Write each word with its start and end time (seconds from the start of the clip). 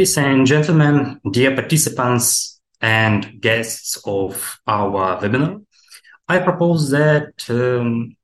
Ladies 0.00 0.16
and 0.16 0.46
gentlemen, 0.46 1.20
dear 1.30 1.54
participants 1.54 2.58
and 2.80 3.38
guests 3.38 4.00
of 4.06 4.58
our 4.66 5.20
webinar, 5.20 5.62
I 6.26 6.38
propose 6.38 6.88
that 6.88 7.34
um, 7.50 8.16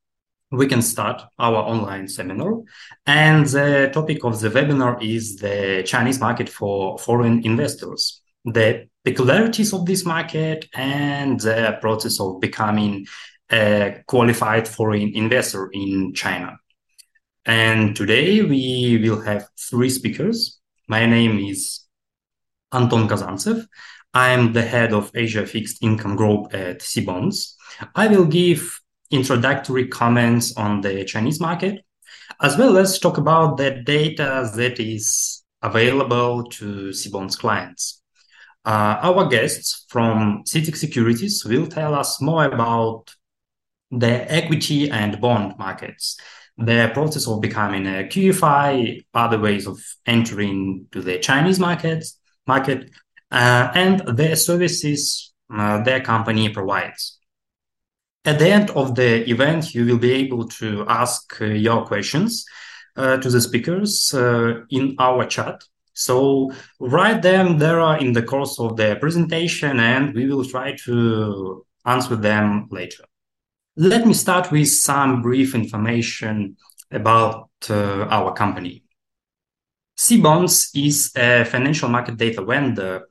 we 0.50 0.68
can 0.68 0.80
start 0.80 1.20
our 1.38 1.56
online 1.56 2.08
seminar. 2.08 2.62
And 3.04 3.44
the 3.44 3.90
topic 3.92 4.24
of 4.24 4.40
the 4.40 4.48
webinar 4.48 5.02
is 5.02 5.36
the 5.36 5.82
Chinese 5.84 6.18
market 6.18 6.48
for 6.48 6.98
foreign 6.98 7.44
investors, 7.44 8.22
the 8.46 8.88
peculiarities 9.04 9.74
of 9.74 9.84
this 9.84 10.06
market 10.06 10.66
and 10.72 11.38
the 11.38 11.76
process 11.82 12.18
of 12.20 12.40
becoming 12.40 13.06
a 13.52 14.02
qualified 14.06 14.66
foreign 14.66 15.14
investor 15.14 15.68
in 15.74 16.14
China. 16.14 16.56
And 17.44 17.94
today 17.94 18.40
we 18.40 18.98
will 19.02 19.20
have 19.20 19.46
three 19.58 19.90
speakers. 19.90 20.55
My 20.88 21.04
name 21.04 21.40
is 21.40 21.80
Anton 22.72 23.08
Kazantsev. 23.08 23.66
I'm 24.14 24.52
the 24.52 24.62
head 24.62 24.92
of 24.92 25.10
Asia 25.16 25.44
Fixed 25.44 25.82
Income 25.82 26.14
Group 26.14 26.54
at 26.54 26.78
Cbonds. 26.78 27.54
I 27.96 28.06
will 28.06 28.24
give 28.24 28.80
introductory 29.10 29.88
comments 29.88 30.56
on 30.56 30.82
the 30.82 31.04
Chinese 31.04 31.40
market, 31.40 31.84
as 32.40 32.56
well 32.56 32.76
as 32.78 33.00
talk 33.00 33.18
about 33.18 33.56
the 33.56 33.82
data 33.84 34.48
that 34.54 34.78
is 34.78 35.42
available 35.60 36.44
to 36.50 36.90
Cbonds 36.90 37.36
clients. 37.36 38.00
Uh, 38.64 38.98
our 39.02 39.26
guests 39.26 39.86
from 39.88 40.44
CITIC 40.44 40.76
Securities 40.76 41.44
will 41.44 41.66
tell 41.66 41.96
us 41.96 42.20
more 42.20 42.44
about 42.44 43.12
the 43.90 44.32
equity 44.32 44.88
and 44.88 45.20
bond 45.20 45.58
markets 45.58 46.16
the 46.58 46.90
process 46.94 47.26
of 47.26 47.40
becoming 47.40 47.86
a 47.86 48.04
QFI, 48.04 49.04
other 49.12 49.38
ways 49.38 49.66
of 49.66 49.78
entering 50.06 50.86
to 50.92 51.02
the 51.02 51.18
Chinese 51.18 51.58
markets, 51.58 52.18
market, 52.46 52.90
uh, 53.30 53.70
and 53.74 54.00
the 54.16 54.36
services 54.36 55.32
uh, 55.54 55.82
their 55.82 56.00
company 56.00 56.48
provides. 56.48 57.18
At 58.24 58.38
the 58.38 58.48
end 58.48 58.70
of 58.70 58.94
the 58.94 59.28
event, 59.30 59.74
you 59.74 59.84
will 59.84 59.98
be 59.98 60.12
able 60.12 60.48
to 60.48 60.84
ask 60.88 61.40
uh, 61.40 61.44
your 61.44 61.86
questions 61.86 62.44
uh, 62.96 63.18
to 63.18 63.30
the 63.30 63.40
speakers 63.40 64.12
uh, 64.14 64.62
in 64.70 64.96
our 64.98 65.26
chat. 65.26 65.62
So 65.92 66.52
write 66.80 67.22
them 67.22 67.58
there 67.58 67.80
in 67.98 68.12
the 68.12 68.22
course 68.22 68.58
of 68.58 68.76
the 68.76 68.96
presentation, 69.00 69.78
and 69.78 70.14
we 70.14 70.26
will 70.26 70.44
try 70.44 70.74
to 70.84 71.64
answer 71.84 72.16
them 72.16 72.68
later. 72.70 73.04
Let 73.78 74.06
me 74.06 74.14
start 74.14 74.50
with 74.50 74.68
some 74.68 75.20
brief 75.20 75.54
information 75.54 76.56
about 76.90 77.50
uh, 77.68 78.06
our 78.08 78.32
company. 78.32 78.84
Cbonds 79.98 80.70
is 80.74 81.12
a 81.14 81.44
financial 81.44 81.90
market 81.90 82.16
data 82.16 82.42
vendor 82.42 83.06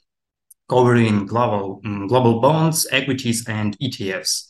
covering 0.67 1.27
global, 1.27 1.81
um, 1.85 2.07
global 2.07 2.41
bonds, 2.41 2.87
equities, 2.89 3.47
and 3.47 3.77
ETFs. 3.77 4.45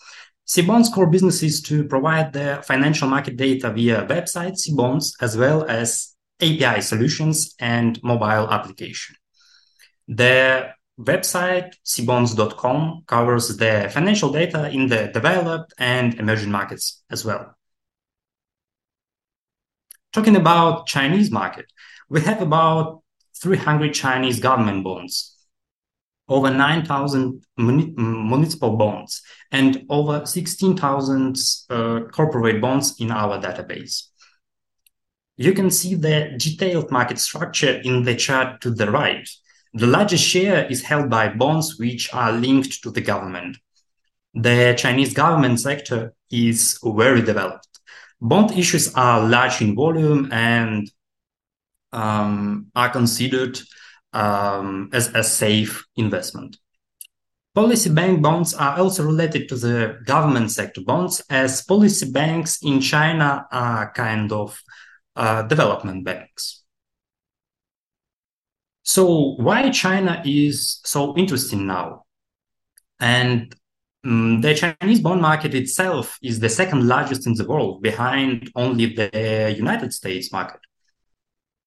Cbonds' 0.47 0.89
core 0.89 1.07
business 1.09 1.44
is 1.44 1.61
to 1.63 1.83
provide 1.83 2.31
the 2.31 2.63
financial 2.66 3.09
market 3.09 3.35
data 3.35 3.69
via 3.69 4.05
website 4.05 4.55
Cbonds, 4.55 5.11
as 5.19 5.35
well 5.35 5.66
as 5.66 6.16
API 6.39 6.79
solutions 6.79 7.55
and 7.59 8.02
mobile 8.03 8.50
application. 8.50 9.17
The 10.07 10.69
website 10.99 11.73
cbonds.com 11.85 13.03
covers 13.05 13.57
the 13.57 13.89
financial 13.93 14.31
data 14.31 14.69
in 14.69 14.88
the 14.88 15.07
developed 15.13 15.73
and 15.77 16.15
emerging 16.15 16.51
markets 16.51 17.03
as 17.09 17.25
well. 17.25 17.55
Talking 20.13 20.38
about 20.38 20.88
Chinese 20.88 21.29
market, 21.29 21.66
we 22.09 22.22
have 22.22 22.41
about 22.41 23.01
300 23.41 23.94
Chinese 23.94 24.39
government 24.39 24.84
bonds, 24.84 25.35
over 26.29 26.50
9,000 26.50 27.44
municipal 27.57 28.78
bonds, 28.78 29.22
and 29.51 29.85
over 29.89 30.25
16,000 30.25 31.38
uh, 31.69 32.00
corporate 32.13 32.61
bonds 32.61 32.95
in 33.00 33.11
our 33.11 33.41
database. 33.41 34.03
You 35.35 35.51
can 35.51 35.69
see 35.69 35.95
the 35.95 36.34
detailed 36.38 36.91
market 36.91 37.19
structure 37.19 37.81
in 37.84 38.03
the 38.03 38.16
chart 38.16 38.61
to 38.61 38.72
the 38.72 38.89
right. 38.89 39.28
The 39.75 39.88
largest 39.88 40.24
share 40.24 40.66
is 40.72 40.84
held 40.84 41.09
by 41.09 41.28
bonds 41.28 41.78
which 41.78 42.13
are 42.13 42.31
linked 42.31 42.81
to 42.84 42.91
the 42.91 43.02
government. 43.02 43.58
The 44.34 44.74
Chinese 44.78 45.13
government 45.13 45.59
sector 45.59 46.13
is 46.31 46.80
very 46.81 47.22
developed. 47.22 47.68
Bond 48.22 48.52
issues 48.58 48.94
are 48.96 49.28
large 49.28 49.62
in 49.62 49.75
volume 49.75 50.31
and 50.31 50.90
um, 51.91 52.68
are 52.74 52.90
considered 52.90 53.59
um, 54.14 54.90
as 54.94 55.14
a 55.14 55.22
safe 55.22 55.85
investment. 55.97 56.58
Policy 57.53 57.90
bank 57.90 58.22
bonds 58.22 58.53
are 58.53 58.80
also 58.80 59.06
related 59.06 59.50
to 59.50 59.58
the 59.58 60.00
government 60.06 60.52
sector 60.52 60.81
bonds, 60.81 61.22
as 61.30 61.64
policy 61.64 62.09
banks 62.09 62.59
in 62.64 62.80
China 62.80 63.46
are 63.52 63.91
kind 63.91 64.31
of 64.31 64.58
uh, 65.18 65.41
development 65.44 66.06
banks. 66.06 66.65
So 68.85 69.34
why 69.38 69.72
China 69.72 70.22
is 70.23 70.79
so 70.85 71.18
interesting 71.18 71.66
now? 71.66 72.06
And 73.00 73.53
um, 74.06 74.41
the 74.41 74.53
Chinese 74.53 75.00
bond 75.00 75.23
market 75.23 75.56
itself 75.56 76.19
is 76.22 76.40
the 76.40 76.50
second 76.50 76.88
largest 76.88 77.25
in 77.25 77.34
the 77.34 77.46
world, 77.46 77.81
behind 77.81 78.51
only 78.56 78.94
the 78.94 79.56
United 79.57 79.91
States 79.91 80.31
market. 80.31 80.59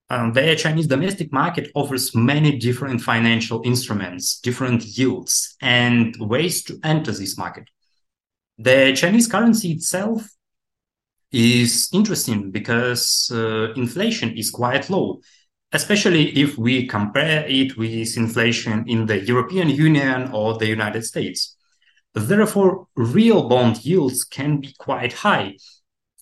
Um, 0.09 0.33
the 0.33 0.55
Chinese 0.55 0.87
domestic 0.87 1.33
market 1.33 1.73
offers 1.75 2.15
many 2.15 2.57
different 2.57 3.01
financial 3.03 3.63
instruments, 3.65 4.39
different 4.39 4.85
yields, 4.85 5.57
and 5.61 6.17
ways 6.21 6.63
to 6.65 6.79
enter 6.85 7.11
this 7.11 7.37
market. 7.37 7.69
The 8.59 8.93
Chinese 8.95 9.27
currency 9.27 9.73
itself 9.73 10.31
is 11.33 11.89
interesting 11.93 12.53
because 12.53 13.29
uh, 13.35 13.73
inflation 13.75 14.37
is 14.39 14.51
quite 14.51 14.89
low 14.89 15.21
especially 15.73 16.31
if 16.39 16.57
we 16.57 16.87
compare 16.87 17.45
it 17.47 17.77
with 17.77 18.17
inflation 18.17 18.85
in 18.89 19.07
the 19.07 19.21
European 19.21 19.69
Union 19.69 20.31
or 20.33 20.57
the 20.57 20.67
United 20.67 21.05
States. 21.05 21.57
Therefore, 22.15 22.87
real 22.97 23.49
bond 23.49 23.85
yields 23.85 24.25
can 24.25 24.61
be 24.61 24.75
quite 24.79 25.13
high, 25.13 25.57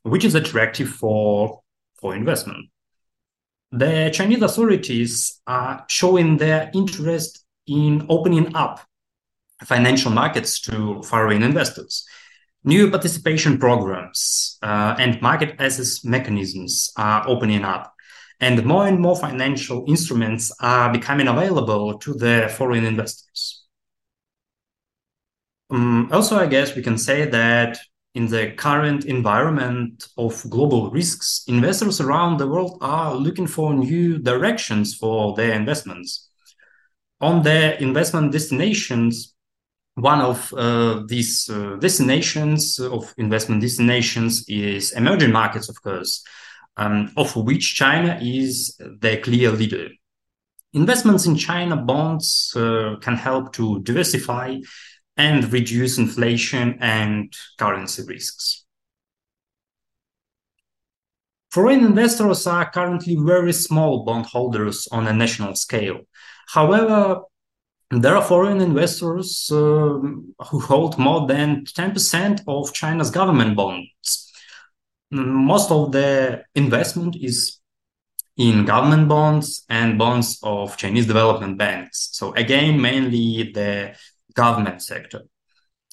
which 0.03 0.25
is 0.25 0.35
attractive 0.35 0.89
for, 0.89 1.61
for 2.01 2.15
investment. 2.15 2.67
The 3.73 4.11
Chinese 4.13 4.43
authorities 4.43 5.41
are 5.47 5.85
showing 5.89 6.37
their 6.37 6.71
interest 6.75 7.45
in 7.67 8.07
opening 8.09 8.55
up 8.55 8.81
financial 9.65 10.11
markets 10.11 10.61
to 10.63 11.03
foreign 11.03 11.43
investors. 11.43 12.05
New 12.65 12.91
participation 12.91 13.59
programs 13.59 14.59
uh, 14.63 14.97
and 14.99 15.21
market 15.23 15.55
access 15.59 16.05
mechanisms 16.05 16.93
are 16.97 17.27
opening 17.29 17.65
up 17.65 17.96
and 18.41 18.65
more 18.65 18.87
and 18.87 19.01
more 19.01 19.17
financial 19.17 19.85
instruments 19.89 20.53
are 20.61 20.93
becoming 20.93 21.29
available 21.29 21.99
to 21.99 22.15
the 22.15 22.53
foreign 22.57 22.85
investors. 22.85 23.65
Um, 25.71 26.09
also, 26.13 26.39
I 26.39 26.47
guess 26.47 26.77
we 26.77 26.83
can 26.83 26.99
say 26.99 27.25
that 27.25 27.79
in 28.15 28.29
the 28.29 28.53
current 28.53 29.05
environment 29.05 30.09
of 30.17 30.43
global 30.49 30.91
risks, 30.91 31.45
investors 31.49 32.01
around 32.01 32.39
the 32.39 32.47
world 32.47 32.79
are 32.81 33.15
looking 33.15 33.47
for 33.47 33.75
new 33.75 34.19
directions 34.19 34.95
for 34.95 35.35
their 35.35 35.53
investments. 35.53 36.29
On 37.21 37.43
their 37.43 37.73
investment 37.75 38.33
destinations, 38.33 39.35
one 39.97 40.21
of 40.21 40.53
uh, 40.55 41.03
these 41.07 41.49
uh, 41.51 41.77
destinations 41.77 42.79
of 42.79 43.15
investment 43.17 43.63
destinations 43.63 44.45
is 44.49 44.93
emerging 44.93 45.33
markets, 45.33 45.69
of 45.69 45.83
course, 45.83 46.23
um, 46.77 47.13
of 47.17 47.35
which 47.37 47.75
China 47.75 48.19
is 48.21 48.77
the 48.79 49.19
clear 49.23 49.51
leader. 49.51 49.89
Investments 50.73 51.27
in 51.27 51.37
China 51.37 51.77
bonds 51.77 52.53
uh, 52.55 52.97
can 53.01 53.17
help 53.17 53.53
to 53.55 53.81
diversify 53.81 54.59
and 55.17 55.51
reduce 55.53 55.97
inflation 55.97 56.77
and 56.81 57.33
currency 57.59 58.03
risks. 58.07 58.65
Foreign 61.51 61.85
investors 61.87 62.47
are 62.47 62.71
currently 62.71 63.17
very 63.19 63.55
small 63.55 64.05
bondholders 64.05 64.87
on 64.93 65.07
a 65.07 65.13
national 65.15 65.55
scale. 65.55 66.01
However, 66.49 67.23
there 67.91 68.15
are 68.15 68.23
foreign 68.23 68.61
investors 68.61 69.49
uh, 69.51 69.57
who 69.57 70.61
hold 70.61 70.99
more 70.99 71.27
than 71.27 71.65
10% 71.65 72.43
of 72.47 72.75
China's 72.75 73.11
government 73.11 73.57
bonds 73.57 74.26
most 75.11 75.71
of 75.71 75.93
the 75.93 76.45
investment 76.55 77.17
is 77.17 77.61
in 78.37 78.65
government 78.65 79.09
bonds 79.09 79.65
and 79.69 79.99
bonds 79.99 80.39
of 80.43 80.77
Chinese 80.77 81.07
development 81.07 81.57
banks. 81.57 82.11
So 82.13 82.35
again, 82.35 82.81
mainly 82.81 83.51
the 83.53 83.97
government 84.35 84.83
sector. 84.83 85.23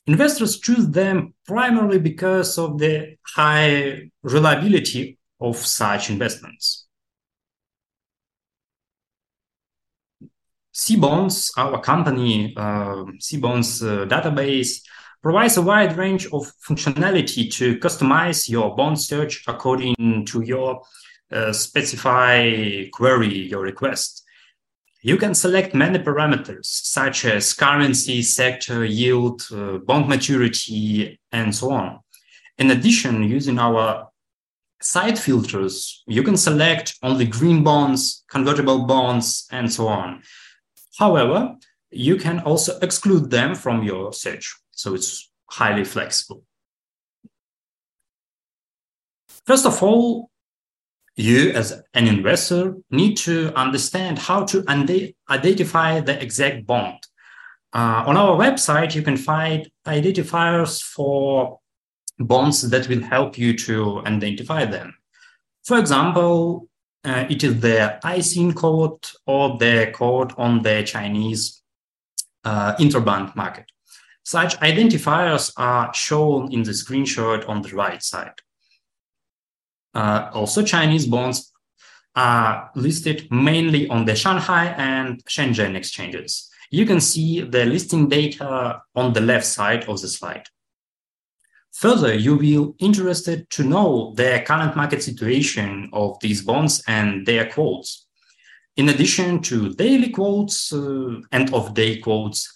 Investors 0.06 0.60
choose 0.60 0.90
them 0.90 1.34
primarily 1.48 2.00
because 2.00 2.58
of 2.58 2.78
the 2.78 3.16
high 3.26 4.10
reliability 4.22 5.18
of 5.40 5.56
such 5.58 6.10
investments. 6.10 6.88
Cbonds, 10.74 11.52
our 11.56 11.80
company, 11.80 12.54
uh, 12.58 13.06
Cbonds 13.22 13.82
uh, 13.82 14.06
database, 14.08 14.82
provides 15.24 15.56
a 15.56 15.62
wide 15.62 15.98
range 15.98 16.26
of 16.28 16.52
functionality 16.68 17.50
to 17.50 17.78
customize 17.80 18.50
your 18.50 18.76
bond 18.76 19.00
search 19.00 19.44
according 19.48 20.26
to 20.26 20.42
your 20.42 20.82
uh, 21.32 21.54
specify 21.54 22.84
query, 22.92 23.34
your 23.34 23.62
request. 23.62 24.26
You 25.02 25.18
can 25.18 25.34
select 25.34 25.74
many 25.74 26.00
parameters 26.00 26.66
such 26.66 27.26
as 27.26 27.54
currency, 27.54 28.22
sector, 28.22 28.86
yield, 28.86 29.42
uh, 29.52 29.78
bond 29.78 30.08
maturity, 30.10 31.20
and 31.32 31.56
so 31.56 31.72
on. 31.72 32.00
In 32.58 32.72
addition, 32.72 33.24
using 33.24 33.60
our 33.60 34.10
site 34.82 35.18
filters, 35.18 36.04
you 36.06 36.24
can 36.24 36.38
select 36.38 36.96
only 37.02 37.26
green 37.26 37.64
bonds, 37.64 38.24
convertible 38.30 38.86
bonds, 38.86 39.48
and 39.52 39.72
so 39.72 39.88
on. 39.88 40.22
However, 41.00 41.56
you 41.94 42.18
can 42.18 42.40
also 42.40 42.78
exclude 42.80 43.30
them 43.30 43.56
from 43.56 43.84
your 43.84 44.14
search. 44.14 44.56
So 44.72 44.96
it's 44.96 45.32
highly 45.50 45.84
flexible. 45.84 46.44
First 49.46 49.66
of 49.66 49.82
all, 49.84 50.30
you 51.16 51.52
as 51.52 51.84
an 51.94 52.08
investor 52.08 52.76
need 52.90 53.18
to 53.18 53.54
understand 53.56 54.18
how 54.18 54.46
to 54.46 54.64
identify 55.30 56.00
the 56.00 56.22
exact 56.22 56.66
bond. 56.66 57.00
Uh, 57.74 58.04
on 58.08 58.18
our 58.18 58.38
website, 58.38 58.96
you 58.96 59.02
can 59.02 59.18
find 59.18 59.70
identifiers 59.86 60.82
for 60.82 61.60
bonds 62.20 62.68
that 62.70 62.88
will 62.88 63.02
help 63.02 63.38
you 63.38 63.58
to 63.58 64.02
identify 64.06 64.66
them. 64.66 64.94
For 65.64 65.80
example, 65.80 66.68
uh, 67.04 67.26
it 67.30 67.44
is 67.44 67.60
the 67.60 68.00
ISIN 68.04 68.54
code 68.54 69.04
or 69.26 69.58
the 69.58 69.92
code 69.94 70.34
on 70.38 70.62
the 70.62 70.84
Chinese 70.84 71.63
uh, 72.44 72.76
interbank 72.76 73.36
market. 73.36 73.66
Such 74.24 74.58
identifiers 74.60 75.52
are 75.58 75.94
shown 75.94 76.52
in 76.54 76.64
the 76.64 76.72
screenshot 76.72 77.48
on 77.48 77.62
the 77.62 77.70
right 77.70 78.02
side. 78.02 78.40
Uh, 79.94 80.30
also, 80.34 80.64
Chinese 80.64 81.06
bonds 81.06 81.52
are 82.16 82.72
listed 82.76 83.28
mainly 83.32 83.88
on 83.90 84.06
the 84.06 84.16
Shanghai 84.16 84.68
and 84.78 85.24
Shenzhen 85.26 85.76
exchanges. 85.76 86.50
You 86.72 86.86
can 86.86 87.00
see 87.00 87.42
the 87.42 87.66
listing 87.66 88.08
data 88.10 88.82
on 88.96 89.14
the 89.14 89.22
left 89.22 89.46
side 89.46 89.84
of 89.86 90.02
the 90.02 90.08
slide. 90.08 90.48
Further, 91.74 92.14
you 92.14 92.36
will 92.36 92.76
interested 92.80 93.50
to 93.52 93.64
know 93.64 94.14
the 94.16 94.44
current 94.46 94.76
market 94.76 95.02
situation 95.04 95.90
of 95.92 96.20
these 96.22 96.44
bonds 96.44 96.84
and 96.88 97.26
their 97.26 97.50
quotes. 97.50 98.03
In 98.76 98.90
addition 98.90 99.42
to 99.44 99.74
daily 99.74 100.10
quotes 100.10 100.74
uh, 100.74 101.22
and 101.32 101.54
off-day 101.54 101.98
quotes, 101.98 102.52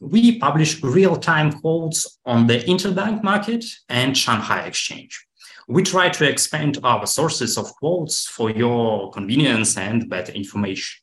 we 0.00 0.38
publish 0.38 0.82
real-time 0.82 1.52
quotes 1.60 2.18
on 2.26 2.48
the 2.48 2.58
interbank 2.58 3.22
market 3.22 3.64
and 3.88 4.18
Shanghai 4.18 4.62
exchange. 4.62 5.24
We 5.68 5.84
try 5.84 6.08
to 6.08 6.28
expand 6.28 6.78
our 6.82 7.06
sources 7.06 7.56
of 7.56 7.72
quotes 7.76 8.26
for 8.26 8.50
your 8.50 9.12
convenience 9.12 9.76
and 9.76 10.08
better 10.08 10.32
information. 10.32 11.00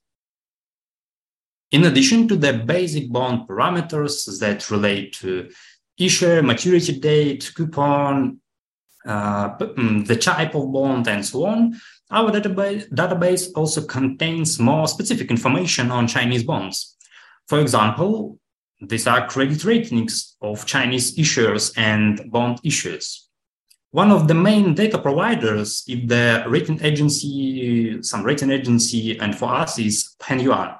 In 1.71 1.85
addition 1.85 2.27
to 2.27 2.35
the 2.35 2.53
basic 2.53 3.11
bond 3.11 3.47
parameters 3.47 4.39
that 4.39 4.69
relate 4.69 5.13
to 5.19 5.49
issuer, 5.97 6.41
maturity 6.41 6.99
date, 6.99 7.51
coupon, 7.55 8.41
uh, 9.05 9.55
mm, 9.57 10.05
the 10.05 10.15
type 10.15 10.55
of 10.55 10.73
bond, 10.73 11.07
and 11.07 11.25
so 11.25 11.45
on, 11.45 11.79
our 12.11 12.31
database, 12.31 13.51
also 13.55 13.85
contains 13.85 14.59
more 14.59 14.87
specific 14.87 15.29
information 15.29 15.91
on 15.91 16.07
Chinese 16.07 16.43
bonds. 16.43 16.95
For 17.47 17.59
example, 17.59 18.39
these 18.81 19.07
are 19.07 19.27
credit 19.27 19.63
ratings 19.65 20.35
of 20.41 20.65
Chinese 20.65 21.17
issuers 21.17 21.73
and 21.77 22.31
bond 22.31 22.61
issuers. 22.63 23.25
One 23.91 24.11
of 24.11 24.27
the 24.27 24.35
main 24.35 24.75
data 24.75 24.99
providers 24.99 25.83
is 25.87 26.07
the 26.07 26.43
rating 26.47 26.81
agency, 26.83 28.01
some 28.03 28.23
rating 28.23 28.51
agency, 28.51 29.19
and 29.19 29.35
for 29.37 29.53
us 29.53 29.79
is 29.79 30.15
Pengyuan. 30.21 30.77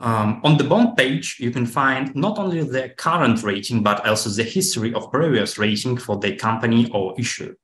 Um, 0.00 0.40
on 0.44 0.56
the 0.56 0.64
bond 0.64 0.96
page, 0.96 1.36
you 1.38 1.50
can 1.50 1.66
find 1.66 2.14
not 2.16 2.38
only 2.38 2.62
the 2.62 2.88
current 2.96 3.42
rating, 3.42 3.82
but 3.82 4.04
also 4.06 4.30
the 4.30 4.42
history 4.42 4.92
of 4.94 5.12
previous 5.12 5.58
rating 5.58 5.96
for 5.98 6.18
the 6.18 6.34
company 6.36 6.90
or 6.92 7.14
issue. 7.18 7.54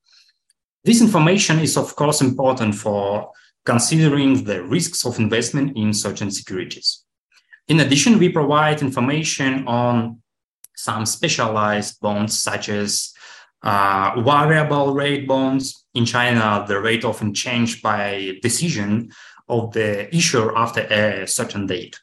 This 0.87 1.03
information 1.03 1.59
is, 1.59 1.77
of 1.77 1.97
course, 1.97 2.21
important 2.21 2.77
for 2.77 3.33
considering 3.65 4.44
the 4.44 4.62
risks 4.62 5.05
of 5.05 5.19
investment 5.19 5.77
in 5.77 5.93
certain 5.93 6.31
securities. 6.31 7.03
In 7.67 7.81
addition, 7.81 8.21
we 8.21 8.29
provide 8.29 8.83
information 8.83 9.67
on 9.67 10.23
some 10.77 11.05
specialized 11.05 12.00
bonds, 12.00 12.38
such 12.38 12.69
as 12.69 13.12
uh, 13.65 14.23
variable 14.23 14.94
rate 14.94 15.27
bonds. 15.27 15.85
In 15.94 16.05
China, 16.05 16.65
the 16.69 16.81
rate 16.81 17.05
often 17.05 17.35
changed 17.35 17.82
by 17.82 18.39
decision 18.41 19.11
of 19.49 19.73
the 19.73 20.15
issuer 20.15 20.56
after 20.56 20.82
a 20.82 21.27
certain 21.27 21.67
date. 21.67 21.99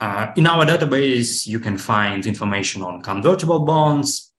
Uh, 0.00 0.32
in 0.36 0.48
our 0.48 0.66
database, 0.66 1.46
you 1.46 1.60
can 1.60 1.78
find 1.78 2.26
information 2.26 2.82
on 2.82 3.00
convertible 3.00 3.60
bonds 3.60 4.32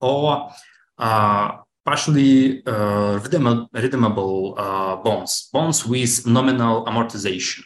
or 0.00 0.50
uh, 0.98 1.52
partially 1.90 2.64
uh, 2.66 3.18
redeemable 3.18 4.54
uh, 4.56 4.94
bonds, 4.94 5.48
bonds 5.52 5.84
with 5.84 6.24
nominal 6.24 6.84
amortization. 6.84 7.64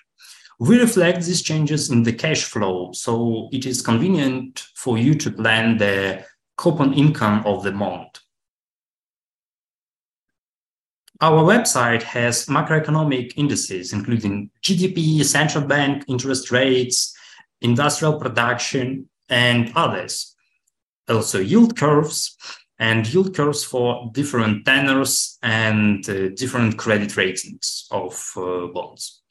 We 0.59 0.81
reflect 0.81 1.26
these 1.26 1.43
changes 1.43 1.91
in 1.91 2.05
the 2.05 2.12
cash 2.15 2.44
flow, 2.44 2.93
so 2.93 3.50
it 3.53 3.67
is 3.67 3.82
convenient 3.82 4.65
for 4.76 4.97
you 4.97 5.15
to 5.17 5.31
plan 5.31 5.76
the 5.76 6.25
coupon 6.56 6.94
income 6.94 7.43
of 7.44 7.65
the 7.65 7.73
bond. 7.73 8.12
Our 11.20 11.43
website 11.44 12.03
has 12.05 12.47
macroeconomic 12.47 13.35
indices, 13.37 13.93
including 13.93 14.49
GDP, 14.62 15.23
central 15.23 15.67
bank 15.67 16.05
interest 16.09 16.50
rates, 16.50 17.15
industrial 17.61 18.19
production, 18.19 19.11
and 19.29 19.70
others. 19.77 20.34
Also, 21.10 21.41
yield 21.41 21.77
curves 21.77 22.39
and 22.78 23.06
yield 23.12 23.34
curves 23.34 23.64
for 23.64 24.10
different 24.12 24.64
tenors 24.64 25.38
and 25.43 26.08
uh, 26.08 26.28
different 26.31 26.76
credit 26.76 27.16
ratings 27.16 27.86
of 27.90 28.32
uh, 28.36 28.66
bonds. 28.66 29.22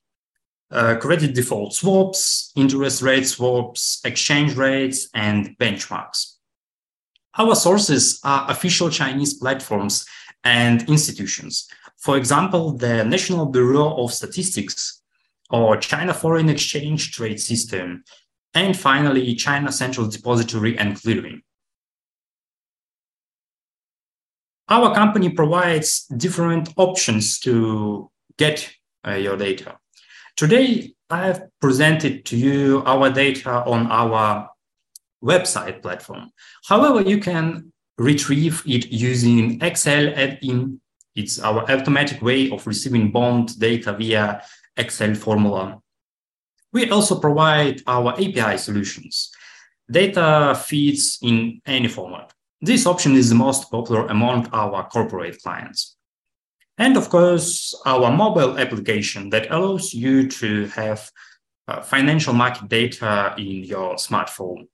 Uh, 0.72 0.96
credit 0.96 1.36
default 1.36 1.74
swaps, 1.74 2.52
interest 2.56 3.02
rate 3.02 3.28
swaps, 3.28 4.02
exchange 4.06 4.56
rates, 4.56 5.10
and 5.14 5.56
benchmarks. 5.60 6.36
Our 7.38 7.56
sources 7.56 8.20
are 8.24 8.50
official 8.50 8.90
Chinese 8.90 9.36
platforms 9.36 10.06
and 10.44 10.88
institutions 10.90 11.68
for 12.04 12.18
example, 12.18 12.74
the 12.74 13.06
National 13.06 13.46
Bureau 13.46 13.96
of 14.04 14.12
Statistics 14.12 15.02
or 15.50 15.78
China 15.78 16.14
Foreign 16.14 16.50
Exchange 16.50 17.14
Trade 17.16 17.40
System, 17.40 18.04
and 18.54 18.76
finally, 18.76 19.34
China 19.36 19.72
Central 19.72 20.08
Depository 20.08 20.78
and 20.78 21.02
Clearing. 21.02 21.44
Our 24.70 24.94
company 24.94 25.30
provides 25.30 26.06
different 26.18 26.74
options 26.78 27.40
to 27.42 28.10
get 28.38 28.70
uh, 29.06 29.14
your 29.16 29.38
data. 29.38 29.78
Today, 30.36 30.94
I 31.10 31.28
have 31.28 31.44
presented 31.62 32.26
to 32.26 32.38
you 32.38 32.82
our 32.86 33.12
data 33.12 33.64
on 33.66 33.88
our 33.88 34.50
website 35.24 35.82
platform. 35.82 36.32
However, 36.68 37.02
you 37.02 37.20
can 37.20 37.72
retrieve 37.98 38.64
it 38.66 38.92
using 38.92 39.62
Excel 39.62 40.10
add-in 40.16 40.82
it's 41.16 41.40
our 41.40 41.70
automatic 41.70 42.22
way 42.22 42.50
of 42.50 42.66
receiving 42.66 43.12
bond 43.12 43.60
data 43.60 43.94
via 43.94 44.42
Excel 44.78 45.14
formula. 45.14 45.80
We 46.72 46.90
also 46.90 47.20
provide 47.20 47.82
our 47.86 48.14
API 48.14 48.58
solutions. 48.58 49.32
Data 49.90 50.60
feeds 50.66 51.20
in 51.22 51.62
any 51.66 51.88
format. 51.88 52.34
This 52.64 52.86
option 52.86 53.18
is 53.18 53.28
the 53.28 53.36
most 53.36 53.70
popular 53.70 54.08
among 54.08 54.48
our 54.54 54.88
corporate 54.88 55.38
clients. 55.44 55.98
And 56.78 56.96
of 56.96 57.10
course, 57.10 57.76
our 57.86 58.10
mobile 58.10 58.58
application 58.58 59.30
that 59.32 59.52
allows 59.52 59.94
you 59.94 60.30
to 60.30 60.68
have 60.68 61.12
uh, 61.68 61.82
financial 61.82 62.34
market 62.34 62.70
data 62.70 63.36
in 63.38 63.66
your 63.66 63.96
smartphone. 63.96 64.70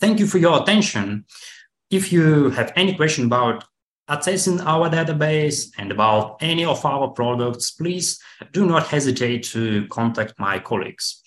Thank 0.00 0.18
you 0.18 0.26
for 0.26 0.38
your 0.38 0.60
attention. 0.60 1.26
If 1.88 2.12
you 2.12 2.50
have 2.50 2.72
any 2.74 2.96
question 2.96 3.26
about 3.26 3.62
accessing 4.08 4.60
our 4.66 4.90
database 4.90 5.70
and 5.78 5.92
about 5.92 6.38
any 6.40 6.64
of 6.64 6.84
our 6.84 7.06
products, 7.06 7.70
please 7.70 8.18
do 8.50 8.66
not 8.66 8.88
hesitate 8.88 9.44
to 9.44 9.86
contact 9.86 10.34
my 10.40 10.58
colleagues. 10.58 11.19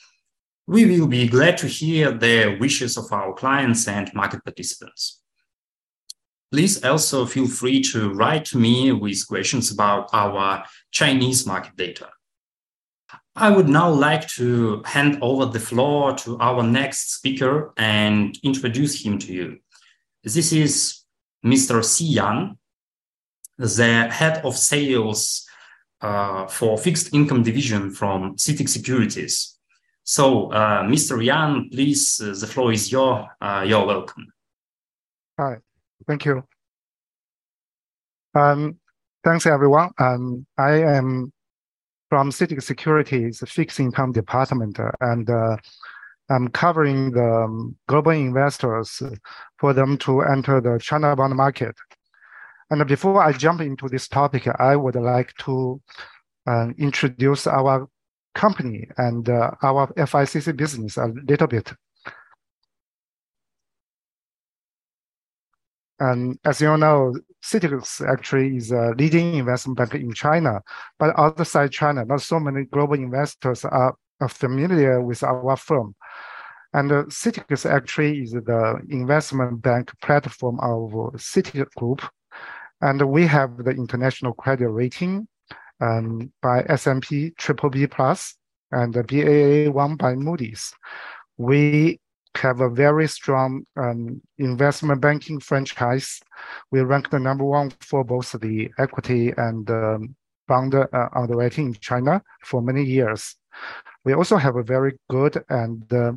We 0.65 0.85
will 0.85 1.07
be 1.07 1.27
glad 1.27 1.57
to 1.57 1.67
hear 1.67 2.11
the 2.11 2.57
wishes 2.59 2.97
of 2.97 3.11
our 3.11 3.33
clients 3.33 3.87
and 3.87 4.13
market 4.13 4.43
participants. 4.45 5.21
Please 6.51 6.83
also 6.85 7.25
feel 7.25 7.47
free 7.47 7.81
to 7.81 8.13
write 8.13 8.45
to 8.45 8.57
me 8.57 8.91
with 8.91 9.27
questions 9.27 9.71
about 9.71 10.09
our 10.13 10.63
Chinese 10.91 11.45
market 11.45 11.75
data. 11.75 12.09
I 13.35 13.49
would 13.49 13.67
now 13.67 13.89
like 13.89 14.27
to 14.35 14.83
hand 14.85 15.17
over 15.21 15.47
the 15.47 15.59
floor 15.59 16.15
to 16.17 16.37
our 16.39 16.61
next 16.61 17.15
speaker 17.15 17.73
and 17.75 18.37
introduce 18.43 19.03
him 19.03 19.17
to 19.19 19.33
you. 19.33 19.57
This 20.23 20.53
is 20.53 21.01
Mr. 21.43 21.83
Si 21.83 22.05
Yan, 22.05 22.57
the 23.57 24.07
head 24.11 24.45
of 24.45 24.55
sales 24.55 25.45
uh, 26.01 26.47
for 26.47 26.77
fixed 26.77 27.13
income 27.13 27.43
division 27.43 27.89
from 27.91 28.35
CITIC 28.35 28.69
Securities. 28.69 29.52
So, 30.03 30.51
uh, 30.51 30.83
Mr. 30.83 31.23
Yan, 31.23 31.69
please, 31.71 32.19
uh, 32.21 32.35
the 32.37 32.47
floor 32.47 32.73
is 32.73 32.91
your, 32.91 33.29
uh, 33.39 33.63
you're 33.65 33.85
welcome. 33.85 34.27
Hi, 35.39 35.57
thank 36.05 36.25
you. 36.25 36.43
Um, 38.35 38.79
thanks 39.23 39.45
everyone. 39.45 39.91
Um, 39.97 40.45
I 40.57 40.73
am 40.83 41.31
from 42.09 42.31
CITIC 42.31 42.61
Securities 42.61 43.41
fixed 43.47 43.79
income 43.79 44.11
department, 44.11 44.77
and 44.99 45.29
uh, 45.29 45.55
I'm 46.29 46.49
covering 46.49 47.11
the 47.11 47.45
um, 47.45 47.77
global 47.87 48.11
investors 48.11 49.01
for 49.57 49.73
them 49.73 49.97
to 49.99 50.21
enter 50.21 50.59
the 50.59 50.79
China 50.79 51.15
bond 51.15 51.35
market. 51.35 51.75
And 52.69 52.85
before 52.87 53.23
I 53.23 53.31
jump 53.31 53.61
into 53.61 53.87
this 53.87 54.07
topic, 54.09 54.47
I 54.59 54.75
would 54.75 54.95
like 54.95 55.33
to 55.45 55.81
uh, 56.45 56.69
introduce 56.77 57.47
our 57.47 57.87
company 58.33 58.87
and 58.97 59.29
uh, 59.29 59.51
our 59.61 59.87
FICC 59.93 60.55
business 60.55 60.97
a 60.97 61.07
little 61.27 61.47
bit. 61.47 61.73
And 65.99 66.37
as 66.43 66.59
you 66.59 66.75
know, 66.75 67.13
CITIC 67.43 68.07
actually 68.09 68.57
is 68.57 68.71
a 68.71 68.93
leading 68.97 69.35
investment 69.35 69.77
bank 69.77 69.95
in 69.95 70.13
China, 70.13 70.61
but 70.99 71.17
outside 71.17 71.71
China, 71.71 72.03
not 72.03 72.21
so 72.21 72.39
many 72.39 72.65
global 72.65 72.95
investors 72.95 73.63
are, 73.63 73.95
are 74.19 74.29
familiar 74.29 75.01
with 75.01 75.23
our 75.23 75.55
firm. 75.55 75.95
And 76.73 76.91
uh, 76.91 77.03
CITIC 77.03 77.69
actually 77.69 78.23
is 78.23 78.31
the 78.31 78.81
investment 78.89 79.61
bank 79.61 79.91
platform 80.01 80.59
of 80.59 80.91
CITIC 81.15 81.73
Group, 81.75 82.01
And 82.81 83.01
we 83.09 83.25
have 83.27 83.63
the 83.63 83.71
international 83.71 84.33
credit 84.33 84.67
rating 84.67 85.27
um, 85.81 86.31
by 86.41 86.63
S&P 86.69 87.31
Triple 87.37 87.69
B 87.69 87.87
Plus 87.87 88.35
and 88.71 88.93
the 88.93 89.03
Baa1 89.03 89.97
by 89.97 90.15
Moody's. 90.15 90.73
We 91.37 91.99
have 92.35 92.61
a 92.61 92.69
very 92.69 93.07
strong 93.07 93.65
um, 93.77 94.21
investment 94.39 95.01
banking 95.01 95.39
franchise. 95.39 96.19
We 96.71 96.81
rank 96.81 97.09
the 97.09 97.19
number 97.19 97.45
one 97.45 97.71
for 97.81 98.03
both 98.03 98.31
the 98.31 98.71
equity 98.79 99.33
and 99.37 99.69
um, 99.69 100.15
bond 100.47 100.75
uh, 100.75 100.87
underwriting 101.15 101.67
in 101.67 101.73
China 101.75 102.21
for 102.43 102.61
many 102.61 102.83
years. 102.83 103.35
We 104.03 104.13
also 104.13 104.37
have 104.37 104.55
a 104.55 104.63
very 104.63 104.97
good 105.09 105.43
and 105.49 105.91
uh, 105.93 106.13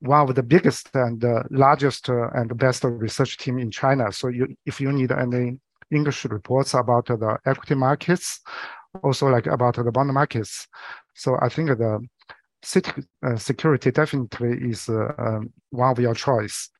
one 0.00 0.28
of 0.28 0.34
the 0.34 0.42
biggest 0.42 0.90
and 0.94 1.24
uh, 1.24 1.44
largest 1.50 2.08
uh, 2.08 2.28
and 2.34 2.56
best 2.58 2.84
research 2.84 3.38
team 3.38 3.58
in 3.58 3.70
China. 3.70 4.12
So 4.12 4.28
you, 4.28 4.54
if 4.66 4.80
you 4.80 4.92
need 4.92 5.12
any 5.12 5.58
English 5.92 6.24
reports 6.24 6.74
about 6.74 7.06
the 7.06 7.38
equity 7.46 7.74
markets, 7.74 8.40
also 9.02 9.28
like 9.28 9.46
about 9.46 9.76
the 9.76 9.92
bond 9.92 10.12
markets. 10.12 10.66
So 11.14 11.36
I 11.40 11.48
think 11.48 11.68
the 11.68 12.00
city 12.62 12.92
uh, 13.26 13.36
security 13.36 13.90
definitely 13.90 14.70
is 14.70 14.88
uh, 14.88 15.12
um, 15.18 15.52
one 15.70 15.90
of 15.90 15.98
your 15.98 16.14
choice. 16.14 16.70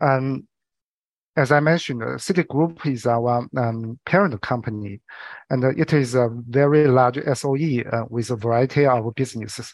And 0.00 0.44
as 1.36 1.50
I 1.50 1.60
mentioned, 1.60 2.02
CITIC 2.02 2.48
Group 2.48 2.84
is 2.84 3.06
our 3.06 3.48
um, 3.56 3.98
parent 4.04 4.38
company, 4.42 5.00
and 5.48 5.64
it 5.64 5.92
is 5.92 6.14
a 6.14 6.28
very 6.48 6.86
large 6.88 7.18
SOE 7.34 7.82
uh, 7.90 8.04
with 8.10 8.30
a 8.30 8.36
variety 8.36 8.84
of 8.84 9.14
businesses. 9.14 9.72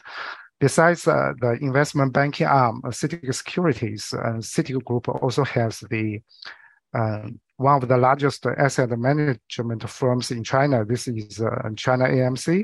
Besides 0.60 1.06
uh, 1.06 1.34
the 1.40 1.52
investment 1.60 2.12
banking 2.12 2.46
arm, 2.46 2.82
uh, 2.84 2.88
CITIC 2.88 3.32
Securities, 3.32 4.12
uh, 4.12 4.40
CITIC 4.40 4.84
Group 4.84 5.08
also 5.08 5.44
has 5.44 5.80
the 5.90 6.20
um, 6.94 7.38
one 7.58 7.82
of 7.82 7.88
the 7.88 7.96
largest 7.96 8.46
asset 8.46 8.90
management 8.90 9.88
firms 9.88 10.30
in 10.30 10.42
China. 10.42 10.84
This 10.84 11.06
is 11.08 11.40
uh, 11.40 11.68
China 11.76 12.04
AMC. 12.04 12.62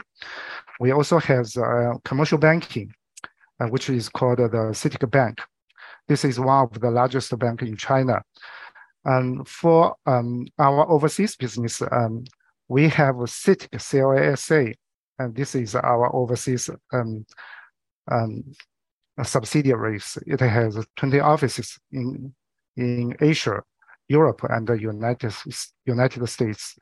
We 0.80 0.92
also 0.92 1.18
have 1.18 1.46
uh, 1.56 1.94
commercial 2.04 2.38
banking, 2.38 2.92
uh, 3.60 3.66
which 3.66 3.90
is 3.90 4.08
called 4.08 4.38
the 4.38 4.72
CITIC 4.72 5.10
Bank. 5.10 5.40
This 6.08 6.24
is 6.24 6.38
one 6.38 6.64
of 6.64 6.80
the 6.80 6.90
largest 6.90 7.36
bank 7.38 7.62
in 7.62 7.76
China. 7.76 8.22
And 9.04 9.46
for 9.46 9.96
um, 10.06 10.46
our 10.58 10.88
overseas 10.90 11.36
business, 11.36 11.82
um, 11.92 12.24
we 12.68 12.88
have 12.88 13.16
CITIC 13.16 13.70
CLSA, 13.70 14.74
and 15.18 15.34
this 15.34 15.54
is 15.54 15.74
our 15.74 16.14
overseas 16.14 16.70
um, 16.92 17.26
um, 18.10 18.44
subsidiaries. 19.22 20.18
It 20.26 20.40
has 20.40 20.78
20 20.96 21.20
offices 21.20 21.78
in, 21.92 22.34
in 22.76 23.16
Asia 23.20 23.62
Europe 24.08 24.42
and 24.50 24.66
the 24.66 24.78
United 24.78 25.34
United 25.86 26.26
States. 26.26 26.76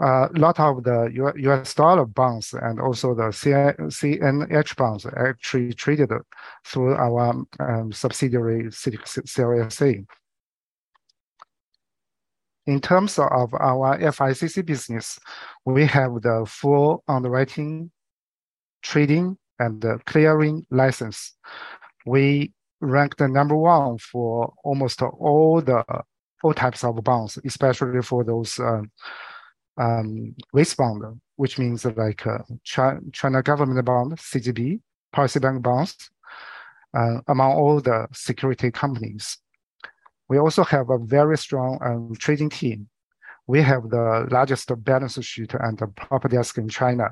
A 0.00 0.04
uh, 0.04 0.28
lot 0.34 0.60
of 0.60 0.84
the 0.84 1.10
U.S. 1.36 1.74
dollar 1.74 2.06
bonds 2.06 2.54
and 2.54 2.80
also 2.80 3.14
the 3.14 3.24
CNH 3.24 4.76
bonds 4.76 5.06
actually 5.16 5.72
traded 5.72 6.10
through 6.64 6.94
our 6.94 7.44
um, 7.60 7.92
subsidiary 7.92 8.64
CLSA. 8.64 10.06
In 12.66 12.80
terms 12.80 13.18
of 13.18 13.54
our 13.54 13.98
FICC 13.98 14.64
business, 14.64 15.18
we 15.64 15.84
have 15.86 16.22
the 16.22 16.44
full 16.46 17.02
underwriting, 17.08 17.90
trading, 18.82 19.36
and 19.62 19.80
the 19.80 19.98
clearing 20.06 20.66
license. 20.70 21.34
We 22.04 22.52
ranked 22.80 23.18
the 23.18 23.28
number 23.28 23.56
one 23.56 23.98
for 23.98 24.52
almost 24.64 25.02
all 25.02 25.60
the 25.60 25.84
all 26.42 26.54
types 26.54 26.82
of 26.82 27.02
bonds, 27.04 27.38
especially 27.44 28.02
for 28.02 28.24
those 28.24 28.58
um, 28.58 28.90
um, 29.78 30.34
risk 30.52 30.76
bond, 30.76 31.20
which 31.36 31.58
means 31.58 31.84
like 31.84 32.26
uh, 32.26 32.38
China, 32.64 33.42
government 33.42 33.84
bond, 33.84 34.16
CGB, 34.16 34.80
policy 35.12 35.38
bank 35.38 35.62
bonds, 35.62 36.10
uh, 36.98 37.18
among 37.28 37.52
all 37.52 37.80
the 37.80 38.08
security 38.12 38.72
companies. 38.72 39.38
We 40.28 40.38
also 40.38 40.64
have 40.64 40.90
a 40.90 40.98
very 40.98 41.38
strong 41.38 41.78
um, 41.80 42.14
trading 42.18 42.50
team. 42.50 42.88
We 43.46 43.62
have 43.62 43.90
the 43.90 44.26
largest 44.30 44.70
balance 44.84 45.22
sheet 45.24 45.54
and 45.54 45.78
the 45.78 45.86
prop 45.88 46.28
desk 46.28 46.58
in 46.58 46.68
China. 46.68 47.10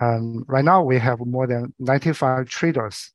Um, 0.00 0.44
right 0.46 0.64
now, 0.64 0.82
we 0.82 0.98
have 0.98 1.18
more 1.20 1.46
than 1.46 1.74
95 1.78 2.48
traders 2.48 3.12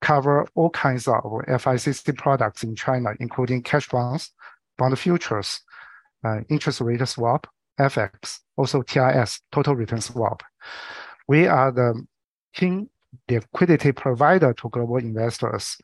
cover 0.00 0.46
all 0.54 0.68
kinds 0.68 1.08
of 1.08 1.22
FICC 1.22 2.18
products 2.18 2.62
in 2.62 2.76
China, 2.76 3.14
including 3.20 3.62
cash 3.62 3.88
bonds, 3.88 4.32
bond 4.76 4.98
futures, 4.98 5.60
uh, 6.22 6.40
interest 6.50 6.82
rate 6.82 7.06
swap, 7.08 7.46
FX, 7.80 8.40
also 8.56 8.82
TRS, 8.82 9.40
total 9.50 9.74
return 9.74 10.02
swap. 10.02 10.42
We 11.26 11.46
are 11.46 11.72
the 11.72 12.06
king 12.52 12.90
liquidity 13.30 13.92
provider 13.92 14.52
to 14.54 14.68
global 14.68 14.98
investors. 14.98 15.78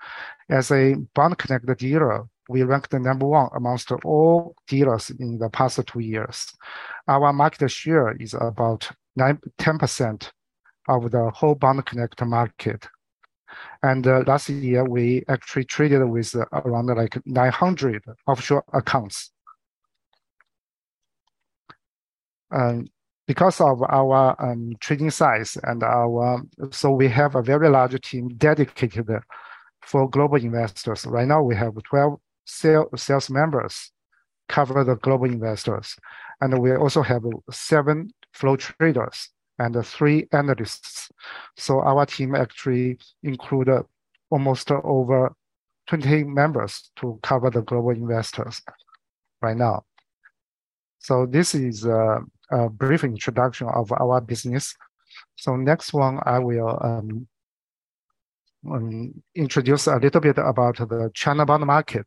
As 0.48 0.70
a 0.70 0.96
Bond 1.14 1.38
connected 1.38 1.78
dealer, 1.78 2.26
we 2.48 2.62
rank 2.62 2.88
the 2.88 2.98
number 2.98 3.26
one 3.26 3.48
amongst 3.54 3.90
all 4.04 4.54
dealers 4.68 5.10
in 5.10 5.38
the 5.38 5.48
past 5.48 5.80
two 5.86 6.00
years. 6.00 6.52
Our 7.08 7.32
market 7.32 7.70
share 7.70 8.12
is 8.16 8.34
about 8.34 8.90
9, 9.20 9.38
10% 9.58 10.30
of 10.88 11.10
the 11.10 11.30
whole 11.30 11.54
Bond 11.54 11.84
Connect 11.84 12.24
market. 12.24 12.88
And 13.82 14.06
uh, 14.06 14.22
last 14.26 14.48
year, 14.48 14.84
we 14.84 15.24
actually 15.28 15.64
traded 15.64 16.08
with 16.08 16.34
uh, 16.34 16.46
around 16.52 16.86
like 16.86 17.18
900 17.26 18.02
offshore 18.26 18.64
accounts. 18.72 19.30
Um, 22.50 22.88
because 23.26 23.60
of 23.60 23.82
our 23.82 24.34
um, 24.42 24.72
trading 24.80 25.10
size 25.10 25.56
and 25.62 25.82
our, 25.84 26.42
so 26.70 26.90
we 26.90 27.08
have 27.08 27.36
a 27.36 27.42
very 27.42 27.68
large 27.68 28.00
team 28.00 28.28
dedicated 28.36 29.06
for 29.82 30.08
global 30.08 30.36
investors. 30.36 31.06
Right 31.06 31.28
now, 31.28 31.42
we 31.42 31.54
have 31.54 31.74
12 31.80 32.18
sales, 32.44 32.88
sales 32.96 33.30
members 33.30 33.92
cover 34.48 34.82
the 34.82 34.96
global 34.96 35.26
investors. 35.26 35.96
And 36.40 36.58
we 36.58 36.74
also 36.74 37.02
have 37.02 37.22
seven 37.52 38.10
flow 38.32 38.56
traders 38.56 39.30
and 39.58 39.84
three 39.84 40.26
analysts. 40.32 41.10
So 41.56 41.80
our 41.80 42.06
team 42.06 42.34
actually 42.34 42.98
included 43.22 43.82
almost 44.30 44.70
over 44.70 45.34
20 45.88 46.24
members 46.24 46.90
to 46.96 47.18
cover 47.22 47.50
the 47.50 47.62
global 47.62 47.90
investors 47.90 48.62
right 49.42 49.56
now. 49.56 49.84
So 50.98 51.26
this 51.26 51.54
is 51.54 51.84
a, 51.84 52.20
a 52.50 52.68
brief 52.68 53.04
introduction 53.04 53.68
of 53.68 53.90
our 53.92 54.20
business. 54.20 54.74
So 55.36 55.56
next 55.56 55.92
one, 55.92 56.20
I 56.24 56.38
will 56.38 56.78
um, 56.82 57.26
um, 58.70 59.22
introduce 59.34 59.86
a 59.86 59.96
little 59.96 60.20
bit 60.20 60.38
about 60.38 60.76
the 60.76 61.10
China 61.14 61.46
bond 61.46 61.66
market. 61.66 62.06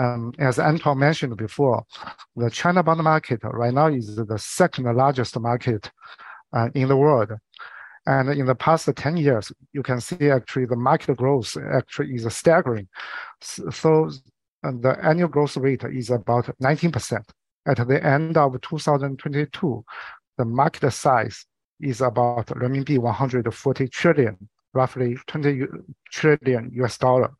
Um, 0.00 0.32
as 0.38 0.58
Anton 0.58 0.98
mentioned 0.98 1.36
before, 1.36 1.84
the 2.34 2.50
China 2.50 2.82
bond 2.82 3.02
market 3.02 3.40
right 3.44 3.74
now 3.74 3.88
is 3.88 4.16
the 4.16 4.38
second 4.38 4.84
largest 4.96 5.38
market 5.38 5.90
uh, 6.56 6.68
in 6.74 6.88
the 6.88 6.96
world. 6.96 7.32
And 8.06 8.30
in 8.30 8.46
the 8.46 8.54
past 8.54 8.88
10 8.94 9.16
years, 9.18 9.52
you 9.72 9.82
can 9.82 10.00
see 10.00 10.30
actually 10.30 10.64
the 10.64 10.76
market 10.76 11.16
growth 11.16 11.54
actually 11.72 12.14
is 12.14 12.34
staggering. 12.34 12.88
So 13.42 14.10
the 14.62 14.96
annual 15.02 15.28
growth 15.28 15.56
rate 15.58 15.84
is 15.84 16.10
about 16.10 16.46
19%. 16.62 17.22
At 17.66 17.86
the 17.86 18.04
end 18.04 18.38
of 18.38 18.58
2022, 18.62 19.84
the 20.38 20.44
market 20.46 20.90
size 20.92 21.44
is 21.78 22.00
about 22.00 22.46
RMB 22.46 22.98
140 22.98 23.88
trillion, 23.88 24.48
roughly 24.72 25.18
20 25.26 25.66
trillion 26.10 26.70
US 26.72 26.96
dollar. 26.96 27.34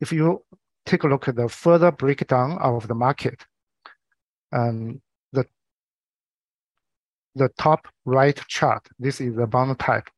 If 0.00 0.12
you 0.12 0.44
take 0.86 1.04
a 1.04 1.08
look 1.08 1.28
at 1.28 1.36
the 1.36 1.48
further 1.48 1.90
breakdown 1.90 2.58
of 2.58 2.88
the 2.88 2.94
market, 2.94 3.44
um, 4.52 5.00
the 5.32 5.46
the 7.34 7.48
top 7.58 7.88
right 8.04 8.40
chart, 8.48 8.86
this 8.98 9.20
is 9.20 9.36
the 9.36 9.46
bond 9.46 9.78
type. 9.78 10.08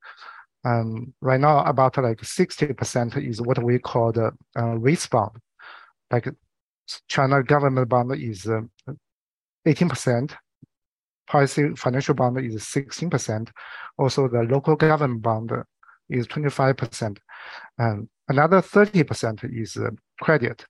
Um, 0.65 1.15
right 1.23 1.41
now, 1.41 1.65
about 1.65 1.97
like 1.97 2.21
60% 2.21 3.27
is 3.27 3.41
what 3.41 3.63
we 3.63 3.79
call 3.79 4.13
the 4.13 4.31
uh, 4.59 4.77
rates 4.77 5.07
bond. 5.07 5.37
Like 6.11 6.29
China 7.09 7.43
government 7.43 7.89
bond 7.89 8.13
is 8.13 8.47
uh, 8.47 8.61
18%, 9.67 10.35
policy 11.27 11.71
financial 11.77 12.15
bond 12.15 12.39
is 12.39 12.57
16%. 12.57 13.51
Also, 13.99 14.29
the 14.29 14.43
local 14.43 14.77
government 14.77 15.23
bond 15.23 15.53
is 16.09 16.27
25%. 16.27 17.19
And 17.79 18.09
another 18.31 18.63
30% 18.63 19.61
is 19.61 19.77
credit. 20.21 20.65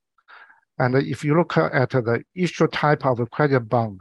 And 0.78 0.96
if 0.96 1.22
you 1.22 1.36
look 1.36 1.56
at 1.58 1.90
the 1.90 2.24
issue 2.34 2.66
type 2.68 3.04
of 3.04 3.30
credit 3.30 3.60
bond, 3.60 4.00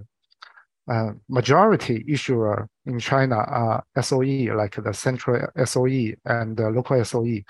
uh, 0.89 1.11
majority 1.27 2.03
issuer 2.07 2.67
in 2.85 2.99
China 2.99 3.35
are 3.35 3.83
SOE, 4.01 4.55
like 4.55 4.75
the 4.75 4.93
central 4.93 5.45
SOE 5.65 6.13
and 6.25 6.57
the 6.57 6.69
local 6.69 7.03
SOE. 7.03 7.43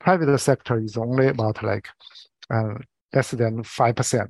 Private 0.00 0.38
sector 0.38 0.78
is 0.78 0.96
only 0.96 1.28
about 1.28 1.62
like 1.62 1.88
uh, 2.50 2.74
less 3.14 3.30
than 3.30 3.62
5%. 3.62 4.28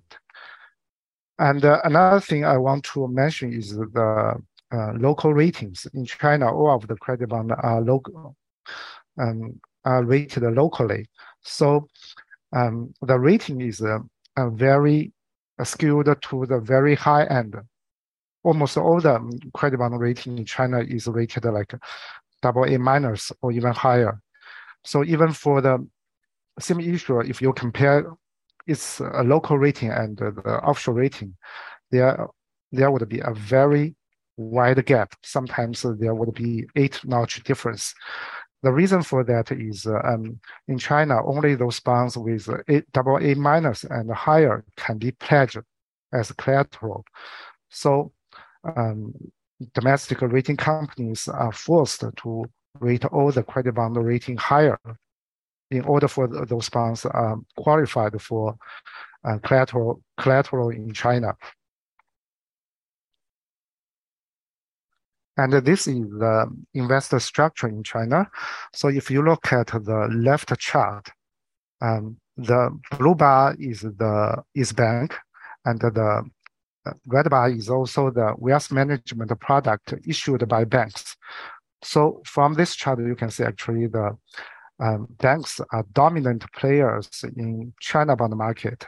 And 1.39 1.65
uh, 1.65 1.81
another 1.83 2.21
thing 2.21 2.45
I 2.45 2.59
want 2.59 2.85
to 2.93 3.09
mention 3.09 3.53
is 3.53 3.71
the 3.71 4.35
uh, 4.71 4.93
local 4.93 5.35
ratings. 5.35 5.87
In 5.95 6.05
China, 6.05 6.55
all 6.55 6.77
of 6.77 6.87
the 6.87 6.97
credit 6.97 7.31
bond 7.31 7.51
are 7.51 7.81
local, 7.81 8.37
um, 9.19 9.61
rated 9.85 10.43
locally. 10.43 11.07
So 11.43 11.89
um, 12.55 12.95
the 13.03 13.19
rating 13.19 13.61
is 13.61 13.83
uh, 13.83 13.99
very 14.51 15.13
skewed 15.63 16.17
to 16.23 16.47
the 16.47 16.61
very 16.61 16.95
high 16.95 17.25
end 17.25 17.57
almost 18.45 18.77
all 18.77 19.01
the 19.01 19.41
credit 19.55 19.79
bond 19.79 19.99
rating 19.99 20.39
in 20.39 20.45
China 20.45 20.81
is 20.81 21.09
rated 21.09 21.45
like 21.47 21.75
double 22.43 22.65
A 22.65 22.79
minus 22.79 23.33
or 23.43 23.51
even 23.51 23.73
higher. 23.73 24.21
So 24.85 25.03
even 25.03 25.33
for 25.33 25.61
the 25.61 25.85
same 26.61 26.81
issuer, 26.81 27.25
if 27.25 27.43
you 27.43 27.53
compare 27.55 28.07
its 28.67 29.01
a 29.01 29.25
local 29.25 29.59
rating 29.59 29.91
and 29.91 30.17
the 30.17 30.61
offshore 30.63 30.95
rating, 30.95 31.35
there 31.91 32.29
there 32.71 32.91
would 32.91 33.09
be 33.09 33.21
a 33.21 33.33
very 33.33 33.95
wide 34.37 34.85
gap. 34.85 35.15
Sometimes 35.23 35.83
there 35.83 36.15
would 36.15 36.35
be 36.35 36.67
eight 36.77 37.01
notch 37.05 37.43
difference. 37.45 37.95
The 38.65 38.73
reason 38.73 39.03
for 39.03 39.23
that 39.25 39.53
is 39.53 39.87
uh, 39.87 40.01
um, 40.03 40.41
in 40.69 40.79
China, 40.79 41.23
only 41.27 41.55
those 41.55 41.81
bonds 41.81 42.17
with 42.17 42.49
a 42.49 42.83
double 42.95 43.19
A 43.19 43.35
minus 43.35 43.85
and 43.85 44.11
higher 44.11 44.65
can 44.77 44.97
be 44.97 45.11
pledged 45.11 45.59
as 46.15 46.33
collateral. 46.33 47.05
So 47.69 48.13
um, 48.65 49.13
domestic 49.75 50.23
rating 50.23 50.57
companies 50.57 51.29
are 51.29 51.53
forced 51.53 52.05
to 52.17 52.45
rate 52.81 53.05
all 53.05 53.31
the 53.31 53.43
credit 53.43 53.75
bond 53.75 53.99
rating 53.99 54.39
higher 54.39 54.79
in 55.71 55.83
order 55.83 56.09
for 56.09 56.27
those 56.27 56.71
bonds 56.71 57.05
um, 57.13 57.45
qualified 57.59 58.19
for 58.23 58.57
uh, 59.25 59.37
collateral 59.43 60.01
collateral 60.17 60.71
in 60.71 60.91
China. 60.95 61.37
And 65.37 65.53
this 65.53 65.87
is 65.87 66.09
the 66.11 66.47
investor 66.75 67.19
structure 67.19 67.69
in 67.69 67.83
China. 67.83 68.31
So 68.73 68.89
if 68.89 69.11
you 69.11 69.23
look 69.23 69.53
at 69.53 69.67
the 69.69 70.09
left 70.13 70.57
chart, 70.59 71.11
um, 71.81 72.19
the 72.37 72.79
blue 72.99 73.15
bar 73.15 73.57
is 73.59 73.81
the 73.81 74.43
is 74.55 74.73
bank, 74.73 75.17
and 75.65 75.81
the 75.81 76.31
red 77.07 77.31
bar 77.31 77.51
is 77.51 77.69
also 77.69 78.11
the 78.11 78.35
wealth 78.39 78.71
management 78.71 79.39
product 79.41 79.95
issued 80.07 80.47
by 80.49 80.65
banks. 80.65 81.17
So 81.83 82.23
from 82.25 82.55
this 82.55 82.75
chart, 82.75 82.99
you 83.01 83.17
can 83.17 83.31
see 83.31 83.45
actually 83.45 83.87
the 83.87 84.17
um, 84.81 85.07
banks 85.19 85.61
are 85.73 85.85
dominant 85.93 86.45
players 86.53 87.09
in 87.37 87.73
China 87.81 88.17
bond 88.17 88.35
market. 88.37 88.87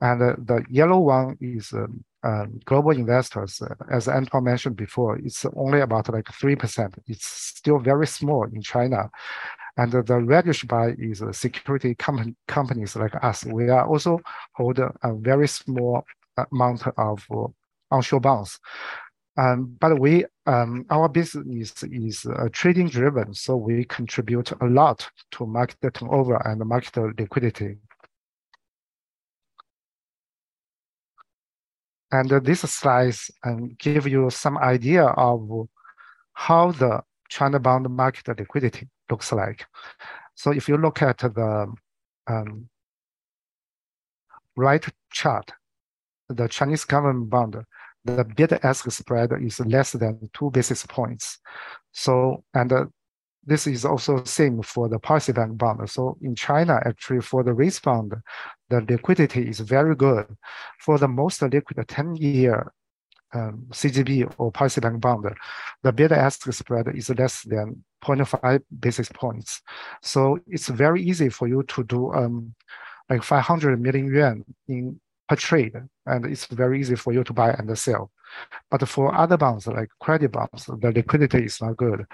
And 0.00 0.22
uh, 0.22 0.36
the 0.38 0.64
yellow 0.70 1.00
one 1.00 1.36
is 1.40 1.72
um, 1.72 2.04
um, 2.22 2.60
global 2.64 2.90
investors. 2.90 3.62
As 3.90 4.08
Anton 4.08 4.44
mentioned 4.44 4.76
before, 4.76 5.16
it's 5.18 5.46
only 5.56 5.80
about 5.80 6.12
like 6.12 6.26
3%. 6.26 6.98
It's 7.06 7.26
still 7.26 7.78
very 7.78 8.06
small 8.06 8.44
in 8.44 8.62
China. 8.62 9.10
And 9.76 9.92
the 9.92 10.20
reddish 10.20 10.64
bar 10.64 10.90
is 10.90 11.22
security 11.32 11.94
com 11.94 12.36
companies 12.46 12.96
like 12.96 13.14
us. 13.24 13.44
We 13.44 13.70
are 13.70 13.86
also 13.86 14.20
hold 14.54 14.78
a 14.78 14.92
very 15.14 15.48
small 15.48 16.04
amount 16.52 16.86
of 16.98 17.24
uh, 17.30 17.46
onshore 17.90 18.20
bonds. 18.20 18.58
Um, 19.36 19.76
but 19.80 19.98
we, 19.98 20.24
um, 20.46 20.84
our 20.90 21.08
business 21.08 21.82
is 21.84 22.26
uh, 22.26 22.48
trading 22.52 22.88
driven, 22.88 23.32
so 23.32 23.56
we 23.56 23.84
contribute 23.84 24.50
a 24.60 24.66
lot 24.66 25.08
to 25.32 25.46
market 25.46 25.94
turnover 25.94 26.36
and 26.46 26.60
market 26.66 26.96
liquidity. 27.18 27.76
And 32.12 32.32
uh, 32.32 32.40
this 32.40 32.60
slide 32.60 33.14
um, 33.44 33.76
give 33.78 34.06
you 34.06 34.30
some 34.30 34.58
idea 34.58 35.04
of 35.04 35.68
how 36.32 36.72
the 36.72 37.02
China 37.28 37.58
bond 37.58 37.88
market 37.88 38.38
liquidity 38.38 38.88
looks 39.10 39.32
like. 39.32 39.66
So 40.34 40.52
if 40.52 40.68
you 40.68 40.76
look 40.76 41.02
at 41.02 41.18
the 41.18 41.72
um, 42.26 42.68
right 44.56 44.84
chart, 45.12 45.52
the 46.28 46.48
Chinese 46.48 46.84
government 46.84 47.30
bond, 47.30 47.56
the 48.04 48.24
bid-ask 48.24 48.90
spread 48.90 49.32
is 49.40 49.60
less 49.60 49.92
than 49.92 50.30
two 50.32 50.50
basis 50.50 50.86
points. 50.86 51.38
So, 51.92 52.44
and 52.54 52.72
uh, 52.72 52.86
this 53.50 53.66
is 53.66 53.84
also 53.84 54.22
same 54.22 54.62
for 54.62 54.88
the 54.88 55.00
policy 55.00 55.32
bank 55.32 55.58
bond. 55.58 55.90
So 55.90 56.16
in 56.22 56.36
China, 56.36 56.80
actually 56.86 57.20
for 57.20 57.42
the 57.42 57.52
rates 57.52 57.80
bond, 57.80 58.14
the 58.68 58.80
liquidity 58.88 59.48
is 59.48 59.58
very 59.58 59.96
good. 59.96 60.26
For 60.78 60.98
the 60.98 61.08
most 61.08 61.42
liquid 61.42 61.76
10-year 61.76 62.72
um, 63.34 63.66
CGB 63.72 64.32
or 64.38 64.52
policy 64.52 64.80
bank 64.80 65.00
bond, 65.00 65.34
the 65.82 65.92
bid-ask 65.92 66.40
spread 66.52 66.94
is 66.94 67.10
less 67.10 67.42
than 67.42 67.82
0.5 68.04 68.62
basis 68.78 69.08
points. 69.08 69.62
So 70.00 70.38
it's 70.46 70.68
very 70.68 71.02
easy 71.02 71.28
for 71.28 71.48
you 71.48 71.64
to 71.64 71.82
do 71.82 72.14
um, 72.14 72.54
like 73.08 73.24
500 73.24 73.80
million 73.80 74.14
yuan 74.14 74.44
in 74.68 75.00
per 75.28 75.34
trade, 75.34 75.74
and 76.06 76.24
it's 76.24 76.46
very 76.46 76.78
easy 76.78 76.94
for 76.94 77.12
you 77.12 77.24
to 77.24 77.32
buy 77.32 77.50
and 77.50 77.76
sell. 77.76 78.12
But 78.70 78.88
for 78.88 79.12
other 79.12 79.36
bonds 79.36 79.66
like 79.66 79.88
credit 80.00 80.30
bonds, 80.30 80.66
the 80.66 80.92
liquidity 80.92 81.44
is 81.44 81.60
not 81.60 81.76
good. 81.76 82.06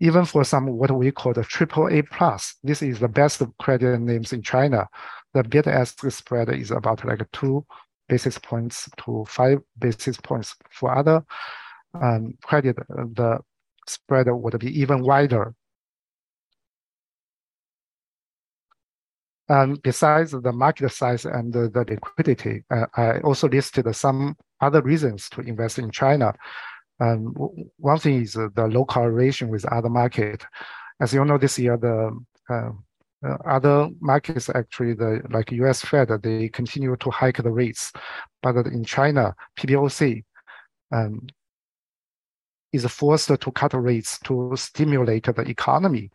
Even 0.00 0.24
for 0.24 0.44
some 0.44 0.66
what 0.66 0.92
we 0.92 1.10
call 1.10 1.32
the 1.32 1.42
triple 1.42 1.88
A 1.88 2.02
plus, 2.02 2.54
this 2.62 2.82
is 2.82 3.00
the 3.00 3.08
best 3.08 3.42
credit 3.58 4.00
names 4.00 4.32
in 4.32 4.42
China. 4.42 4.88
The 5.34 5.42
bid 5.42 5.66
ask 5.66 5.98
spread 6.10 6.48
is 6.50 6.70
about 6.70 7.04
like 7.04 7.26
two 7.32 7.64
basis 8.08 8.38
points 8.38 8.88
to 8.98 9.24
five 9.28 9.58
basis 9.78 10.16
points. 10.16 10.54
For 10.70 10.96
other 10.96 11.24
um, 12.00 12.34
credit, 12.42 12.76
the 12.88 13.40
spread 13.86 14.26
would 14.30 14.58
be 14.58 14.80
even 14.80 15.02
wider. 15.02 15.54
And 19.48 19.82
besides 19.82 20.32
the 20.32 20.52
market 20.52 20.90
size 20.92 21.24
and 21.24 21.52
the, 21.52 21.70
the 21.70 21.84
liquidity, 21.88 22.64
uh, 22.70 22.86
I 22.94 23.20
also 23.20 23.48
listed 23.48 23.94
some 23.96 24.36
other 24.60 24.82
reasons 24.82 25.28
to 25.30 25.40
invest 25.40 25.78
in 25.78 25.90
China. 25.90 26.34
Um, 27.00 27.34
one 27.76 27.98
thing 27.98 28.22
is 28.22 28.32
the 28.32 28.68
low 28.70 28.84
correlation 28.84 29.48
with 29.48 29.64
other 29.66 29.88
market. 29.88 30.44
As 31.00 31.12
you 31.12 31.24
know, 31.24 31.38
this 31.38 31.58
year 31.58 31.76
the 31.76 32.18
uh, 32.50 32.70
uh, 33.24 33.36
other 33.46 33.88
markets 34.00 34.48
actually 34.54 34.94
the 34.94 35.20
like 35.30 35.50
U.S. 35.52 35.82
Fed 35.82 36.08
they 36.22 36.48
continue 36.48 36.96
to 36.96 37.10
hike 37.10 37.42
the 37.42 37.50
rates, 37.50 37.92
but 38.42 38.54
in 38.66 38.84
China 38.84 39.34
PBOC 39.58 40.24
um, 40.92 41.26
is 42.72 42.86
forced 42.86 43.28
to 43.28 43.52
cut 43.52 43.74
rates 43.74 44.18
to 44.20 44.52
stimulate 44.56 45.24
the 45.24 45.42
economy. 45.42 46.10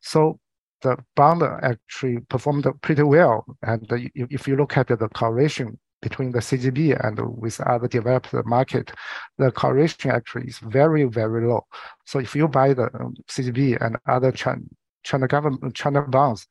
So 0.00 0.38
the 0.82 0.98
bond 1.14 1.42
actually 1.42 2.18
performed 2.28 2.66
pretty 2.82 3.04
well. 3.04 3.44
And 3.62 3.86
if 4.14 4.46
you 4.46 4.56
look 4.56 4.76
at 4.76 4.88
the 4.88 5.08
correlation 5.08 5.78
between 6.02 6.32
the 6.32 6.40
CGB 6.40 6.98
and 7.02 7.18
with 7.38 7.60
other 7.60 7.88
developed 7.88 8.34
market, 8.44 8.92
the 9.38 9.50
correlation 9.52 10.10
actually 10.10 10.48
is 10.48 10.58
very, 10.58 11.04
very 11.04 11.46
low. 11.46 11.64
So 12.04 12.18
if 12.18 12.34
you 12.34 12.48
buy 12.48 12.74
the 12.74 12.90
um, 12.94 13.14
CGB 13.30 13.80
and 13.80 13.96
other 14.06 14.32
China, 14.32 14.62
China 15.04 15.28
government, 15.28 15.74
China 15.74 16.02
bonds, 16.02 16.46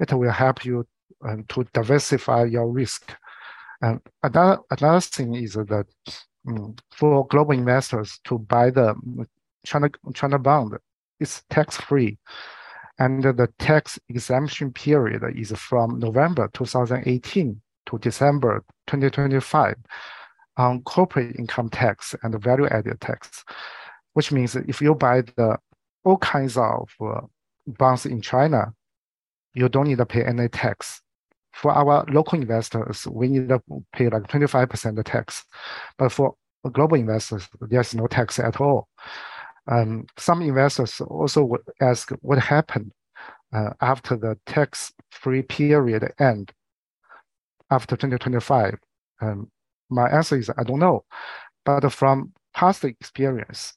it 0.00 0.12
will 0.12 0.30
help 0.30 0.64
you 0.64 0.86
um, 1.26 1.44
to 1.48 1.64
diversify 1.72 2.44
your 2.44 2.68
risk. 2.68 3.14
And 3.80 4.00
another, 4.22 4.58
another 4.70 5.00
thing 5.00 5.34
is 5.36 5.54
that 5.54 5.86
um, 6.46 6.74
for 6.90 7.26
global 7.28 7.52
investors 7.52 8.20
to 8.24 8.38
buy 8.38 8.70
the 8.70 8.94
China, 9.64 9.88
China 10.12 10.38
bond, 10.38 10.76
it's 11.20 11.42
tax-free. 11.50 12.18
And 13.00 13.22
the 13.22 13.48
tax 13.60 13.98
exemption 14.08 14.72
period 14.72 15.22
is 15.36 15.52
from 15.52 16.00
November 16.00 16.50
2018 16.52 17.60
to 17.86 17.98
December 17.98 18.64
2025 18.88 19.76
on 20.56 20.82
corporate 20.82 21.36
income 21.36 21.68
tax 21.70 22.14
and 22.22 22.42
value 22.42 22.66
added 22.66 23.00
tax, 23.00 23.44
which 24.14 24.32
means 24.32 24.56
if 24.56 24.80
you 24.82 24.94
buy 24.94 25.22
the 25.22 25.56
all 26.04 26.18
kinds 26.18 26.56
of 26.56 26.90
uh, 27.00 27.20
bonds 27.66 28.06
in 28.06 28.20
China, 28.20 28.72
you 29.54 29.68
don't 29.68 29.88
need 29.88 29.98
to 29.98 30.06
pay 30.06 30.24
any 30.24 30.48
tax. 30.48 31.02
For 31.52 31.72
our 31.72 32.04
local 32.08 32.38
investors, 32.38 33.06
we 33.08 33.28
need 33.28 33.48
to 33.48 33.60
pay 33.92 34.08
like 34.08 34.22
25% 34.28 35.04
tax. 35.04 35.44
But 35.98 36.12
for 36.12 36.34
global 36.72 36.96
investors, 36.96 37.48
there's 37.60 37.94
no 37.94 38.06
tax 38.06 38.38
at 38.38 38.60
all. 38.60 38.88
Um, 39.66 40.06
some 40.16 40.40
investors 40.42 41.00
also 41.00 41.44
would 41.44 41.62
ask 41.80 42.10
what 42.22 42.38
happened 42.38 42.92
uh, 43.52 43.70
after 43.80 44.16
the 44.16 44.38
tax-free 44.46 45.42
period 45.42 46.12
end 46.18 46.52
after 47.70 47.96
2025. 47.96 48.76
Um, 49.20 49.50
my 49.90 50.08
answer 50.08 50.38
is 50.38 50.50
I 50.50 50.62
don't 50.64 50.78
know. 50.78 51.04
But 51.64 51.90
from 51.92 52.32
past 52.54 52.84
experience, 52.84 53.74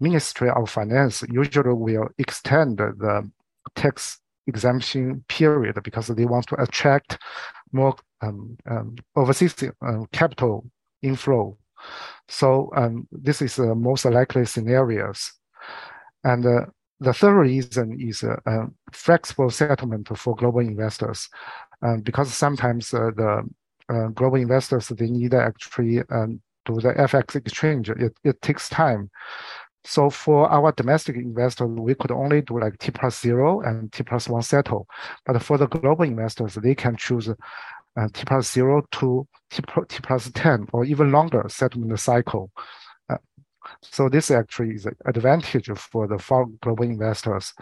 Ministry 0.00 0.50
of 0.50 0.70
Finance 0.70 1.24
usually 1.28 1.72
will 1.72 2.08
extend 2.18 2.78
the 2.78 3.30
tax 3.74 4.20
exemption 4.46 5.24
period 5.28 5.80
because 5.82 6.08
they 6.08 6.24
want 6.24 6.46
to 6.48 6.60
attract 6.60 7.18
more 7.72 7.94
um, 8.22 8.56
um, 8.68 8.96
overseas 9.16 9.54
uh, 9.62 10.04
capital 10.12 10.64
inflow. 11.02 11.56
So 12.28 12.70
um, 12.74 13.06
this 13.12 13.42
is 13.42 13.56
the 13.56 13.74
most 13.74 14.04
likely 14.04 14.44
scenarios. 14.46 15.32
And 16.24 16.44
uh, 16.44 16.66
the 17.00 17.12
third 17.12 17.38
reason 17.38 17.98
is 18.00 18.24
uh, 18.24 18.36
uh, 18.46 18.66
flexible 18.92 19.50
settlement 19.50 20.08
for 20.16 20.34
global 20.34 20.60
investors, 20.60 21.28
um, 21.30 21.67
because 22.02 22.32
sometimes 22.34 22.92
uh, 22.92 23.10
the 23.16 23.42
uh, 23.88 24.08
global 24.08 24.36
investors 24.36 24.88
they 24.88 25.08
need 25.08 25.30
to 25.30 25.40
actually 25.40 26.00
um, 26.10 26.40
do 26.64 26.74
the 26.80 26.92
FX 26.94 27.36
exchange. 27.36 27.90
It, 27.90 28.14
it 28.24 28.40
takes 28.42 28.68
time. 28.68 29.10
So 29.84 30.10
for 30.10 30.50
our 30.50 30.72
domestic 30.72 31.16
investors, 31.16 31.68
we 31.70 31.94
could 31.94 32.10
only 32.10 32.42
do 32.42 32.60
like 32.60 32.78
T 32.78 32.90
plus 32.90 33.20
zero 33.20 33.60
and 33.60 33.90
T 33.92 34.02
plus 34.02 34.28
one 34.28 34.42
settle. 34.42 34.86
But 35.24 35.42
for 35.42 35.56
the 35.56 35.66
global 35.66 36.04
investors, 36.04 36.54
they 36.56 36.74
can 36.74 36.96
choose 36.96 37.28
uh, 37.28 38.08
T 38.12 38.24
plus 38.26 38.52
zero 38.52 38.82
to 38.92 39.26
T, 39.50 39.62
T 39.88 40.00
plus 40.02 40.30
10 40.32 40.66
or 40.72 40.84
even 40.84 41.10
longer 41.10 41.44
settlement 41.48 41.98
cycle. 42.00 42.50
Uh, 43.08 43.16
so 43.80 44.08
this 44.08 44.30
actually 44.30 44.74
is 44.74 44.86
an 44.86 44.96
advantage 45.06 45.70
for 45.78 46.06
the 46.06 46.18
global 46.60 46.84
investors. 46.84 47.54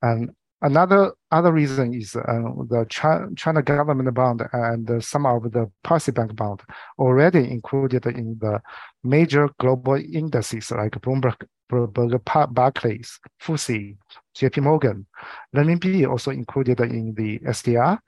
And 0.00 0.30
Another 0.60 1.12
other 1.30 1.52
reason 1.52 1.94
is 1.94 2.16
uh, 2.16 2.22
the 2.68 2.84
China, 2.90 3.28
China 3.36 3.62
government 3.62 4.12
bond 4.12 4.42
and 4.52 5.04
some 5.04 5.24
of 5.24 5.52
the 5.52 5.70
policy 5.84 6.10
bank 6.10 6.34
bond 6.34 6.62
already 6.98 7.48
included 7.50 8.06
in 8.06 8.36
the 8.40 8.60
major 9.04 9.48
global 9.60 9.94
indices 9.94 10.72
like 10.72 10.92
Bloomberg, 11.00 11.36
Bloomberg 11.70 12.54
Barclays, 12.54 13.20
FTSE, 13.40 13.96
JP 14.36 14.62
Morgan. 14.64 15.06
Renminbi 15.54 16.08
also 16.08 16.32
included 16.32 16.80
in 16.80 17.14
the 17.14 17.38
SDR. 17.40 17.98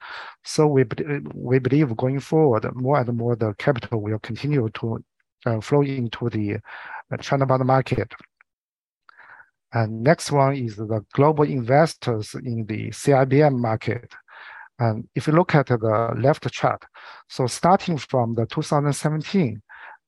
So 0.42 0.66
we, 0.66 0.84
we 1.32 1.60
believe 1.60 1.96
going 1.96 2.18
forward, 2.18 2.66
more 2.74 2.98
and 2.98 3.16
more 3.16 3.36
the 3.36 3.54
capital 3.58 4.02
will 4.02 4.18
continue 4.18 4.68
to 4.74 5.04
uh, 5.46 5.60
flow 5.60 5.82
into 5.82 6.28
the 6.28 6.56
uh, 7.12 7.16
China 7.18 7.46
bond 7.46 7.64
market. 7.64 8.12
And 9.72 10.02
next 10.02 10.32
one 10.32 10.56
is 10.56 10.76
the 10.76 11.04
global 11.12 11.44
investors 11.44 12.34
in 12.34 12.66
the 12.66 12.90
CIBM 12.90 13.56
market. 13.58 14.12
And 14.78 15.08
if 15.14 15.26
you 15.26 15.32
look 15.34 15.54
at 15.54 15.66
the 15.66 16.14
left 16.18 16.50
chart, 16.50 16.84
so 17.28 17.46
starting 17.46 17.98
from 17.98 18.34
the 18.34 18.46
2017, 18.46 19.62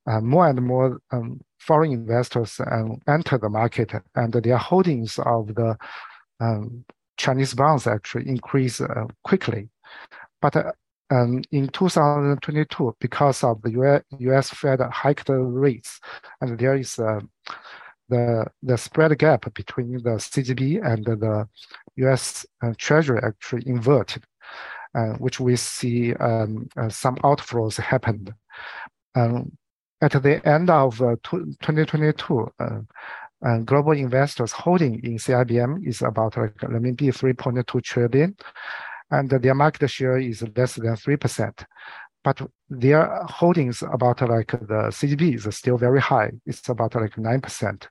uh, 0.06 0.20
more 0.20 0.48
and 0.48 0.60
more 0.62 0.98
um, 1.12 1.40
foreign 1.58 1.92
investors 1.92 2.60
um, 2.70 3.00
enter 3.06 3.38
the 3.38 3.48
market 3.48 3.92
and 4.16 4.32
their 4.32 4.56
holdings 4.56 5.18
of 5.24 5.54
the 5.54 5.76
um, 6.40 6.84
Chinese 7.16 7.54
bonds 7.54 7.86
actually 7.86 8.28
increase 8.28 8.80
uh, 8.80 9.04
quickly. 9.22 9.68
But 10.40 10.56
uh, 10.56 10.72
um, 11.10 11.42
in 11.52 11.68
2022, 11.68 12.96
because 12.98 13.44
of 13.44 13.60
the 13.62 14.02
US 14.18 14.50
Fed 14.50 14.80
hiked 14.80 15.28
rates, 15.28 16.00
and 16.40 16.58
there 16.58 16.74
is 16.74 16.98
a 16.98 17.20
the, 18.12 18.46
the 18.62 18.76
spread 18.76 19.18
gap 19.18 19.52
between 19.54 19.92
the 20.06 20.16
CGB 20.32 20.84
and 20.84 21.04
the 21.04 21.48
US 22.04 22.46
uh, 22.62 22.72
Treasury 22.76 23.20
actually 23.22 23.64
inverted, 23.66 24.24
uh, 24.94 25.14
which 25.24 25.40
we 25.40 25.56
see 25.56 26.14
um, 26.14 26.68
uh, 26.76 26.88
some 26.88 27.16
outflows 27.16 27.76
happened. 27.80 28.32
Um, 29.14 29.52
at 30.00 30.12
the 30.22 30.46
end 30.46 30.68
of 30.68 31.00
uh, 31.00 31.16
2022, 31.22 32.52
uh, 32.58 33.58
global 33.64 33.92
investors 33.92 34.52
holding 34.52 34.94
in 35.04 35.16
CIBM 35.16 35.86
is 35.86 36.02
about 36.02 36.36
like 36.36 36.56
RMB 36.56 37.00
3.2 37.00 37.82
trillion, 37.82 38.36
and 39.10 39.30
their 39.30 39.54
market 39.54 39.88
share 39.88 40.18
is 40.18 40.44
less 40.56 40.74
than 40.74 40.94
3% 40.94 41.64
but 42.24 42.40
their 42.72 43.22
holdings 43.24 43.82
about 43.82 44.20
like 44.22 44.52
the 44.52 44.90
CGB 44.90 45.34
is 45.34 45.56
still 45.56 45.76
very 45.76 46.00
high. 46.00 46.32
It's 46.46 46.68
about 46.68 46.94
like 46.94 47.14
9%. 47.16 47.86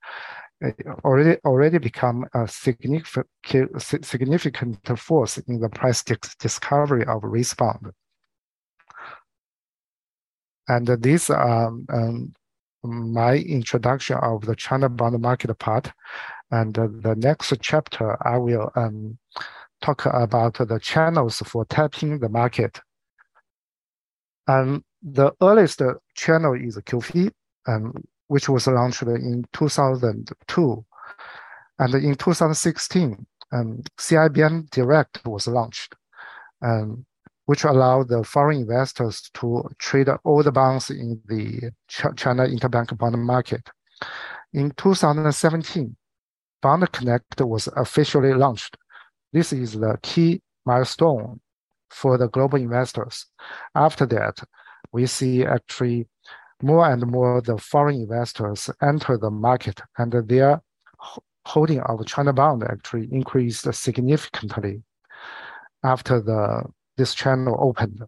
It 0.61 0.75
already 1.03 1.39
already 1.43 1.77
become 1.79 2.25
a 2.33 2.47
significant 2.47 3.81
significant 3.81 4.99
force 4.99 5.37
in 5.39 5.59
the 5.59 5.69
price 5.69 6.03
discovery 6.03 7.05
of 7.05 7.23
risk 7.23 7.57
bond. 7.57 7.91
And 10.67 10.87
this 10.87 11.29
um, 11.31 11.85
um, 11.91 12.33
my 12.83 13.35
introduction 13.35 14.17
of 14.17 14.45
the 14.45 14.55
China 14.55 14.89
bond 14.89 15.19
market 15.19 15.57
part. 15.59 15.91
And 16.51 16.73
the 16.73 17.15
next 17.17 17.53
chapter, 17.61 18.17
I 18.27 18.37
will 18.37 18.71
um, 18.75 19.17
talk 19.81 20.05
about 20.05 20.55
the 20.55 20.79
channels 20.79 21.39
for 21.39 21.65
tapping 21.65 22.19
the 22.19 22.29
market 22.29 22.81
and 24.47 24.83
the 25.01 25.31
earliest 25.41 25.81
channel 26.15 26.53
is 26.53 26.77
QFII, 26.77 27.31
um, 27.67 27.93
which 28.27 28.49
was 28.49 28.67
launched 28.67 29.03
in 29.03 29.45
2002. 29.53 30.85
And 31.79 31.95
in 31.95 32.15
2016, 32.15 33.25
um, 33.51 33.81
CIBM 33.97 34.69
Direct 34.69 35.25
was 35.25 35.47
launched, 35.47 35.95
um, 36.61 37.05
which 37.45 37.63
allowed 37.63 38.09
the 38.09 38.23
foreign 38.23 38.61
investors 38.61 39.29
to 39.33 39.67
trade 39.79 40.09
all 40.23 40.43
the 40.43 40.51
bonds 40.51 40.89
in 40.89 41.21
the 41.25 41.71
China 41.87 42.43
interbank 42.43 42.97
bond 42.97 43.21
market. 43.23 43.67
In 44.53 44.71
2017, 44.77 45.95
Bond 46.61 46.91
Connect 46.91 47.41
was 47.41 47.67
officially 47.75 48.33
launched. 48.33 48.77
This 49.33 49.51
is 49.51 49.73
the 49.73 49.97
key 50.03 50.41
milestone 50.65 51.39
for 51.91 52.17
the 52.17 52.27
global 52.29 52.59
investors. 52.59 53.25
After 53.75 54.05
that, 54.07 54.39
we 54.91 55.05
see 55.05 55.45
actually 55.45 56.07
more 56.61 56.89
and 56.89 57.05
more 57.07 57.41
the 57.41 57.57
foreign 57.57 57.95
investors 57.95 58.69
enter 58.81 59.17
the 59.17 59.31
market 59.31 59.81
and 59.97 60.11
their 60.27 60.61
holding 61.45 61.79
of 61.81 62.05
China 62.05 62.33
bond 62.33 62.63
actually 62.63 63.07
increased 63.11 63.71
significantly 63.73 64.83
after 65.83 66.21
the 66.21 66.63
this 66.97 67.15
channel 67.15 67.57
opened. 67.59 68.03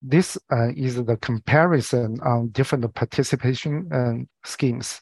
This 0.00 0.38
uh, 0.50 0.70
is 0.74 0.96
the 1.04 1.16
comparison 1.16 2.20
on 2.22 2.48
different 2.48 2.92
participation 2.94 3.92
uh, 3.92 4.48
schemes. 4.48 5.00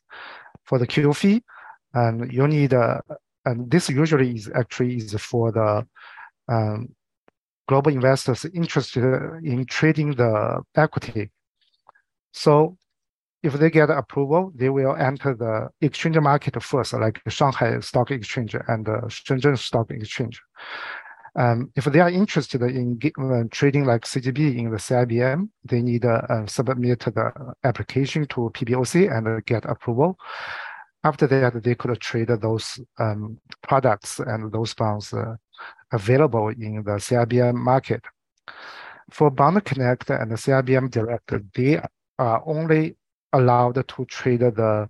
For 0.65 0.79
the 0.79 0.87
QFII, 0.87 1.43
and 1.95 2.33
you 2.33 2.47
need 2.47 2.75
and 3.45 3.71
this 3.71 3.89
usually 3.89 4.35
is 4.35 4.51
actually 4.55 4.97
is 4.97 5.15
for 5.15 5.53
the 5.53 5.87
um, 6.49 6.89
global 7.69 7.93
investors 7.93 8.45
interested 8.55 9.05
in 9.45 9.65
trading 9.67 10.11
the 10.13 10.61
equity. 10.77 11.31
So 12.33 12.77
if 13.43 13.55
they 13.55 13.71
get 13.71 13.91
approval, 13.91 14.53
they 14.55 14.69
will 14.69 14.97
enter 14.97 15.35
the 15.35 15.69
exchange 15.81 16.19
market 16.19 16.63
first, 16.63 16.93
like 16.93 17.21
Shanghai 17.29 17.81
Stock 17.81 18.11
Exchange 18.11 18.55
and 18.55 18.87
Shenzhen 18.87 19.57
Stock 19.57 19.91
Exchange. 19.91 20.41
Um, 21.37 21.71
if 21.77 21.85
they 21.85 22.01
are 22.01 22.11
interested 22.11 22.61
in 22.63 22.99
uh, 23.19 23.45
trading 23.51 23.85
like 23.85 24.03
CGB 24.03 24.59
in 24.59 24.71
the 24.71 24.77
CIBM, 24.77 25.49
they 25.65 25.81
need 25.81 26.03
to 26.03 26.15
uh, 26.29 26.47
submit 26.47 26.99
the 26.99 27.55
application 27.63 28.27
to 28.27 28.51
PBOC 28.53 29.17
and 29.17 29.45
get 29.47 29.65
approval. 29.65 30.19
After 31.03 31.27
that, 31.29 31.63
they 31.63 31.75
could 31.75 31.99
trade 32.01 32.29
those 32.29 32.79
um, 32.99 33.39
products 33.63 34.19
and 34.19 34.53
those 34.53 34.75
bonds 34.75 35.13
uh, 35.15 35.37
available 35.93 36.49
in 36.49 36.83
the 36.85 36.99
CIBM 36.99 37.55
market. 37.55 38.03
For 39.11 39.31
Bond 39.31 39.65
Connect 39.65 40.11
and 40.11 40.31
the 40.31 40.37
CIBM 40.37 40.91
Direct, 40.91 41.33
they 41.55 41.81
are 42.19 42.43
only 42.47 42.97
allowed 43.33 43.87
to 43.87 44.05
trade 44.05 44.41
the 44.41 44.89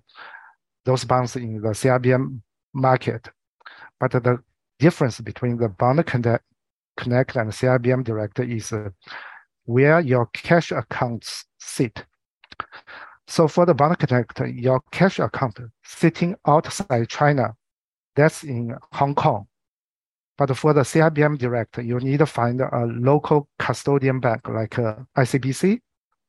those 0.85 1.05
bonds 1.05 1.37
in 1.37 1.61
the 1.61 1.69
CIBM 1.69 2.41
market. 2.75 3.29
But 3.99 4.13
the 4.13 4.43
difference 4.79 5.21
between 5.21 5.59
the 5.59 5.69
Bond 5.69 6.05
Connect, 6.07 6.45
and 7.37 7.53
CIBM 7.53 8.05
Direct 8.05 8.41
is 8.41 8.73
uh, 8.73 8.91
where 9.65 10.01
your 10.01 10.27
cash 10.27 10.73
accounts 10.73 11.45
sit. 11.59 12.05
So 13.31 13.47
for 13.47 13.65
the 13.65 13.75
Bond 13.75 13.97
Connect, 13.97 14.41
your 14.41 14.81
cash 14.91 15.21
account 15.21 15.61
sitting 15.85 16.35
outside 16.49 17.09
China, 17.09 17.55
that's 18.17 18.43
in 18.43 18.77
Hong 18.93 19.15
Kong. 19.15 19.47
But 20.37 20.57
for 20.57 20.73
the 20.73 20.81
CIBM 20.81 21.39
Direct, 21.39 21.79
you 21.79 22.01
need 22.01 22.19
to 22.19 22.27
find 22.27 22.61
a 22.61 22.87
local 22.87 23.49
custodian 23.57 24.19
bank 24.19 24.49
like 24.49 24.81
uh, 24.81 24.97
ICBC, 25.17 25.79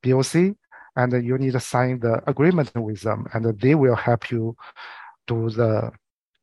BOC, 0.04 0.56
and 0.96 1.26
you 1.26 1.40
need 1.40 1.54
to 1.54 1.60
sign 1.60 2.00
the 2.00 2.22
agreement 2.30 2.72
with 2.76 3.02
them, 3.02 3.26
and 3.34 3.60
they 3.60 3.74
will 3.74 3.96
help 3.96 4.30
you 4.30 4.56
do 5.26 5.50
the 5.50 5.92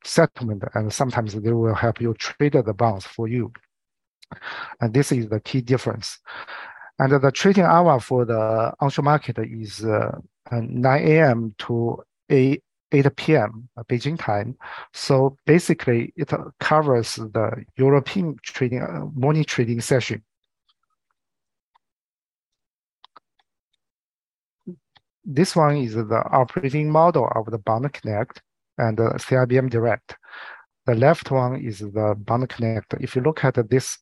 settlement, 0.05 0.65
and 0.75 0.93
sometimes 0.93 1.35
they 1.35 1.53
will 1.53 1.75
help 1.75 2.01
you 2.01 2.15
trade 2.15 2.55
the 2.55 2.75
bonds 2.75 3.07
for 3.07 3.29
you. 3.29 3.53
And 4.81 4.93
this 4.93 5.13
is 5.13 5.29
the 5.29 5.39
key 5.39 5.61
difference. 5.61 6.19
And 6.99 7.13
the 7.23 7.31
trading 7.31 7.63
hour 7.63 8.01
for 8.01 8.25
the 8.25 8.75
onshore 8.81 9.05
market 9.05 9.39
is 9.39 9.85
uh, 9.85 10.19
9 10.53 11.09
a.m. 11.09 11.55
to 11.59 12.03
8, 12.31 12.63
8 12.93 13.17
p.m. 13.17 13.69
Uh, 13.77 13.83
Beijing 13.85 14.19
time. 14.19 14.57
So 14.93 15.37
basically, 15.47 16.13
it 16.17 16.33
covers 16.61 17.15
the 17.17 17.65
European 17.77 18.37
trading 18.43 18.83
uh, 18.83 19.07
morning 19.15 19.45
trading 19.45 19.81
session. 19.81 20.23
This 25.25 25.55
one 25.55 25.77
is 25.77 25.95
the 25.95 26.23
operating 26.31 26.91
model 26.91 27.31
of 27.35 27.51
the 27.51 27.59
Bond 27.59 27.93
Connect 27.93 28.41
and 28.79 28.97
the 28.97 29.11
CIBM 29.19 29.69
Direct. 29.69 30.17
The 30.87 30.95
left 30.95 31.31
one 31.31 31.61
is 31.61 31.81
the 31.81 32.15
Bond 32.17 32.49
Connect. 32.49 32.95
If 32.95 33.15
you 33.15 33.21
look 33.21 33.45
at 33.45 33.69
this 33.69 33.99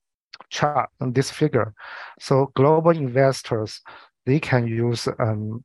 chart 0.50 0.88
this 1.00 1.30
figure, 1.30 1.74
so 2.20 2.52
global 2.54 2.90
investors, 2.90 3.80
they 4.24 4.38
can 4.38 4.68
use 4.68 5.08
um, 5.18 5.64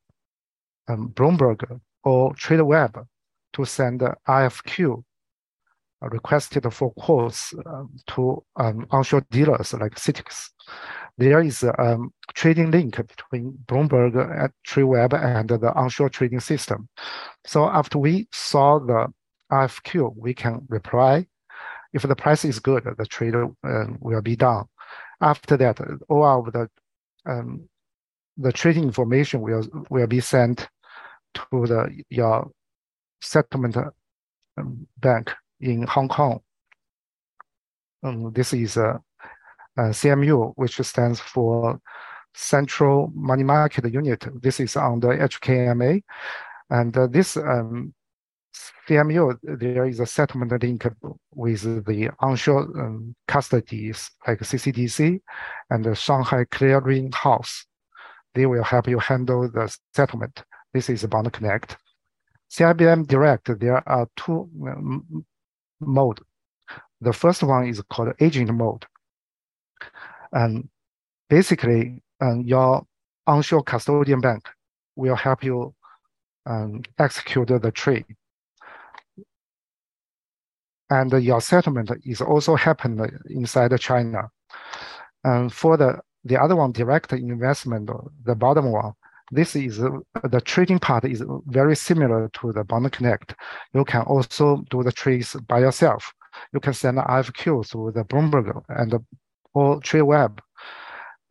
um, 0.88 1.10
Bloomberg 1.10 1.80
or 2.04 2.34
TradeWeb 2.36 3.06
to 3.54 3.66
send 3.66 4.02
RFQ 4.28 5.04
uh, 6.04 6.10
requested 6.10 6.72
for 6.74 6.92
quotes 6.94 7.54
um, 7.66 7.92
to 8.08 8.44
um, 8.56 8.88
onshore 8.92 9.26
dealers 9.30 9.74
like 9.74 9.96
CITIC. 9.96 10.50
There 11.18 11.42
is 11.42 11.64
a 11.64 11.80
um, 11.80 12.12
trading 12.34 12.72
link 12.72 12.96
between 12.96 13.58
Bloomberg 13.66 14.16
and 14.16 14.52
TradeWeb 14.68 15.14
and 15.14 15.50
the 15.50 15.74
onshore 15.74 16.10
trading 16.10 16.40
system. 16.40 16.90
So 17.46 17.66
after 17.66 18.00
we 18.00 18.28
saw 18.32 18.80
the 18.80 19.08
RFQ, 19.52 20.16
we 20.16 20.34
can 20.34 20.66
reply. 20.70 21.28
If 21.94 22.04
the 22.04 22.16
price 22.16 22.46
is 22.46 22.60
good, 22.60 22.88
the 22.98 23.06
trade 23.06 23.36
uh, 23.36 23.50
will 24.00 24.22
be 24.22 24.36
done. 24.36 24.66
After 25.20 25.58
that, 25.58 25.80
all 26.10 26.48
of 26.48 26.54
the 26.54 26.70
um, 27.26 27.70
the 28.38 28.52
trading 28.52 28.84
information 28.84 29.42
will 29.42 29.68
will 29.90 30.08
be 30.08 30.20
sent 30.20 30.68
to 31.34 31.66
the 31.68 32.04
your 32.10 32.50
settlement 33.22 33.78
um, 34.58 34.88
bank 34.98 35.32
in 35.60 35.84
Hong 35.84 36.08
Kong. 36.08 36.42
Um, 38.04 38.32
this 38.34 38.54
is 38.54 38.78
a, 38.78 39.00
a, 39.78 39.82
CMU, 39.82 40.54
which 40.56 40.80
stands 40.82 41.20
for 41.20 41.80
Central 42.34 43.12
Money 43.14 43.44
Market 43.44 43.92
Unit. 43.94 44.26
This 44.42 44.60
is 44.60 44.76
on 44.76 45.00
the 45.00 45.10
HKMA. 45.10 46.02
And 46.70 46.98
uh, 46.98 47.08
this 47.08 47.38
um, 47.38 47.94
CMU, 48.88 49.38
there 49.44 49.86
is 49.86 50.00
a 50.00 50.06
settlement 50.06 50.62
link 50.64 50.88
with 51.34 51.86
the 51.86 52.10
onshore 52.20 52.62
um, 52.80 53.16
custodies 53.28 54.10
like 54.28 54.40
CCDC 54.40 55.22
and 55.70 55.86
the 55.86 55.94
Shanghai 55.96 56.46
Clearing 56.50 57.12
House. 57.12 57.66
They 58.34 58.46
will 58.46 58.64
help 58.64 58.88
you 58.88 59.00
handle 59.00 59.50
the 59.50 59.76
settlement. 59.94 60.44
This 60.74 60.90
is 60.90 61.06
Bond 61.06 61.32
Connect. 61.34 61.78
CIBM 62.50 63.08
Direct, 63.08 63.60
there 63.60 63.88
are 63.88 64.08
two 64.16 64.50
um, 64.68 65.26
mode. 65.80 66.20
The 67.00 67.14
first 67.14 67.44
one 67.44 67.68
is 67.68 67.82
called 67.90 68.14
agent 68.20 68.54
mode. 68.54 68.86
And 70.32 70.70
basically, 71.30 72.02
um, 72.20 72.42
your 72.42 72.86
onshore 73.28 73.64
custodian 73.64 74.22
bank 74.22 74.48
will 74.96 75.16
help 75.16 75.44
you 75.44 75.74
um, 76.46 76.84
execute 77.00 77.48
the 77.48 77.72
trade. 77.72 78.06
And 80.90 81.12
your 81.24 81.40
settlement 81.40 81.92
is 82.04 82.20
also 82.22 82.56
happened 82.56 83.02
inside 83.30 83.80
China. 83.80 84.30
And 85.24 85.54
for 85.54 85.78
the, 85.78 86.02
the 86.24 86.42
other 86.42 86.56
one, 86.56 86.72
direct 86.72 87.14
investment, 87.14 87.90
the 88.24 88.36
bottom 88.36 88.72
one, 88.72 88.94
this 89.32 89.56
is 89.56 89.78
the 89.78 90.42
trading 90.44 90.80
part 90.80 91.06
is 91.06 91.24
very 91.48 91.76
similar 91.76 92.30
to 92.34 92.52
the 92.52 92.64
Bond 92.66 92.92
Connect. 92.92 93.34
You 93.74 93.86
can 93.86 94.02
also 94.02 94.64
do 94.70 94.84
the 94.84 94.92
trades 94.92 95.36
by 95.48 95.60
yourself. 95.60 96.14
You 96.54 96.60
can 96.60 96.74
send 96.74 97.00
an 97.00 97.06
RFQ 97.06 97.70
through 97.70 97.94
the 97.94 98.04
Bloomberg 98.04 98.62
and 98.70 98.92
the, 98.92 99.06
or 99.54 99.80
TradeWeb. 99.80 100.40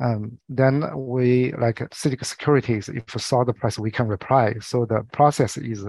Um, 0.03 0.39
then 0.49 0.85
we 0.97 1.53
like 1.53 1.77
CITIC 1.77 2.25
Securities, 2.25 2.89
if 2.89 3.15
we 3.15 3.21
saw 3.21 3.45
the 3.45 3.53
price, 3.53 3.79
we 3.79 3.91
can 3.91 4.09
reply. 4.09 4.55
So 4.61 4.87
the 4.87 5.07
process 5.13 5.59
is 5.59 5.85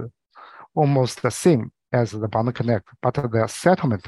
almost 0.76 1.22
the 1.22 1.32
same 1.32 1.72
as 1.94 2.12
the 2.12 2.28
Bond 2.28 2.54
Connect, 2.56 2.88
but 3.02 3.16
the 3.16 3.48
settlement 3.48 4.08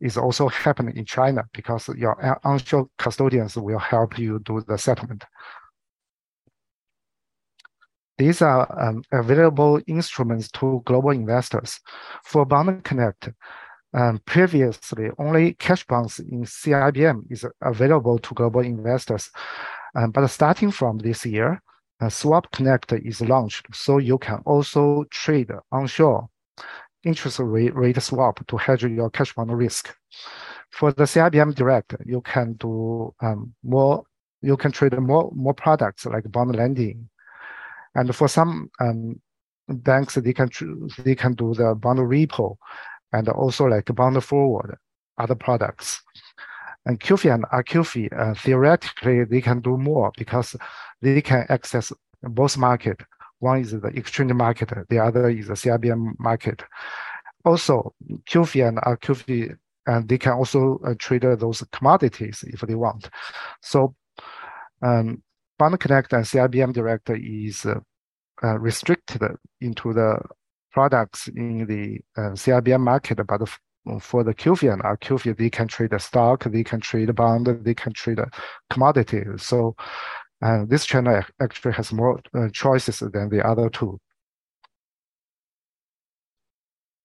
is 0.00 0.16
also 0.16 0.48
happening 0.48 0.96
in 0.96 1.04
China 1.04 1.44
because 1.52 1.88
your 1.88 2.40
onshore 2.44 2.88
custodians 2.98 3.56
will 3.56 3.78
help 3.78 4.18
you 4.18 4.38
do 4.40 4.62
the 4.66 4.78
settlement. 4.78 5.24
These 8.16 8.42
are 8.42 8.66
um, 8.80 9.02
available 9.12 9.80
instruments 9.86 10.50
to 10.52 10.82
global 10.84 11.10
investors. 11.10 11.78
For 12.24 12.44
Bond 12.44 12.82
Connect, 12.82 13.30
um, 13.94 14.20
previously 14.24 15.10
only 15.18 15.54
cash 15.54 15.86
bonds 15.86 16.18
in 16.18 16.42
CIBM 16.42 17.30
is 17.30 17.44
available 17.62 18.18
to 18.18 18.34
global 18.34 18.60
investors. 18.60 19.30
Um, 19.94 20.10
but 20.10 20.26
starting 20.28 20.70
from 20.70 20.98
this 20.98 21.24
year, 21.24 21.62
uh, 22.00 22.08
Swap 22.08 22.50
Connect 22.52 22.92
is 22.92 23.20
launched, 23.20 23.66
so 23.72 23.98
you 23.98 24.18
can 24.18 24.40
also 24.44 25.04
trade 25.10 25.50
onshore 25.72 26.28
interest 27.04 27.38
rate, 27.38 27.74
rate 27.74 28.00
swap 28.02 28.46
to 28.46 28.56
hedge 28.56 28.84
your 28.84 29.10
cash 29.10 29.34
bond 29.34 29.56
risk. 29.56 29.94
For 30.70 30.92
the 30.92 31.04
CIBM 31.04 31.54
Direct, 31.54 31.94
you 32.04 32.20
can 32.20 32.54
do 32.54 33.14
um, 33.20 33.54
more. 33.62 34.04
You 34.42 34.56
can 34.56 34.70
trade 34.70 34.96
more 34.98 35.30
more 35.34 35.54
products 35.54 36.06
like 36.06 36.30
bond 36.30 36.54
lending, 36.54 37.08
and 37.94 38.14
for 38.14 38.28
some 38.28 38.70
um, 38.80 39.20
banks, 39.68 40.14
they 40.14 40.32
can 40.32 40.50
they 40.98 41.14
can 41.14 41.34
do 41.34 41.54
the 41.54 41.74
bond 41.74 42.00
repo, 42.00 42.56
and 43.12 43.28
also 43.28 43.64
like 43.66 43.92
bond 43.94 44.22
forward, 44.22 44.76
other 45.18 45.34
products. 45.34 46.02
And 46.86 46.98
QFII 47.00 47.34
and 47.34 47.44
RQFII, 47.44 48.18
uh, 48.18 48.34
theoretically, 48.34 49.24
they 49.24 49.40
can 49.40 49.60
do 49.60 49.76
more 49.76 50.10
because 50.16 50.56
they 51.02 51.20
can 51.20 51.44
access 51.48 51.92
both 52.22 52.56
market. 52.56 53.00
One 53.40 53.60
is 53.60 53.72
the 53.72 53.88
exchange 53.88 54.32
market, 54.32 54.70
the 54.88 54.98
other 54.98 55.28
is 55.28 55.48
the 55.48 55.54
CIBM 55.54 56.18
market. 56.18 56.62
Also, 57.44 57.94
QFII 58.28 58.68
and 58.68 58.78
RQFII, 58.78 59.56
and 59.86 60.08
they 60.08 60.18
can 60.18 60.32
also 60.32 60.80
uh, 60.84 60.94
trade 60.98 61.22
those 61.22 61.62
commodities 61.72 62.44
if 62.46 62.60
they 62.60 62.74
want. 62.74 63.08
So 63.62 63.94
um, 64.82 65.22
Bond 65.58 65.80
Connect 65.80 66.12
and 66.12 66.24
CIBM 66.24 66.72
Direct 66.72 67.10
is 67.10 67.64
uh, 67.64 67.80
uh, 68.42 68.58
restricted 68.58 69.22
into 69.60 69.92
the 69.92 70.18
products 70.72 71.28
in 71.28 71.66
the 71.66 72.00
uh, 72.20 72.32
CIBM 72.32 72.80
market, 72.80 73.18
but 73.26 73.48
for 74.00 74.22
the 74.22 74.34
QFII 74.34 74.72
and 74.72 74.82
RQFII, 74.82 75.36
they 75.36 75.50
can 75.50 75.66
trade 75.66 75.92
a 75.92 75.98
stock, 75.98 76.44
they 76.44 76.62
can 76.62 76.80
trade 76.80 77.08
a 77.08 77.12
bond, 77.12 77.46
they 77.62 77.74
can 77.74 77.92
trade 77.92 78.18
a 78.18 78.30
commodity. 78.70 79.24
So 79.38 79.74
and 80.40 80.68
this 80.68 80.86
channel 80.86 81.22
actually 81.40 81.72
has 81.72 81.92
more 81.92 82.20
uh, 82.34 82.48
choices 82.52 83.00
than 83.00 83.28
the 83.28 83.44
other 83.44 83.68
two. 83.68 83.98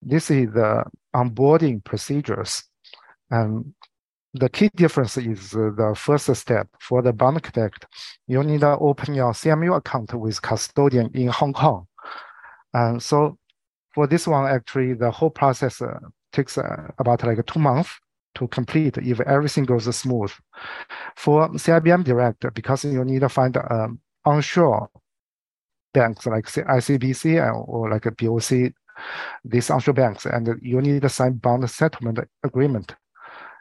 This 0.01 0.29
is 0.29 0.51
the 0.53 0.83
onboarding 1.15 1.83
procedures. 1.83 2.63
And 3.31 3.73
the 4.33 4.49
key 4.49 4.69
difference 4.75 5.17
is 5.17 5.53
uh, 5.55 5.71
the 5.75 5.93
first 5.95 6.33
step 6.35 6.67
for 6.79 7.01
the 7.01 7.13
Bond 7.13 7.41
Connect. 7.41 7.85
You 8.27 8.43
need 8.43 8.61
to 8.61 8.77
open 8.77 9.13
your 9.13 9.31
CMU 9.31 9.77
account 9.77 10.13
with 10.13 10.41
custodian 10.41 11.09
in 11.13 11.27
Hong 11.27 11.53
Kong. 11.53 11.87
And 12.73 13.01
so 13.01 13.37
for 13.93 14.07
this 14.07 14.27
one, 14.27 14.49
actually, 14.49 14.93
the 14.93 15.11
whole 15.11 15.29
process 15.29 15.81
uh, 15.81 15.99
takes 16.31 16.57
uh, 16.57 16.87
about 16.97 17.23
like 17.23 17.45
two 17.45 17.59
months 17.59 17.91
to 18.35 18.47
complete 18.47 18.97
if 18.97 19.19
everything 19.21 19.65
goes 19.65 19.93
smooth. 19.95 20.31
For 21.15 21.49
CIBM 21.49 22.03
Direct, 22.03 22.53
because 22.53 22.85
you 22.85 23.03
need 23.03 23.21
to 23.21 23.29
find 23.29 23.57
um, 23.57 23.99
onshore 24.25 24.89
banks 25.93 26.25
like 26.25 26.45
ICBC 26.45 27.67
or 27.67 27.89
like 27.89 28.05
a 28.05 28.11
BOC, 28.11 28.73
these 29.45 29.69
onshore 29.69 29.93
banks, 29.93 30.25
and 30.25 30.59
you 30.61 30.81
need 30.81 31.01
to 31.01 31.09
sign 31.09 31.33
bond 31.33 31.69
settlement 31.69 32.19
agreement. 32.43 32.95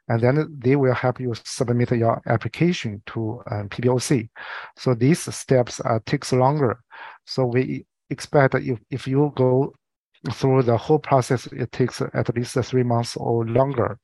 And 0.09 0.21
then 0.21 0.59
they 0.59 0.77
will 0.77 0.95
help 0.95 1.21
you 1.21 1.33
submit 1.45 1.93
your 1.93 2.21
application 2.27 3.03
to 3.07 3.43
um, 3.51 3.69
PBOC. 3.69 4.29
So 4.77 4.95
these 4.95 5.33
steps 5.35 5.81
uh, 5.81 6.01
takes 6.05 6.33
longer. 6.33 6.81
So 7.25 7.47
we 7.47 7.87
expect 8.11 8.55
if, 8.57 8.81
if 8.91 9.07
you 9.07 9.33
go 9.37 9.75
through 10.31 10.63
the 10.63 10.77
whole 10.77 10.99
process, 10.99 11.47
it 11.49 11.73
takes 11.73 12.01
at 12.01 12.35
least 12.37 12.55
three 12.55 12.85
months 12.85 13.17
or 13.17 13.45
longer. 13.47 13.99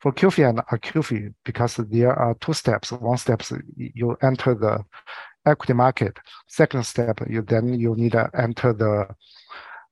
For 0.00 0.12
QFII 0.12 0.48
and 0.50 0.58
RQFII, 0.58 1.34
because 1.44 1.76
there 1.76 2.12
are 2.12 2.34
two 2.34 2.52
steps. 2.52 2.92
One 2.92 3.18
step, 3.18 3.42
you 3.76 4.16
enter 4.22 4.54
the 4.54 4.84
equity 5.46 5.72
market. 5.72 6.18
Second 6.46 6.84
step, 6.86 7.20
you 7.28 7.42
then 7.42 7.74
you 7.74 7.94
need 7.96 8.12
to 8.12 8.30
enter 8.34 8.72
the 8.72 9.08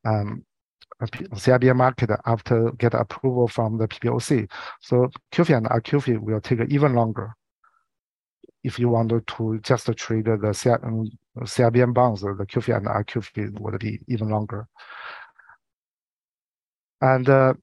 um, 0.08 0.44
market 1.74 2.10
after 2.26 2.70
get 2.72 2.94
approval 2.94 3.48
from 3.48 3.76
the 3.78 3.88
PBOC. 3.88 4.48
So 4.80 5.10
QFII 5.32 5.56
and 5.56 5.66
RQFII 5.66 6.20
will 6.20 6.40
take 6.40 6.60
even 6.68 6.94
longer. 6.94 7.34
If 8.62 8.78
you 8.78 8.88
want 8.88 9.10
to 9.10 9.60
just 9.62 9.86
trade 9.96 10.24
the 10.26 11.10
CIBM 11.38 11.84
um, 11.84 11.92
bonds, 11.92 12.20
the 12.20 12.28
QFII 12.28 12.76
and 12.76 12.86
RQFII 12.86 13.60
would 13.60 13.78
be 13.80 14.00
even 14.08 14.28
longer. 14.28 14.68
And 17.00 17.28
uh, 17.28 17.54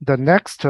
the 0.00 0.16
next 0.16 0.64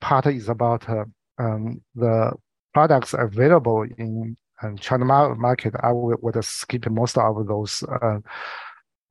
part 0.00 0.26
is 0.26 0.48
about 0.48 0.88
uh, 0.88 1.04
um, 1.38 1.82
the 1.94 2.32
products 2.74 3.14
available 3.14 3.84
in 3.98 4.36
um, 4.62 4.76
China 4.78 5.04
market. 5.04 5.74
I 5.80 5.92
will 5.92 6.18
skip 6.42 6.88
most 6.90 7.18
of 7.18 7.46
those 7.46 7.82
uh, 7.82 8.18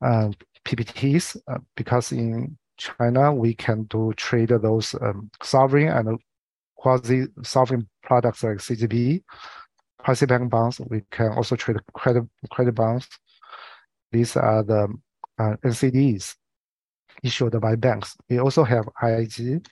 uh, 0.02 0.30
PPTs 0.66 1.38
because 1.76 2.12
in 2.12 2.58
China 2.78 3.34
we 3.34 3.54
can 3.54 3.84
do 3.84 4.14
trade 4.18 4.50
those 4.50 4.96
um, 5.02 5.30
sovereign 5.42 5.88
and 5.88 6.20
quasi 6.76 7.28
sovereign 7.44 7.88
products 8.04 8.44
like 8.44 8.58
CGB, 8.58 9.24
bank 10.28 10.50
bonds. 10.50 10.82
We 10.90 11.04
can 11.12 11.32
also 11.32 11.56
trade 11.56 11.78
credit 11.94 12.24
credit 12.52 12.76
bonds. 12.76 13.08
These 14.12 14.36
are 14.36 14.64
the 14.64 14.94
uh, 15.40 15.56
NCDs 15.64 16.36
issued 17.24 17.60
by 17.62 17.76
banks. 17.76 18.16
We 18.30 18.40
also 18.40 18.64
have 18.64 18.86
IIG, 19.02 19.66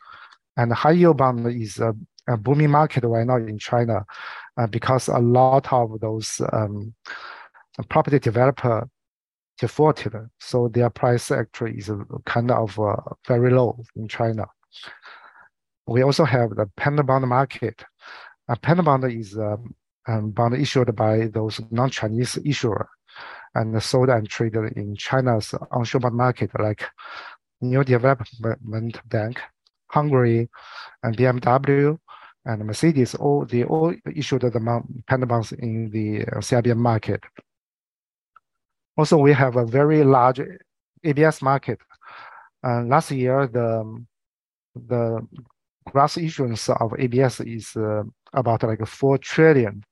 and 0.58 0.74
high 0.74 0.92
yield 0.92 1.18
bond 1.18 1.48
is 1.48 1.80
a, 1.80 1.94
a 2.28 2.38
booming 2.38 2.72
market 2.72 3.04
right 3.04 3.26
now 3.26 3.38
in 3.38 3.58
China 3.58 4.06
uh, 4.58 4.68
because 4.68 5.08
a 5.08 5.20
lot 5.20 5.72
of 5.72 6.00
those 6.00 6.42
um, 6.52 6.94
property 7.90 8.20
developer 8.20 8.88
defaulted, 9.60 10.14
so 10.40 10.68
their 10.68 10.90
price 10.90 11.32
actually 11.32 11.78
is 11.78 11.90
kind 12.26 12.52
of 12.52 12.80
uh, 12.80 12.96
very 13.28 13.52
low 13.52 13.84
in 13.96 14.08
China. 14.08 14.46
We 15.88 16.02
also 16.04 16.24
have 16.24 16.52
the 16.52 16.70
panda 16.78 17.04
bond 17.04 17.28
market. 17.28 17.84
A 18.48 18.56
panda 18.56 18.84
bond 18.84 19.06
is 19.06 19.36
a 19.38 19.54
um, 19.54 19.76
um, 20.08 20.32
bond 20.32 20.56
issued 20.56 20.96
by 20.96 21.28
those 21.28 21.62
non-Chinese 21.72 22.40
issuer 22.46 22.90
and 23.56 23.82
sold 23.82 24.10
and 24.10 24.28
traded 24.28 24.74
in 24.74 24.96
China's 24.96 25.54
onshore 25.72 26.02
bond 26.02 26.16
market, 26.16 26.52
like 26.60 26.84
New 27.64 27.84
Development 27.84 29.10
Bank, 29.10 29.40
Hungary, 29.88 30.50
and 31.02 31.16
BMW, 31.18 31.98
and 32.46 32.66
Mercedes, 32.66 33.16
all 33.16 33.46
they 33.46 33.64
all 33.64 33.94
issued 34.16 34.42
the 34.42 34.84
panda 35.08 35.26
bonds 35.26 35.52
in 35.54 35.90
the 35.90 36.26
CIBM 36.42 36.78
market. 36.78 37.24
Also, 38.98 39.18
we 39.18 39.34
have 39.34 39.56
a 39.56 39.66
very 39.66 40.04
large 40.04 40.42
ABS 41.04 41.42
market. 41.42 41.80
Uh, 42.66 42.84
last 42.84 43.12
year, 43.12 43.48
the 43.48 44.04
the 44.76 45.28
gross 45.86 46.18
issuance 46.18 46.70
of 46.70 46.94
ABS 46.98 47.40
is 47.42 47.76
uh, 47.76 48.04
about 48.34 48.64
like 48.64 48.86
4 48.86 49.18
trillion 49.18 49.84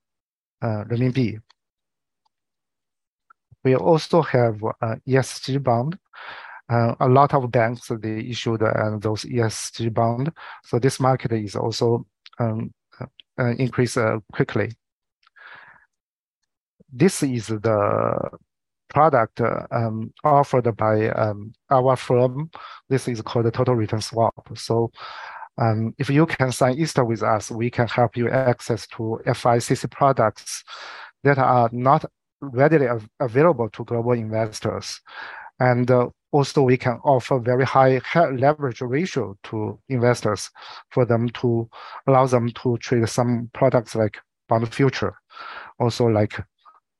uh, 0.62 0.84
renminbi. 0.86 1.40
We 3.64 3.76
also 3.76 4.22
have 4.22 4.64
uh, 4.64 4.96
ESG 5.08 5.62
bond, 5.62 5.98
uh, 6.72 6.96
a 7.00 7.08
lot 7.08 7.34
of 7.34 7.52
banks 7.52 7.92
they 8.02 8.20
issued 8.20 8.64
uh, 8.64 8.98
those 8.98 9.26
ESG 9.26 9.94
bond. 9.94 10.32
So 10.64 10.80
this 10.80 11.00
market 11.00 11.34
is 11.34 11.56
also 11.56 12.06
um, 12.40 12.74
uh, 13.00 13.06
uh, 13.38 14.20
quickly. 14.32 14.72
This 16.94 17.24
is 17.24 17.48
the 17.48 18.30
product 18.90 19.42
uh, 19.42 19.68
um, 19.72 20.14
offered 20.24 20.76
by 20.78 21.10
um, 21.10 21.54
our 21.70 21.96
firm. 21.96 22.50
This 22.90 23.08
is 23.08 23.22
called 23.22 23.46
the 23.46 23.52
total 23.52 23.76
return 23.76 24.02
swap. 24.02 24.50
So 24.56 24.92
um, 25.58 25.94
if 25.98 26.10
you 26.10 26.26
can 26.26 26.52
sign 26.52 26.78
ISDA 26.78 27.06
with 27.06 27.24
us, 27.24 27.52
we 27.52 27.70
can 27.70 27.88
help 27.88 28.16
you 28.16 28.30
access 28.30 28.88
to 28.88 29.20
FICC 29.26 29.92
products 29.92 30.64
that 31.24 31.38
are 31.38 31.70
not 31.72 32.06
readily 32.42 32.88
av 32.88 33.08
available 33.20 33.70
to 33.70 33.84
global 33.86 34.14
investors. 34.14 35.02
And 35.60 35.90
uh, 35.92 36.10
also 36.32 36.62
we 36.62 36.78
can 36.78 37.00
offer 37.04 37.39
very 37.39 37.65
high 37.65 38.00
leverage 38.32 38.82
ratio 38.82 39.38
to 39.44 39.80
investors 39.89 40.50
for 40.89 41.06
them 41.06 41.30
to 41.30 41.70
allow 42.08 42.26
them 42.26 42.50
to 42.52 42.78
trade 42.78 43.08
some 43.08 43.50
products 43.54 43.96
like 43.96 44.17
bond 44.48 44.74
future. 44.74 45.13
Also 45.80 46.06
like 46.06 46.39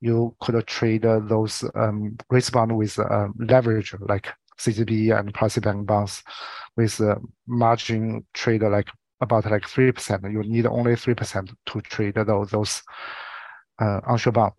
you 0.02 0.36
could 0.42 0.66
trade 0.68 1.04
those 1.04 1.64
um, 1.76 2.18
risk 2.30 2.54
bond 2.54 2.76
with 2.76 2.98
uh, 3.00 3.28
leverage 3.40 3.94
like 4.02 4.28
CGB 4.60 5.18
and 5.18 5.34
policy 5.34 5.62
bank 5.62 5.86
bonds 5.86 6.24
with 6.76 7.00
uh, 7.02 7.16
margin 7.48 8.26
trade 8.34 8.64
like 8.64 8.90
about 9.22 9.50
like 9.50 9.64
3%. 9.64 10.32
You 10.32 10.44
need 10.44 10.66
only 10.66 10.94
3% 10.94 11.54
to 11.68 11.82
trade 11.82 12.16
those, 12.16 12.50
those 12.50 12.82
uh, 13.80 14.02
onshore 14.08 14.34
bond. 14.34 14.54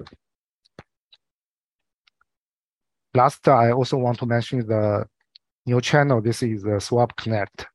Last, 3.14 3.46
I 3.46 3.72
also 3.72 3.98
want 3.98 4.18
to 4.20 4.26
mention 4.26 4.66
the 4.66 5.04
new 5.66 5.80
channel. 5.80 6.22
This 6.22 6.42
is 6.42 6.62
the 6.62 6.80
Swap 6.80 7.14
Connect. 7.16 7.66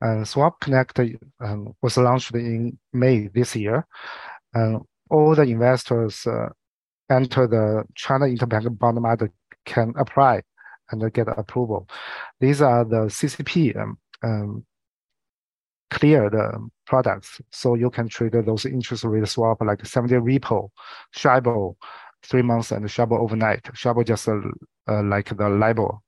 And 0.00 0.26
Swap 0.26 0.58
Connect 0.60 0.98
um, 1.40 1.74
was 1.80 1.96
launched 1.96 2.34
in 2.34 2.78
May 2.92 3.28
this 3.28 3.54
year. 3.54 3.86
And 4.54 4.80
all 5.08 5.34
the 5.34 5.42
investors 5.42 6.26
uh, 6.26 6.48
enter 7.10 7.46
the 7.46 7.84
China 7.94 8.26
interbank 8.26 8.76
bond 8.78 9.00
market 9.00 9.30
can 9.64 9.94
apply 9.96 10.42
and 10.90 11.12
get 11.12 11.28
approval. 11.28 11.88
These 12.40 12.60
are 12.60 12.84
the 12.84 13.06
CCP 13.06 13.80
um, 13.80 13.98
um, 14.24 14.66
cleared 15.90 16.34
products. 16.86 17.40
So 17.50 17.74
you 17.74 17.90
can 17.90 18.08
trade 18.08 18.32
those 18.32 18.66
interest 18.66 19.04
rate 19.04 19.28
swap 19.28 19.60
like 19.60 19.84
70 19.84 20.14
repo, 20.16 20.70
SHIBOR, 21.14 21.74
three 22.22 22.42
months 22.42 22.72
and 22.72 22.84
SHIBOR 22.86 23.18
overnight. 23.18 23.64
SHIBOR 23.74 24.04
just 24.04 24.28
uh, 24.28 25.02
like 25.02 25.36
the 25.36 25.48
LIBOR. 25.48 25.98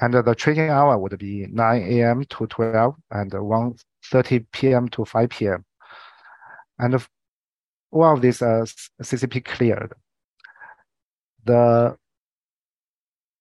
And 0.00 0.14
the 0.14 0.34
trading 0.34 0.70
hour 0.70 0.98
would 0.98 1.18
be 1.18 1.46
9 1.50 1.82
a.m. 1.82 2.24
to 2.24 2.46
12 2.46 2.94
and 3.10 3.30
1.30 3.30 4.46
p.m. 4.52 4.88
to 4.88 5.04
5 5.04 5.28
p.m. 5.28 5.64
And 6.78 7.06
all 7.90 8.14
of 8.14 8.22
these 8.22 8.40
uh, 8.40 8.64
CCP 9.02 9.44
cleared. 9.44 9.92
The 11.44 11.96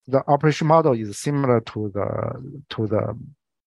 the 0.08 0.24
operation 0.28 0.68
model 0.68 0.94
is 0.94 1.18
similar 1.20 1.62
to 1.62 1.92
the 1.94 2.64
to 2.72 2.88
the 2.88 3.18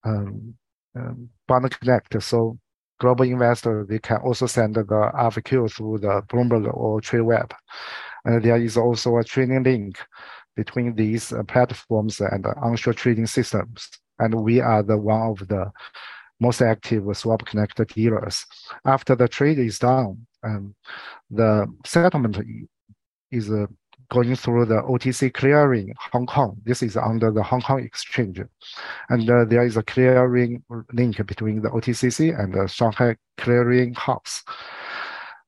um, 0.04 0.54
um, 0.94 1.30
Bond 1.46 1.70
Connect. 1.70 2.22
So 2.22 2.58
global 2.98 3.24
investors 3.24 3.86
they 3.88 3.98
can 3.98 4.18
also 4.18 4.46
send 4.46 4.74
the 4.74 4.84
RFQ 4.84 5.72
through 5.72 5.98
the 5.98 6.22
Bloomberg 6.28 6.72
or 6.72 7.00
TradeWeb. 7.00 7.52
And 8.24 8.42
there 8.42 8.56
is 8.56 8.76
also 8.76 9.18
a 9.18 9.24
trading 9.24 9.62
link 9.62 9.98
between 10.56 10.94
these 10.94 11.32
uh, 11.32 11.42
platforms 11.42 12.20
and 12.20 12.46
onshore 12.62 12.94
trading 12.94 13.26
systems. 13.26 13.88
And 14.18 14.34
we 14.34 14.60
are 14.60 14.82
the 14.82 14.96
one 14.96 15.22
of 15.22 15.48
the 15.48 15.72
most 16.40 16.62
active 16.62 17.04
swap 17.16 17.44
connected 17.44 17.88
dealers. 17.88 18.44
After 18.84 19.14
the 19.14 19.28
trade 19.28 19.58
is 19.58 19.78
done, 19.78 20.26
um, 20.42 20.74
the 21.30 21.66
settlement 21.84 22.38
is 23.30 23.50
uh, 23.50 23.66
going 24.10 24.34
through 24.36 24.66
the 24.66 24.82
OTC 24.82 25.32
clearing 25.32 25.94
Hong 26.12 26.26
Kong. 26.26 26.56
This 26.64 26.82
is 26.82 26.96
under 26.96 27.30
the 27.30 27.42
Hong 27.42 27.60
Kong 27.60 27.80
Exchange. 27.80 28.40
And 29.08 29.30
uh, 29.30 29.44
there 29.44 29.64
is 29.64 29.76
a 29.76 29.82
clearing 29.82 30.62
link 30.92 31.24
between 31.26 31.62
the 31.62 31.70
OTCC 31.70 32.38
and 32.38 32.52
the 32.52 32.66
Shanghai 32.66 33.16
Clearing 33.38 33.94
House. 33.94 34.42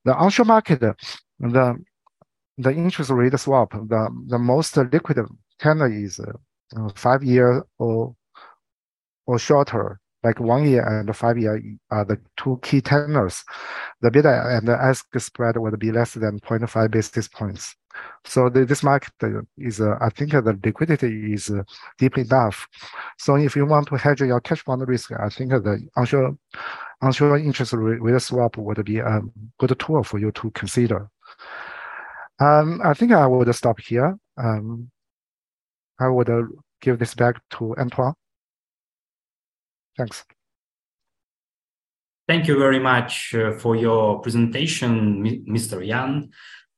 The 0.05 0.15
onshore 0.15 0.45
market, 0.45 0.79
the, 0.79 1.83
the 2.57 2.71
interest 2.71 3.09
rate 3.09 3.37
swap, 3.39 3.71
the, 3.71 4.09
the 4.27 4.39
most 4.39 4.77
liquid 4.77 5.19
tenor 5.59 5.91
is 5.91 6.19
uh, 6.19 6.89
five 6.95 7.23
year 7.23 7.63
or, 7.77 8.15
or 9.25 9.39
shorter 9.39 9.99
like 10.23 10.39
one 10.39 10.67
year 10.67 10.83
and 10.83 11.15
five 11.15 11.37
year 11.37 11.61
are 11.91 12.05
the 12.05 12.19
two 12.35 12.59
key 12.61 12.81
tenors. 12.81 13.43
The 14.01 14.11
bid 14.11 14.25
and 14.25 14.67
the 14.67 14.73
ask 14.73 15.05
spread 15.19 15.57
would 15.57 15.77
be 15.79 15.91
less 15.91 16.13
than 16.13 16.39
0.5 16.39 16.91
basis 16.91 17.27
points. 17.27 17.75
So 18.25 18.49
the, 18.49 18.65
this 18.65 18.83
market 18.83 19.13
is, 19.57 19.79
uh, 19.79 19.97
I 20.01 20.09
think 20.09 20.31
the 20.31 20.59
liquidity 20.63 21.33
is 21.33 21.49
uh, 21.49 21.63
deep 21.97 22.17
enough. 22.17 22.67
So 23.17 23.35
if 23.35 23.55
you 23.55 23.65
want 23.65 23.87
to 23.87 23.95
hedge 23.95 24.21
your 24.21 24.41
cash 24.41 24.63
bond 24.63 24.87
risk, 24.87 25.11
I 25.13 25.29
think 25.29 25.51
the 25.51 25.87
onshore, 25.95 26.37
onshore 27.01 27.37
interest 27.37 27.73
rate 27.73 28.21
swap 28.21 28.57
would 28.57 28.83
be 28.83 28.99
a 28.99 29.21
good 29.59 29.79
tool 29.79 30.03
for 30.03 30.19
you 30.19 30.31
to 30.33 30.51
consider. 30.51 31.09
Um, 32.39 32.81
I 32.83 32.93
think 32.93 33.11
I 33.13 33.25
would 33.25 33.53
stop 33.55 33.79
here. 33.79 34.17
Um, 34.37 34.91
I 35.99 36.09
would 36.09 36.29
uh, 36.29 36.43
give 36.81 36.99
this 36.99 37.15
back 37.15 37.41
to 37.51 37.75
Antoine. 37.77 38.13
Thanks. 39.97 40.23
Thank 42.27 42.47
you 42.47 42.59
very 42.59 42.79
much 42.79 43.33
uh, 43.33 43.53
for 43.53 43.75
your 43.75 44.19
presentation, 44.19 45.23
Mr. 45.47 45.85
Yan. 45.85 46.29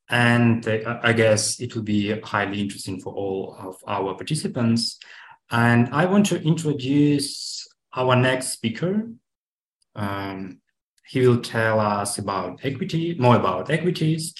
And 0.10 0.68
uh, 0.68 1.00
I 1.04 1.14
guess 1.14 1.60
it 1.60 1.76
will 1.76 1.84
be 1.84 2.20
highly 2.22 2.62
interesting 2.62 3.00
for 3.00 3.14
all 3.14 3.56
of 3.60 3.76
our 3.88 4.16
participants. 4.16 5.00
And 5.52 5.90
I 5.94 6.06
want 6.06 6.26
to 6.28 6.42
introduce 6.42 7.68
our 7.96 8.16
next 8.16 8.50
speaker. 8.50 9.08
Um, 9.96 10.62
he 11.08 11.28
will 11.28 11.42
tell 11.42 11.80
us 11.80 12.18
about 12.18 12.60
equity, 12.64 13.16
more 13.20 13.36
about 13.36 13.70
equities. 13.70 14.34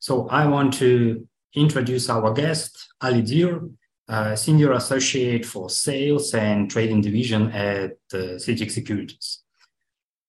So 0.00 0.28
I 0.28 0.46
want 0.46 0.74
to 0.74 1.26
introduce 1.54 2.10
our 2.10 2.32
guest, 2.32 2.92
Ali 3.00 3.22
Dir, 3.22 3.60
uh, 4.08 4.36
Senior 4.36 4.72
Associate 4.72 5.44
for 5.44 5.70
Sales 5.70 6.34
and 6.34 6.70
Trading 6.70 7.00
Division 7.00 7.50
at 7.52 7.92
uh, 8.12 8.38
CITIC 8.38 8.70
Securities. 8.70 9.42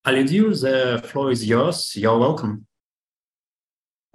Alidir, 0.05 0.61
the 0.61 1.05
floor 1.07 1.31
is 1.31 1.45
yours. 1.45 1.95
You're 1.95 2.17
welcome. 2.17 2.66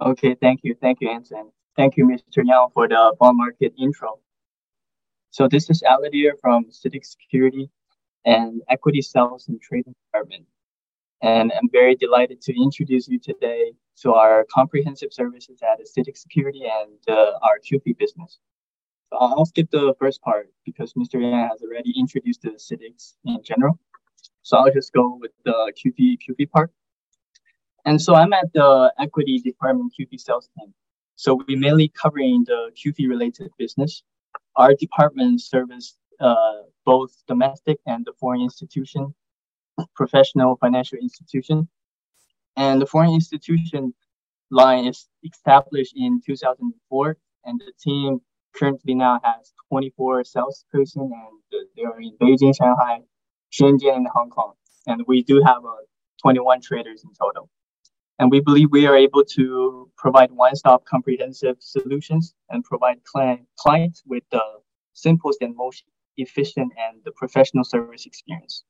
Okay, 0.03 0.35
thank 0.35 0.59
you. 0.63 0.75
Thank 0.81 0.99
you, 0.99 1.09
Anson. 1.09 1.49
Thank 1.77 1.95
you, 1.95 2.05
Mr. 2.05 2.43
Yang, 2.43 2.67
for 2.73 2.89
the 2.89 3.15
bond 3.19 3.37
market 3.37 3.73
intro. 3.77 4.19
So 5.31 5.47
this 5.47 5.69
is 5.69 5.81
Alidir 5.81 6.33
from 6.41 6.65
CITIC 6.65 7.05
Security 7.05 7.69
and 8.25 8.61
Equity 8.69 9.01
Sales 9.01 9.47
and 9.47 9.61
Trading 9.61 9.95
Department. 10.07 10.45
And 11.21 11.53
I'm 11.53 11.69
very 11.71 11.95
delighted 11.95 12.41
to 12.41 12.61
introduce 12.61 13.07
you 13.07 13.17
today 13.17 13.71
to 14.01 14.13
our 14.13 14.45
comprehensive 14.53 15.13
services 15.13 15.61
at 15.63 15.79
CITIC 15.79 16.17
Security 16.17 16.63
and 16.65 16.99
uh, 17.07 17.39
our 17.41 17.57
QP 17.65 17.97
business. 17.97 18.39
I'll 19.13 19.45
skip 19.45 19.69
the 19.71 19.95
first 19.99 20.21
part 20.21 20.49
because 20.65 20.93
Mr. 20.95 21.21
Yan 21.21 21.47
has 21.47 21.61
already 21.61 21.93
introduced 21.97 22.41
the 22.41 22.49
CITICs 22.49 23.13
in 23.23 23.41
general. 23.41 23.79
So 24.41 24.57
I'll 24.57 24.73
just 24.73 24.91
go 24.91 25.17
with 25.21 25.31
the 25.45 25.71
QP 25.79 26.17
QP 26.27 26.51
part. 26.51 26.71
And 27.85 28.01
so 28.01 28.15
I'm 28.15 28.33
at 28.33 28.51
the 28.53 28.93
equity 28.99 29.39
department 29.39 29.93
QP 29.99 30.19
sales 30.19 30.49
team. 30.57 30.73
So 31.15 31.41
we're 31.47 31.59
mainly 31.59 31.89
covering 31.89 32.43
the 32.45 32.71
QP 32.75 33.07
related 33.07 33.51
business. 33.57 34.03
Our 34.55 34.73
department 34.73 35.41
service 35.41 35.97
uh, 36.19 36.63
both 36.85 37.11
domestic 37.27 37.79
and 37.85 38.05
the 38.05 38.13
foreign 38.19 38.41
institution, 38.41 39.13
professional 39.95 40.55
financial 40.57 40.97
institution. 40.99 41.67
And 42.55 42.81
the 42.81 42.85
foreign 42.85 43.13
institution 43.13 43.93
line 44.51 44.85
is 44.85 45.07
established 45.23 45.93
in 45.95 46.21
2004 46.25 47.17
and 47.45 47.59
the 47.59 47.73
team 47.81 48.21
currently 48.55 48.93
now 48.93 49.19
has 49.23 49.51
24 49.69 50.23
salesperson 50.23 51.11
and 51.11 51.65
they 51.75 51.83
are 51.83 51.99
in 51.99 52.15
Beijing, 52.21 52.55
Shanghai, 52.55 52.99
Shenzhen, 53.51 53.95
and 53.95 54.07
Hong 54.13 54.29
Kong. 54.29 54.53
And 54.85 55.03
we 55.07 55.23
do 55.23 55.41
have 55.45 55.65
uh, 55.65 55.83
21 56.21 56.61
traders 56.61 57.03
in 57.03 57.11
total. 57.19 57.49
And 58.23 58.31
we 58.31 58.39
believe 58.39 58.71
we 58.71 58.87
are 58.87 58.95
able 58.95 59.25
to 59.35 59.91
provide 59.97 60.31
one-stop 60.31 60.85
comprehensive 60.85 61.57
solutions 61.59 62.35
and 62.49 62.63
provide 62.63 63.03
client, 63.03 63.41
clients 63.59 64.01
with 64.05 64.23
the 64.31 64.41
simplest 64.93 65.41
and 65.41 65.53
most 65.53 65.83
efficient 66.15 66.71
and 66.77 67.01
the 67.03 67.11
professional 67.11 67.65
service 67.65 68.05
experience. 68.05 68.63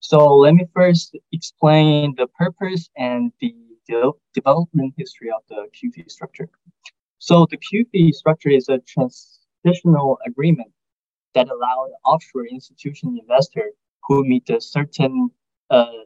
So 0.00 0.34
let 0.34 0.54
me 0.54 0.64
first 0.74 1.14
explain 1.32 2.14
the 2.16 2.26
purpose 2.26 2.88
and 2.96 3.32
the 3.42 3.54
de- 3.86 4.12
development 4.32 4.94
history 4.96 5.30
of 5.30 5.42
the 5.50 5.66
QP 5.76 6.10
structure. 6.10 6.48
So 7.18 7.46
the 7.50 7.58
QP 7.58 8.14
structure 8.14 8.48
is 8.48 8.70
a 8.70 8.78
transitional 8.78 10.16
agreement 10.26 10.72
that 11.34 11.50
allowed 11.50 11.90
offshore 12.06 12.46
institution 12.46 13.18
investor 13.20 13.72
who 14.08 14.24
meet 14.24 14.48
a 14.48 14.58
certain 14.58 15.28
uh, 15.68 16.04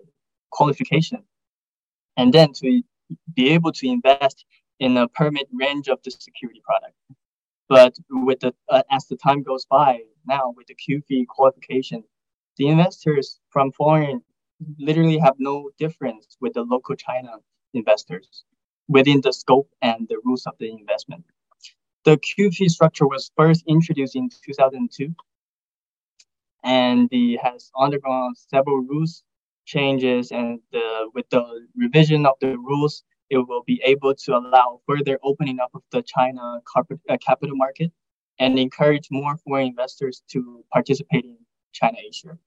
qualification 0.50 1.22
and 2.16 2.32
then 2.32 2.52
to 2.54 2.82
be 3.34 3.50
able 3.50 3.72
to 3.72 3.88
invest 3.88 4.44
in 4.80 4.96
a 4.96 5.08
permit 5.08 5.48
range 5.52 5.88
of 5.88 5.98
the 6.04 6.10
security 6.10 6.62
product. 6.64 6.94
But 7.68 7.96
with 8.10 8.40
the 8.40 8.54
uh, 8.68 8.82
as 8.90 9.06
the 9.06 9.16
time 9.16 9.42
goes 9.42 9.66
by, 9.66 10.00
now 10.26 10.54
with 10.56 10.66
the 10.68 10.76
QP 10.76 11.26
qualification, 11.26 12.04
the 12.56 12.68
investors 12.68 13.40
from 13.50 13.72
foreign 13.72 14.22
literally 14.78 15.18
have 15.18 15.34
no 15.38 15.70
difference 15.78 16.36
with 16.40 16.54
the 16.54 16.62
local 16.62 16.94
China 16.96 17.32
investors 17.74 18.44
within 18.88 19.20
the 19.20 19.32
scope 19.32 19.68
and 19.82 20.06
the 20.08 20.18
rules 20.24 20.46
of 20.46 20.54
the 20.58 20.70
investment. 20.70 21.24
The 22.04 22.16
QP 22.16 22.70
structure 22.70 23.06
was 23.06 23.32
first 23.36 23.64
introduced 23.66 24.14
in 24.14 24.30
2002 24.30 25.14
and 26.62 27.08
it 27.10 27.38
has 27.42 27.70
undergone 27.76 28.34
several 28.36 28.78
rules 28.78 29.24
changes 29.66 30.30
and 30.30 30.60
the, 30.72 31.10
with 31.14 31.28
the 31.30 31.42
revision 31.76 32.24
of 32.24 32.34
the 32.40 32.56
rules, 32.56 33.02
it 33.28 33.38
will 33.38 33.64
be 33.66 33.82
able 33.84 34.14
to 34.14 34.36
allow 34.36 34.80
further 34.86 35.18
opening 35.22 35.58
up 35.60 35.70
of 35.74 35.82
the 35.90 36.02
China 36.02 36.60
uh, 36.76 37.16
capital 37.24 37.56
market 37.56 37.92
and 38.38 38.58
encourage 38.58 39.08
more 39.10 39.36
foreign 39.38 39.68
investors 39.68 40.22
to 40.30 40.64
participate 40.72 41.24
in 41.24 41.36
China 41.72 41.98
Asia. 42.06 42.38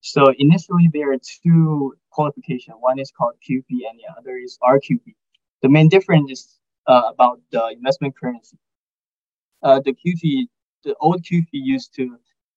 So 0.00 0.32
initially 0.38 0.88
there 0.92 1.12
are 1.12 1.18
two 1.42 1.94
qualifications. 2.10 2.76
One 2.80 2.98
is 2.98 3.12
called 3.16 3.34
QP 3.48 3.66
and 3.68 3.98
the 3.98 4.18
other 4.18 4.36
is 4.36 4.58
RQP. 4.62 5.14
The 5.62 5.68
main 5.68 5.88
difference 5.88 6.30
is 6.30 6.58
uh, 6.86 7.02
about 7.08 7.40
the 7.52 7.68
investment 7.68 8.16
currency. 8.18 8.58
Uh, 9.62 9.80
the 9.84 9.92
QP, 9.92 10.48
the 10.84 10.94
old 11.00 11.22
QP 11.22 11.48
used 11.52 11.94
to 11.96 12.16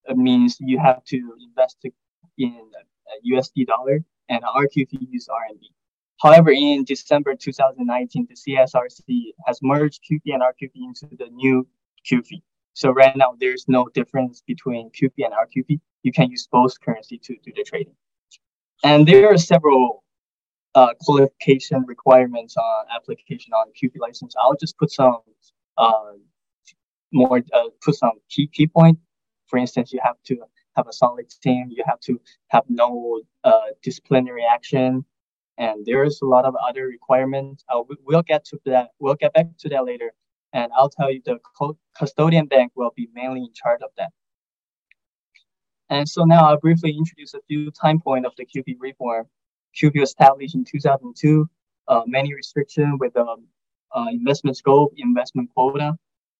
uh, 0.09 0.13
means 0.15 0.57
you 0.59 0.79
have 0.79 1.03
to 1.05 1.17
invest 1.45 1.77
in 2.37 2.71
USD 3.31 3.67
dollar, 3.67 4.03
and 4.29 4.43
RQP 4.43 4.97
use 5.09 5.27
RMB. 5.27 5.61
However, 6.21 6.51
in 6.51 6.83
December 6.85 7.35
2019, 7.35 8.27
the 8.29 8.35
CSRC 8.35 9.33
has 9.45 9.59
merged 9.61 10.01
QP 10.09 10.21
and 10.33 10.41
RQP 10.41 10.71
into 10.75 11.15
the 11.17 11.29
new 11.31 11.67
QP. 12.09 12.41
So 12.73 12.91
right 12.91 13.15
now, 13.15 13.35
there's 13.39 13.65
no 13.67 13.87
difference 13.93 14.41
between 14.45 14.89
QP 14.91 15.13
and 15.17 15.33
RQP. 15.33 15.79
You 16.03 16.11
can 16.11 16.29
use 16.29 16.47
both 16.51 16.79
currency 16.81 17.19
to 17.19 17.35
do 17.43 17.51
the 17.55 17.63
trading. 17.63 17.95
And 18.83 19.07
there 19.07 19.31
are 19.31 19.37
several 19.37 20.03
uh, 20.75 20.93
qualification 21.01 21.85
requirements 21.87 22.57
on 22.57 22.85
application 22.95 23.53
on 23.53 23.67
QP 23.81 23.99
license. 23.99 24.33
I'll 24.39 24.55
just 24.55 24.77
put 24.77 24.91
some 24.91 25.17
uh, 25.77 26.13
more 27.11 27.37
uh, 27.53 27.69
put 27.83 27.95
some 27.95 28.13
key 28.29 28.47
key 28.47 28.67
point. 28.67 28.97
For 29.47 29.59
instance, 29.59 29.93
you 29.93 29.99
have 30.03 30.17
to 30.25 30.37
have 30.75 30.87
a 30.87 30.93
solid 30.93 31.29
team. 31.41 31.69
You 31.69 31.83
have 31.85 31.99
to 32.01 32.19
have 32.47 32.63
no 32.69 33.21
uh, 33.43 33.71
disciplinary 33.81 34.43
action, 34.49 35.05
and 35.57 35.85
there's 35.85 36.21
a 36.21 36.25
lot 36.25 36.45
of 36.45 36.55
other 36.67 36.85
requirements. 36.85 37.63
Uh, 37.69 37.83
we'll 38.05 38.23
get 38.23 38.45
to 38.45 38.59
that. 38.65 38.89
We'll 38.99 39.15
get 39.15 39.33
back 39.33 39.47
to 39.59 39.69
that 39.69 39.85
later, 39.85 40.13
and 40.53 40.71
I'll 40.75 40.89
tell 40.89 41.11
you 41.11 41.21
the 41.25 41.39
custodian 41.97 42.47
bank 42.47 42.71
will 42.75 42.93
be 42.95 43.09
mainly 43.13 43.41
in 43.41 43.53
charge 43.53 43.81
of 43.81 43.89
that. 43.97 44.11
And 45.89 46.07
so 46.07 46.23
now 46.23 46.47
I'll 46.47 46.59
briefly 46.59 46.95
introduce 46.97 47.33
a 47.33 47.41
few 47.47 47.69
time 47.71 47.99
point 47.99 48.25
of 48.25 48.33
the 48.37 48.45
QP 48.45 48.77
reform. 48.79 49.27
QP 49.75 50.01
established 50.01 50.55
in 50.55 50.63
2002, 50.63 51.47
uh, 51.87 52.01
many 52.07 52.33
restrictions 52.33 52.97
with 52.99 53.15
um, 53.17 53.45
uh, 53.95 54.07
investment 54.11 54.57
scope, 54.57 54.93
investment 54.97 55.49
quota. 55.53 55.95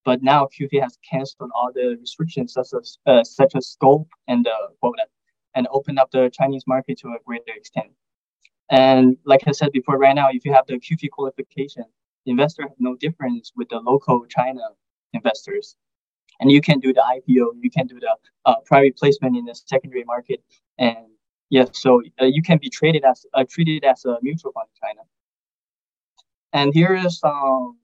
But 0.05 0.21
now 0.21 0.47
QP 0.47 0.81
has 0.81 0.97
canceled 1.09 1.51
all 1.55 1.71
the 1.73 1.97
restrictions 1.99 2.53
such 2.53 2.67
as, 2.79 2.97
uh, 3.05 3.23
such 3.23 3.55
as 3.55 3.67
scope 3.67 4.09
and 4.27 4.47
uh, 4.47 4.67
quota 4.79 5.05
and 5.55 5.67
opened 5.71 5.99
up 5.99 6.11
the 6.11 6.29
Chinese 6.33 6.63
market 6.67 6.97
to 6.99 7.09
a 7.09 7.17
greater 7.25 7.53
extent. 7.55 7.91
And 8.69 9.17
like 9.25 9.41
I 9.47 9.51
said 9.51 9.71
before, 9.71 9.97
right 9.97 10.15
now, 10.15 10.29
if 10.31 10.45
you 10.45 10.53
have 10.53 10.65
the 10.67 10.75
QP 10.75 11.09
qualification, 11.11 11.85
investor 12.25 12.63
have 12.63 12.71
no 12.79 12.95
difference 12.95 13.51
with 13.55 13.69
the 13.69 13.79
local 13.79 14.25
China 14.25 14.61
investors. 15.13 15.75
And 16.39 16.51
you 16.51 16.61
can 16.61 16.79
do 16.79 16.91
the 16.93 17.01
IPO, 17.01 17.51
you 17.61 17.69
can 17.69 17.87
do 17.87 17.99
the 17.99 18.15
uh, 18.45 18.55
private 18.65 18.97
placement 18.97 19.37
in 19.37 19.45
the 19.45 19.53
secondary 19.53 20.03
market, 20.03 20.43
and 20.79 20.97
yes, 21.49 21.69
so 21.73 22.01
uh, 22.19 22.25
you 22.25 22.41
can 22.41 22.57
be 22.57 22.69
traded 22.69 23.05
as 23.05 23.25
uh, 23.35 23.45
treated 23.47 23.83
as 23.83 24.03
a 24.05 24.17
mutual 24.21 24.51
fund 24.51 24.67
in 24.73 24.87
China. 24.87 25.01
And 26.51 26.73
here 26.73 26.95
is 26.95 27.19
some 27.19 27.77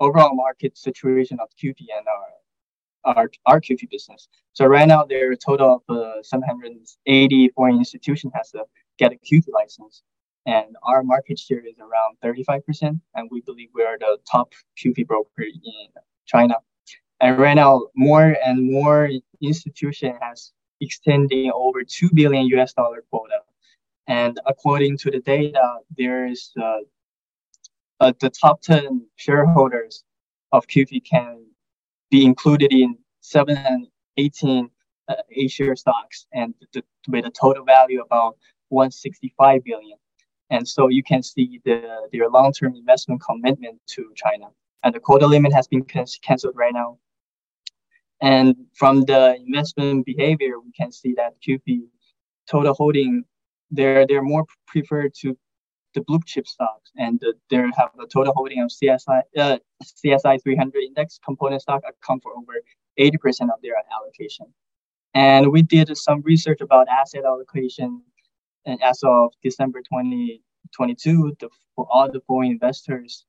overall 0.00 0.34
market 0.34 0.76
situation 0.76 1.38
of 1.40 1.48
QF 1.62 1.76
and 1.78 2.06
our 2.06 2.26
our, 3.04 3.30
our 3.46 3.60
QF 3.60 3.88
business. 3.88 4.28
So 4.52 4.66
right 4.66 4.88
now 4.88 5.04
there 5.04 5.28
are 5.28 5.32
a 5.32 5.36
total 5.36 5.82
of 5.88 5.96
uh, 5.96 6.22
780 6.24 7.48
foreign 7.54 7.76
institutions 7.76 8.32
has 8.34 8.50
to 8.50 8.64
get 8.98 9.12
a 9.12 9.16
QF 9.16 9.44
license 9.52 10.02
and 10.46 10.76
our 10.84 11.02
market 11.02 11.38
share 11.38 11.58
is 11.58 11.74
around 11.80 12.16
35%, 12.24 13.00
and 13.14 13.28
we 13.30 13.40
believe 13.40 13.68
we 13.74 13.82
are 13.82 13.98
the 13.98 14.18
top 14.30 14.52
QF 14.78 15.06
broker 15.06 15.42
in 15.42 15.88
China. 16.24 16.54
And 17.20 17.36
right 17.38 17.54
now, 17.54 17.88
more 17.96 18.36
and 18.44 18.70
more 18.70 19.10
institution 19.42 20.16
has 20.22 20.52
extending 20.80 21.50
over 21.52 21.82
2 21.82 22.10
billion 22.14 22.46
US 22.58 22.72
dollar 22.74 23.02
quota. 23.10 23.40
And 24.06 24.38
according 24.46 24.98
to 24.98 25.10
the 25.10 25.18
data, 25.18 25.78
there 25.96 26.26
is 26.26 26.52
uh, 26.62 26.76
uh, 28.00 28.12
the 28.20 28.30
top 28.30 28.62
10 28.62 29.06
shareholders 29.16 30.04
of 30.52 30.66
QF 30.66 31.04
can 31.04 31.44
be 32.10 32.24
included 32.24 32.72
in 32.72 32.96
7 33.20 33.56
and 33.56 33.86
18 34.16 34.70
uh, 35.08 35.14
A-share 35.36 35.76
stocks 35.76 36.26
and 36.32 36.54
the, 36.72 36.82
with 37.08 37.26
a 37.26 37.30
total 37.30 37.64
value 37.64 38.00
about 38.02 38.36
165 38.68 39.64
billion. 39.64 39.98
And 40.50 40.66
so 40.66 40.88
you 40.88 41.02
can 41.02 41.22
see 41.22 41.60
the, 41.64 42.08
their 42.12 42.28
long-term 42.28 42.74
investment 42.76 43.22
commitment 43.22 43.80
to 43.88 44.12
China. 44.14 44.46
And 44.84 44.94
the 44.94 45.00
quota 45.00 45.26
limit 45.26 45.52
has 45.52 45.66
been 45.66 45.84
canceled 45.84 46.54
right 46.54 46.72
now. 46.72 46.98
And 48.20 48.54
from 48.74 49.02
the 49.02 49.36
investment 49.46 50.06
behavior, 50.06 50.60
we 50.60 50.72
can 50.72 50.92
see 50.92 51.14
that 51.16 51.34
QF 51.46 51.82
total 52.48 52.74
holding, 52.74 53.24
they're, 53.70 54.06
they're 54.06 54.22
more 54.22 54.44
preferred 54.66 55.12
to 55.22 55.36
the 55.96 56.02
blue 56.02 56.20
chip 56.24 56.46
stocks 56.46 56.92
and 56.96 57.18
the, 57.20 57.32
they 57.50 57.56
have 57.56 57.90
a 58.00 58.06
total 58.06 58.32
holding 58.34 58.60
of 58.60 58.68
CSI, 58.68 59.22
uh, 59.38 59.58
CSI 59.82 60.40
300 60.42 60.82
index 60.82 61.18
component 61.24 61.62
stock 61.62 61.82
account 61.88 62.22
for 62.22 62.32
over 62.36 62.52
80% 63.00 63.14
of 63.54 63.60
their 63.62 63.74
allocation. 63.96 64.46
And 65.14 65.50
we 65.50 65.62
did 65.62 65.96
some 65.96 66.20
research 66.22 66.60
about 66.60 66.86
asset 66.88 67.24
allocation 67.24 68.02
and 68.66 68.82
as 68.82 69.00
of 69.02 69.32
December 69.42 69.80
2022, 69.80 71.36
the, 71.40 71.48
for 71.74 71.86
all 71.90 72.10
the 72.10 72.20
foreign 72.26 72.50
investors, 72.50 73.24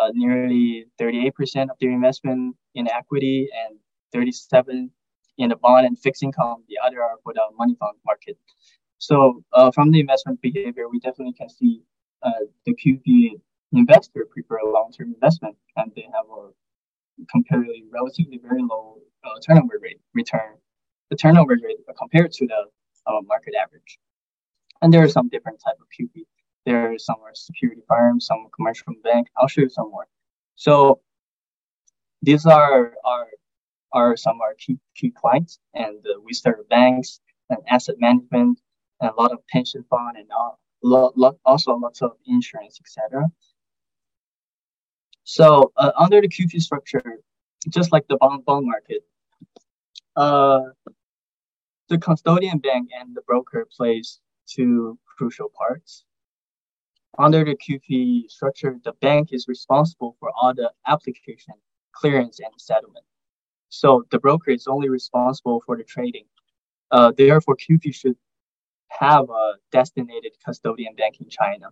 uh, 0.00 0.10
nearly 0.14 0.86
38% 1.00 1.70
of 1.70 1.76
their 1.80 1.90
investment 1.90 2.54
in 2.74 2.88
equity 2.88 3.48
and 3.66 3.78
37 4.12 4.90
in 5.38 5.48
the 5.48 5.56
bond 5.56 5.86
and 5.86 5.98
fixed 5.98 6.22
income. 6.22 6.62
The 6.68 6.76
other 6.84 7.02
are 7.02 7.16
for 7.24 7.32
the 7.34 7.42
money 7.58 7.74
fund 7.80 7.96
market. 8.06 8.38
So 8.98 9.42
uh, 9.52 9.72
from 9.72 9.90
the 9.90 9.98
investment 9.98 10.40
behavior, 10.42 10.88
we 10.88 11.00
definitely 11.00 11.32
can 11.32 11.48
see 11.48 11.82
uh, 12.22 12.44
the 12.66 12.74
QF 12.74 13.40
investor 13.72 14.26
prefer 14.30 14.58
a 14.58 14.70
long-term 14.70 15.14
investment, 15.14 15.56
and 15.76 15.92
they 15.96 16.02
have 16.02 16.26
a 16.30 16.50
comparatively 17.30 17.84
relatively 17.90 18.38
very 18.38 18.62
low 18.62 18.98
uh, 19.24 19.38
turnover 19.46 19.78
rate 19.80 20.00
return. 20.14 20.56
The 21.10 21.16
turnover 21.16 21.56
rate 21.62 21.78
compared 21.98 22.32
to 22.32 22.46
the 22.46 22.64
uh, 23.06 23.20
market 23.26 23.54
average. 23.60 23.98
And 24.80 24.92
there 24.92 25.02
are 25.02 25.08
some 25.08 25.28
different 25.28 25.60
type 25.64 25.76
of 25.80 25.86
QF. 25.88 26.24
There 26.66 26.92
are 26.92 26.98
some 26.98 27.16
are 27.24 27.34
security 27.34 27.82
firms, 27.88 28.26
some 28.26 28.46
commercial 28.54 28.94
bank. 29.02 29.28
I'll 29.36 29.48
show 29.48 29.62
you 29.62 29.68
some 29.68 29.90
more. 29.90 30.06
So 30.54 31.00
these 32.22 32.46
are 32.46 32.94
our 33.04 33.26
are 33.92 34.16
some 34.16 34.36
of 34.36 34.40
our 34.42 34.54
key 34.54 34.78
key 34.96 35.10
clients, 35.10 35.58
and 35.74 35.98
uh, 35.98 36.20
we 36.24 36.32
serve 36.32 36.68
banks 36.68 37.20
and 37.50 37.58
asset 37.68 37.96
management 37.98 38.58
and 39.00 39.10
a 39.10 39.20
lot 39.20 39.32
of 39.32 39.46
pension 39.48 39.84
fund 39.90 40.16
and 40.16 40.28
all, 40.30 40.58
lot, 40.82 41.16
lot, 41.16 41.36
also 41.44 41.74
lots 41.74 42.02
of 42.02 42.12
insurance, 42.26 42.80
etc. 42.80 43.30
So 45.24 45.72
uh, 45.76 45.92
under 45.98 46.20
the 46.20 46.28
QF 46.28 46.60
structure, 46.60 47.20
just 47.68 47.92
like 47.92 48.06
the 48.08 48.16
bond 48.16 48.44
bond 48.44 48.66
market, 48.66 49.04
uh, 50.16 50.60
the 51.88 51.98
custodian 51.98 52.58
bank 52.58 52.90
and 52.98 53.14
the 53.14 53.22
broker 53.22 53.66
plays 53.76 54.20
two 54.46 54.98
crucial 55.16 55.50
parts. 55.56 56.04
Under 57.18 57.44
the 57.44 57.54
QF 57.54 58.30
structure, 58.30 58.78
the 58.84 58.92
bank 59.00 59.28
is 59.32 59.46
responsible 59.46 60.16
for 60.18 60.32
all 60.34 60.54
the 60.54 60.72
application, 60.86 61.54
clearance, 61.92 62.40
and 62.40 62.52
settlement. 62.56 63.04
So 63.68 64.04
the 64.10 64.18
broker 64.18 64.50
is 64.50 64.66
only 64.66 64.88
responsible 64.88 65.62
for 65.64 65.76
the 65.76 65.84
trading. 65.84 66.24
Uh, 66.90 67.12
therefore, 67.16 67.56
QF 67.56 67.94
should 67.94 68.16
have 68.98 69.28
a 69.30 69.54
designated 69.70 70.32
custodian 70.44 70.94
bank 70.94 71.20
in 71.20 71.28
China. 71.28 71.68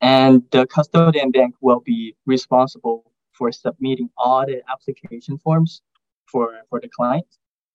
And 0.00 0.42
the 0.50 0.66
custodian 0.66 1.30
bank 1.30 1.54
will 1.60 1.80
be 1.80 2.16
responsible 2.26 3.12
for 3.32 3.50
submitting 3.52 4.10
all 4.16 4.44
the 4.46 4.62
application 4.70 5.38
forms 5.38 5.82
for, 6.26 6.52
for 6.68 6.80
the 6.80 6.88
client. 6.88 7.26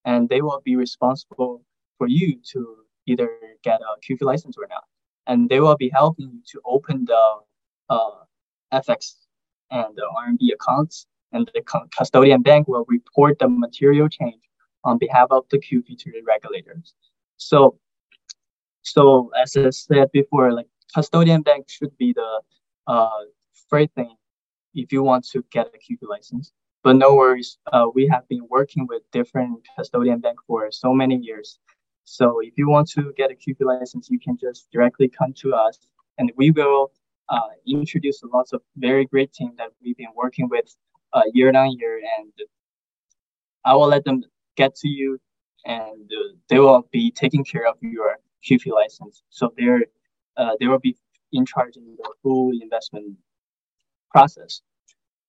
And 0.05 0.29
they 0.29 0.41
will 0.41 0.61
be 0.63 0.75
responsible 0.75 1.63
for 1.97 2.07
you 2.07 2.39
to 2.51 2.75
either 3.07 3.29
get 3.63 3.79
a 3.81 3.99
QF 4.01 4.21
license 4.21 4.57
or 4.57 4.67
not. 4.69 4.83
And 5.27 5.49
they 5.49 5.59
will 5.59 5.77
be 5.77 5.89
helping 5.89 6.31
you 6.31 6.41
to 6.51 6.61
open 6.65 7.05
the 7.05 7.39
uh, 7.89 8.23
FX 8.73 9.15
and 9.71 9.95
the 9.95 10.05
RMB 10.17 10.53
accounts, 10.53 11.07
and 11.31 11.49
the 11.53 11.87
custodian 11.97 12.41
bank 12.41 12.67
will 12.67 12.85
report 12.87 13.39
the 13.39 13.47
material 13.47 14.07
change 14.07 14.41
on 14.83 14.97
behalf 14.97 15.27
of 15.31 15.45
the 15.49 15.57
QF 15.57 15.97
to 15.97 16.11
the 16.11 16.21
regulators. 16.25 16.93
So, 17.37 17.79
so 18.83 19.31
as 19.41 19.55
I 19.57 19.69
said 19.69 20.11
before, 20.11 20.53
like 20.53 20.67
custodian 20.93 21.41
bank 21.41 21.69
should 21.69 21.97
be 21.97 22.13
the 22.13 22.41
uh, 22.87 23.09
first 23.69 23.89
thing 23.95 24.15
if 24.73 24.91
you 24.91 25.03
want 25.03 25.25
to 25.29 25.43
get 25.51 25.67
a 25.67 25.77
QF 25.77 26.07
license. 26.07 26.51
But 26.83 26.97
no 26.97 27.15
worries, 27.15 27.57
uh, 27.71 27.87
we 27.95 28.07
have 28.07 28.27
been 28.27 28.45
working 28.49 28.85
with 28.87 29.03
different 29.11 29.65
custodian 29.75 30.19
bank 30.19 30.39
for 30.45 30.69
so 30.71 30.93
many 30.93 31.15
years. 31.15 31.59
So 32.03 32.41
if 32.41 32.53
you 32.57 32.69
want 32.69 32.89
to 32.89 33.13
get 33.15 33.31
a 33.31 33.35
QF 33.35 33.61
license, 33.61 34.09
you 34.09 34.19
can 34.19 34.37
just 34.37 34.69
directly 34.71 35.07
come 35.07 35.33
to 35.37 35.53
us 35.53 35.79
and 36.17 36.31
we 36.35 36.51
will 36.51 36.91
uh, 37.29 37.39
introduce 37.65 38.21
lots 38.33 38.51
of 38.51 38.61
very 38.75 39.05
great 39.05 39.31
team 39.31 39.53
that 39.57 39.69
we've 39.81 39.95
been 39.95 40.13
working 40.13 40.49
with 40.49 40.75
uh, 41.13 41.21
year 41.33 41.55
on 41.55 41.71
year 41.79 42.01
and 42.17 42.33
I 43.63 43.75
will 43.75 43.87
let 43.87 44.03
them 44.03 44.23
get 44.57 44.75
to 44.75 44.89
you 44.89 45.19
and 45.65 46.11
uh, 46.11 46.33
they 46.49 46.59
will 46.59 46.87
be 46.91 47.11
taking 47.11 47.45
care 47.45 47.65
of 47.65 47.77
your 47.79 48.17
QF 48.45 48.67
license. 48.67 49.23
So 49.29 49.53
they're, 49.57 49.85
uh, 50.37 50.51
they 50.59 50.67
will 50.67 50.79
be 50.79 50.97
in 51.31 51.45
charge 51.45 51.75
of 51.77 51.83
the 51.83 52.13
full 52.21 52.51
investment 52.61 53.17
process. 54.11 54.61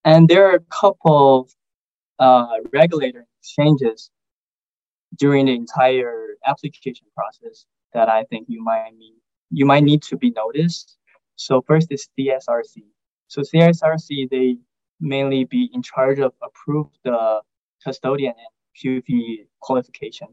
And 0.04 0.28
there 0.28 0.50
are 0.50 0.56
a 0.56 0.60
couple 0.60 1.48
uh, 2.18 2.56
regulator 2.72 3.26
exchanges 3.40 4.10
during 5.16 5.46
the 5.46 5.54
entire 5.54 6.36
application 6.46 7.06
process 7.16 7.66
that 7.92 8.08
I 8.08 8.24
think 8.24 8.46
you 8.48 8.62
might 8.62 8.92
need 8.96 9.14
you 9.50 9.66
might 9.66 9.84
need 9.84 10.02
to 10.02 10.16
be 10.16 10.30
noticed. 10.30 10.96
So 11.36 11.62
first 11.62 11.92
is 11.92 12.08
CSRC. 12.18 12.82
So 13.28 13.42
CSRC 13.42 14.30
they 14.30 14.56
mainly 15.00 15.44
be 15.44 15.70
in 15.72 15.82
charge 15.82 16.18
of 16.18 16.32
approve 16.42 16.88
the 17.04 17.40
custodian 17.82 18.34
and 18.36 19.02
QF 19.02 19.46
qualification. 19.60 20.28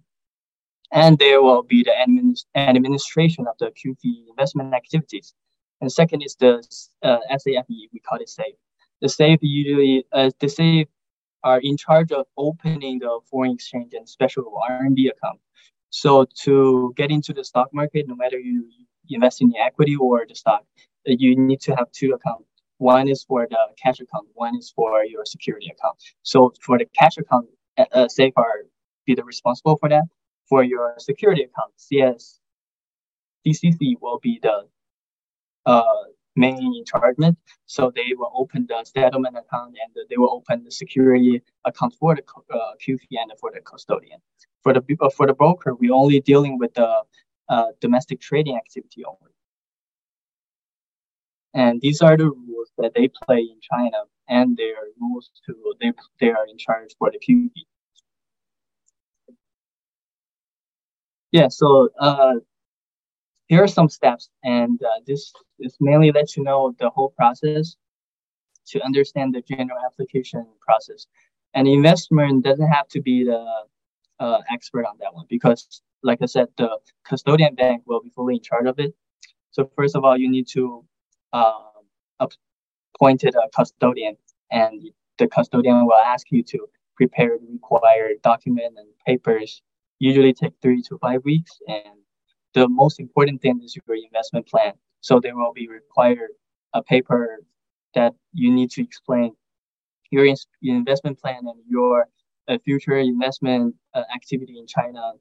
And 0.91 1.17
there 1.17 1.41
will 1.41 1.63
be 1.63 1.83
the 1.83 1.91
admin, 1.91 2.35
administration 2.55 3.47
of 3.47 3.57
the 3.59 3.71
QF 3.71 4.29
investment 4.29 4.73
activities. 4.73 5.33
And 5.79 5.91
second 5.91 6.21
is 6.21 6.35
the 6.35 6.63
uh, 7.01 7.17
SAFE, 7.37 7.65
we 7.69 7.99
call 8.07 8.19
it 8.19 8.29
SAFE. 8.29 8.55
The 9.01 9.09
SAFE 9.09 9.39
usually, 9.41 10.05
uh, 10.11 10.31
the 10.39 10.49
SAFE 10.49 10.87
are 11.43 11.59
in 11.63 11.77
charge 11.77 12.11
of 12.11 12.27
opening 12.37 12.99
the 12.99 13.19
foreign 13.29 13.53
exchange 13.53 13.93
and 13.93 14.07
special 14.07 14.43
RMB 14.69 15.09
account. 15.09 15.39
So 15.89 16.25
to 16.43 16.93
get 16.95 17.09
into 17.09 17.33
the 17.33 17.43
stock 17.43 17.73
market, 17.73 18.07
no 18.07 18.15
matter 18.15 18.39
you 18.39 18.69
invest 19.09 19.41
in 19.41 19.49
the 19.49 19.59
equity 19.59 19.95
or 19.95 20.25
the 20.27 20.35
stock, 20.35 20.63
uh, 21.07 21.13
you 21.17 21.35
need 21.35 21.61
to 21.61 21.75
have 21.75 21.91
two 21.91 22.13
accounts. 22.13 22.45
One 22.77 23.07
is 23.07 23.23
for 23.23 23.47
the 23.49 23.57
cash 23.81 23.99
account, 23.99 24.27
one 24.33 24.55
is 24.57 24.71
for 24.75 25.03
your 25.03 25.25
security 25.25 25.71
account. 25.75 25.97
So 26.23 26.53
for 26.61 26.77
the 26.77 26.85
cash 26.97 27.17
account, 27.17 27.47
uh, 27.77 27.85
uh 27.91 28.07
Safeguard 28.07 28.67
be 29.05 29.15
the 29.15 29.23
responsible 29.23 29.77
for 29.77 29.89
that. 29.89 30.03
For 30.51 30.65
your 30.65 30.95
security 30.97 31.43
account, 31.43 31.71
CS 31.77 32.41
DCC 33.47 33.95
will 34.01 34.19
be 34.19 34.37
the 34.43 34.67
uh, 35.65 36.03
main 36.35 36.83
chargement. 36.83 37.37
So 37.67 37.89
they 37.95 38.11
will 38.17 38.33
open 38.35 38.65
the 38.67 38.83
settlement 38.83 39.37
account 39.37 39.77
and 39.81 39.95
they 40.09 40.17
will 40.17 40.33
open 40.33 40.65
the 40.65 40.71
security 40.71 41.41
account 41.63 41.93
for 41.97 42.15
the 42.15 42.23
uh, 42.53 42.73
QF 42.85 42.99
and 43.11 43.31
for 43.39 43.49
the 43.53 43.61
custodian. 43.61 44.19
For 44.61 44.73
the 44.73 44.83
uh, 44.99 45.09
for 45.11 45.25
the 45.25 45.33
broker, 45.33 45.73
we're 45.73 45.93
only 45.93 46.19
dealing 46.19 46.59
with 46.59 46.73
the 46.73 47.01
uh, 47.47 47.67
domestic 47.79 48.19
trading 48.19 48.57
activity 48.57 49.05
only. 49.05 49.31
And 51.53 51.79
these 51.79 52.01
are 52.01 52.17
the 52.17 52.25
rules 52.25 52.71
that 52.77 52.91
they 52.93 53.07
play 53.07 53.39
in 53.39 53.59
China 53.61 54.03
and 54.27 54.57
their 54.57 54.75
rules 54.99 55.31
to 55.45 55.55
they 55.79 55.93
they 56.19 56.31
are 56.31 56.45
in 56.45 56.57
charge 56.57 56.93
for 56.99 57.09
the 57.09 57.19
QP. 57.19 57.51
Yeah, 61.31 61.47
so 61.47 61.89
uh, 61.99 62.35
here 63.47 63.63
are 63.63 63.67
some 63.67 63.89
steps, 63.89 64.29
and 64.43 64.81
uh, 64.83 64.99
this 65.07 65.31
is 65.59 65.77
mainly 65.79 66.11
let 66.11 66.35
you 66.35 66.43
know 66.43 66.73
the 66.79 66.89
whole 66.89 67.09
process 67.17 67.75
to 68.67 68.81
understand 68.83 69.33
the 69.33 69.41
general 69.41 69.79
application 69.85 70.45
process. 70.59 71.07
And 71.53 71.67
investment 71.67 72.43
doesn't 72.43 72.67
have 72.67 72.87
to 72.89 73.01
be 73.01 73.23
the 73.25 73.45
uh, 74.19 74.37
expert 74.51 74.85
on 74.85 74.97
that 74.99 75.13
one 75.13 75.25
because, 75.29 75.81
like 76.03 76.19
I 76.21 76.25
said, 76.25 76.47
the 76.57 76.77
custodian 77.05 77.55
bank 77.55 77.83
will 77.85 78.01
be 78.01 78.09
fully 78.09 78.35
in 78.35 78.41
charge 78.41 78.67
of 78.67 78.79
it. 78.79 78.93
So 79.51 79.69
first 79.75 79.95
of 79.95 80.03
all, 80.03 80.17
you 80.17 80.29
need 80.29 80.47
to 80.49 80.85
uh, 81.33 81.59
appointed 82.19 83.35
a 83.35 83.49
custodian, 83.55 84.17
and 84.51 84.81
the 85.17 85.27
custodian 85.27 85.85
will 85.85 85.93
ask 85.93 86.27
you 86.31 86.43
to 86.43 86.67
prepare 86.95 87.37
the 87.37 87.47
required 87.51 88.21
document 88.21 88.75
and 88.77 88.87
papers. 89.05 89.61
Usually 90.01 90.33
take 90.33 90.53
three 90.63 90.81
to 90.89 90.97
five 90.97 91.23
weeks, 91.23 91.51
and 91.67 91.97
the 92.55 92.67
most 92.67 92.99
important 92.99 93.39
thing 93.43 93.61
is 93.63 93.75
your 93.75 93.95
investment 93.95 94.47
plan. 94.47 94.73
So 95.01 95.19
there 95.19 95.35
will 95.35 95.53
be 95.53 95.67
required 95.67 96.31
a 96.73 96.81
paper 96.81 97.37
that 97.93 98.13
you 98.33 98.51
need 98.51 98.71
to 98.71 98.81
explain 98.81 99.35
your, 100.09 100.25
your 100.59 100.75
investment 100.75 101.19
plan 101.19 101.41
and 101.45 101.59
your 101.67 102.07
uh, 102.47 102.57
future 102.65 102.97
investment 102.97 103.75
uh, 103.93 104.03
activity 104.15 104.57
in 104.57 104.65
China 104.65 105.13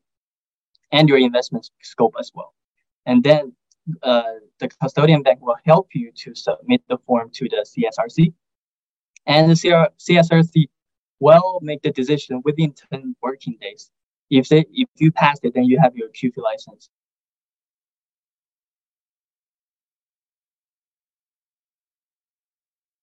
and 0.93 1.11
your 1.11 1.19
investment 1.19 1.69
scope 1.83 2.15
as 2.19 2.33
well. 2.35 2.55
And 3.05 3.23
then 3.23 3.53
uh, 4.03 4.23
the 4.61 4.69
custodian 4.69 5.23
bank 5.23 5.41
will 5.43 5.57
help 5.67 5.89
you 5.95 6.11
to 6.25 6.35
submit 6.35 6.83
the 6.89 6.97
form 7.07 7.29
to 7.35 7.49
the 7.51 7.67
CSRC. 7.71 8.33
And 9.27 9.51
the 9.51 9.57
CR- 9.57 9.93
CSRC 9.99 10.69
will 11.19 11.59
make 11.61 11.83
the 11.83 11.91
decision 11.91 12.41
within 12.47 12.73
10 12.91 13.15
working 13.23 13.59
days. 13.61 13.91
If 14.31 14.49
they, 14.49 14.65
if 14.73 14.89
you 14.97 15.11
pass 15.11 15.41
it, 15.43 15.55
then 15.55 15.65
you 15.65 15.79
have 15.81 15.97
your 15.97 16.09
QF 16.09 16.37
license. 16.37 16.89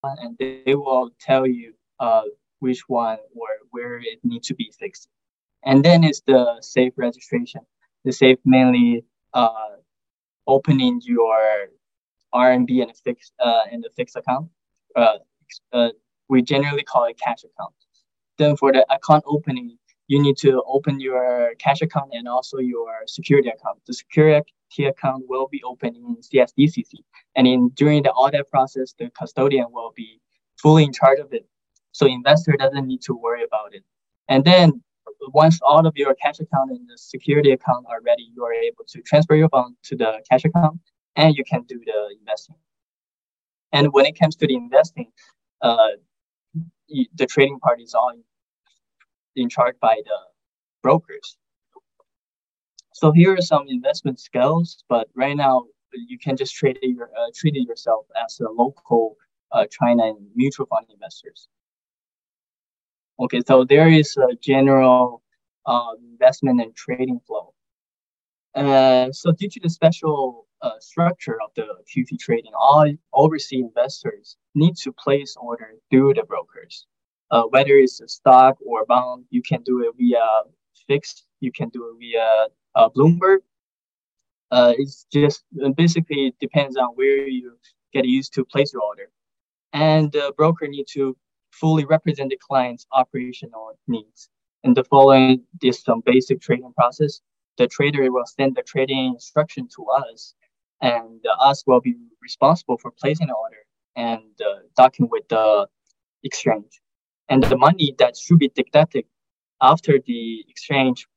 And 0.03 0.37
they 0.37 0.73
will 0.73 1.11
tell 1.19 1.45
you 1.45 1.73
uh, 1.99 2.21
which 2.59 2.81
one 2.87 3.17
or 3.35 3.47
where 3.71 3.97
it 3.97 4.19
needs 4.23 4.47
to 4.47 4.55
be 4.55 4.71
fixed. 4.79 5.09
And 5.65 5.83
then 5.83 6.05
it's 6.05 6.21
the 6.21 6.57
safe 6.61 6.93
registration. 6.95 7.61
The 8.05 8.13
safe 8.13 8.37
mainly 8.45 9.03
uh, 9.33 9.75
opening 10.45 11.01
your 11.03 11.67
RMB 12.33 12.81
and 12.81 12.91
a 12.91 12.93
fixed 12.93 13.33
uh, 13.39 13.63
and 13.71 13.83
a 13.85 13.89
fixed 13.97 14.15
account. 14.15 14.49
Uh, 14.95 15.17
uh, 15.73 15.89
we 16.29 16.41
generally 16.41 16.83
call 16.83 17.05
it 17.05 17.19
cash 17.19 17.43
account. 17.43 17.73
Then 18.37 18.55
for 18.55 18.71
the 18.71 18.85
account 18.93 19.23
opening, 19.27 19.77
you 20.07 20.21
need 20.21 20.37
to 20.37 20.63
open 20.65 20.99
your 20.99 21.53
cash 21.59 21.81
account 21.81 22.11
and 22.13 22.27
also 22.27 22.57
your 22.57 23.03
security 23.05 23.49
account. 23.49 23.79
The 23.85 23.93
security 23.93 24.45
account 24.85 25.25
will 25.27 25.47
be 25.47 25.61
open 25.63 25.95
in 25.95 26.17
CSDCC, 26.17 26.93
and 27.35 27.47
in 27.47 27.69
during 27.69 28.03
the 28.03 28.11
audit 28.11 28.49
process, 28.49 28.93
the 28.97 29.09
custodian 29.17 29.67
will 29.71 29.93
be 29.95 30.19
fully 30.61 30.83
in 30.83 30.93
charge 30.93 31.19
of 31.19 31.33
it. 31.33 31.45
So 31.91 32.05
investor 32.05 32.55
doesn't 32.57 32.87
need 32.87 33.01
to 33.03 33.13
worry 33.13 33.43
about 33.43 33.73
it. 33.73 33.83
And 34.27 34.43
then 34.43 34.83
once 35.33 35.59
all 35.61 35.85
of 35.85 35.95
your 35.95 36.13
cash 36.15 36.39
account 36.39 36.71
and 36.71 36.87
the 36.87 36.97
security 36.97 37.51
account 37.51 37.85
are 37.89 38.01
ready, 38.01 38.29
you 38.35 38.43
are 38.43 38.53
able 38.53 38.83
to 38.87 39.01
transfer 39.01 39.35
your 39.35 39.49
fund 39.49 39.75
to 39.83 39.95
the 39.95 40.21
cash 40.29 40.45
account 40.45 40.79
and 41.15 41.35
you 41.35 41.43
can 41.43 41.63
do 41.63 41.81
the 41.85 42.15
investing. 42.19 42.55
And 43.71 43.91
when 43.91 44.05
it 44.05 44.17
comes 44.17 44.35
to 44.37 44.47
the 44.47 44.55
investing, 44.55 45.11
uh, 45.61 45.89
the 47.15 47.25
trading 47.25 47.59
part 47.59 47.81
is 47.81 47.93
all 47.93 48.13
in 49.37 49.49
charge 49.49 49.75
by 49.79 50.01
the 50.05 50.17
brokers. 50.83 51.37
So 52.93 53.11
here 53.11 53.33
are 53.35 53.41
some 53.41 53.65
investment 53.67 54.19
skills, 54.19 54.83
but 54.89 55.07
right 55.15 55.37
now 55.37 55.65
you 55.93 56.17
can 56.17 56.35
just 56.35 56.55
trade 56.55 56.79
your, 56.81 57.09
uh, 57.17 57.29
it 57.43 57.67
yourself 57.67 58.05
as 58.23 58.39
a 58.39 58.49
local 58.49 59.17
uh, 59.51 59.65
China 59.69 60.13
mutual 60.35 60.65
fund 60.65 60.87
investors. 60.91 61.47
Okay, 63.19 63.41
so 63.47 63.63
there 63.63 63.89
is 63.89 64.15
a 64.17 64.35
general 64.35 65.23
uh, 65.65 65.91
investment 66.11 66.61
and 66.61 66.75
trading 66.75 67.19
flow. 67.25 67.53
Uh, 68.55 69.11
so 69.11 69.31
due 69.31 69.49
to 69.49 69.59
the 69.59 69.69
special 69.69 70.47
uh, 70.61 70.71
structure 70.79 71.37
of 71.43 71.51
the 71.55 71.67
QF 71.89 72.17
trading, 72.19 72.51
all 72.59 72.91
overseas 73.13 73.63
investors 73.63 74.37
need 74.55 74.75
to 74.77 74.91
place 74.91 75.35
order 75.39 75.73
through 75.89 76.13
the 76.15 76.23
brokers. 76.23 76.85
Uh, 77.29 77.43
whether 77.43 77.77
it's 77.77 77.99
a 77.99 78.07
stock 78.07 78.57
or 78.65 78.85
bond, 78.85 79.25
you 79.29 79.41
can 79.41 79.61
do 79.63 79.81
it 79.81 79.93
via 79.97 80.25
FIX, 80.87 81.23
you 81.39 81.51
can 81.51 81.69
do 81.69 81.89
it 81.89 81.99
via 81.99 82.47
uh, 82.75 82.89
Bloomberg. 82.89 83.39
Uh, 84.51 84.73
it's 84.77 85.05
just 85.11 85.43
basically 85.75 86.27
it 86.27 86.35
depends 86.39 86.77
on 86.77 86.87
where 86.95 87.27
you 87.27 87.57
get 87.93 88.05
used 88.05 88.33
to 88.33 88.45
place 88.45 88.71
your 88.71 88.81
order. 88.81 89.09
And 89.73 90.11
the 90.11 90.33
broker 90.37 90.67
need 90.67 90.85
to 90.93 91.17
fully 91.51 91.85
represent 91.85 92.29
the 92.29 92.37
client's 92.37 92.87
operational 92.93 93.77
needs. 93.87 94.29
And 94.63 94.75
the 94.75 94.83
following 94.83 95.43
is 95.61 95.81
some 95.81 96.01
basic 96.05 96.41
trading 96.41 96.73
process. 96.73 97.21
The 97.57 97.67
trader 97.67 98.09
will 98.11 98.25
send 98.25 98.55
the 98.55 98.63
trading 98.63 99.13
instruction 99.13 99.67
to 99.75 99.85
us, 99.85 100.35
and 100.81 101.23
us 101.39 101.63
will 101.65 101.81
be 101.81 101.95
responsible 102.21 102.77
for 102.77 102.91
placing 102.91 103.27
the 103.27 103.33
order 103.33 103.57
and 103.95 104.23
uh, 104.41 104.59
docking 104.75 105.09
with 105.09 105.27
the 105.29 105.67
exchange. 106.23 106.81
And 107.29 107.43
the 107.43 107.57
money 107.57 107.93
that 107.99 108.17
should 108.17 108.39
be 108.39 108.49
deducted 108.49 109.05
after 109.61 109.99
the 110.05 110.45
exchange 110.47 111.07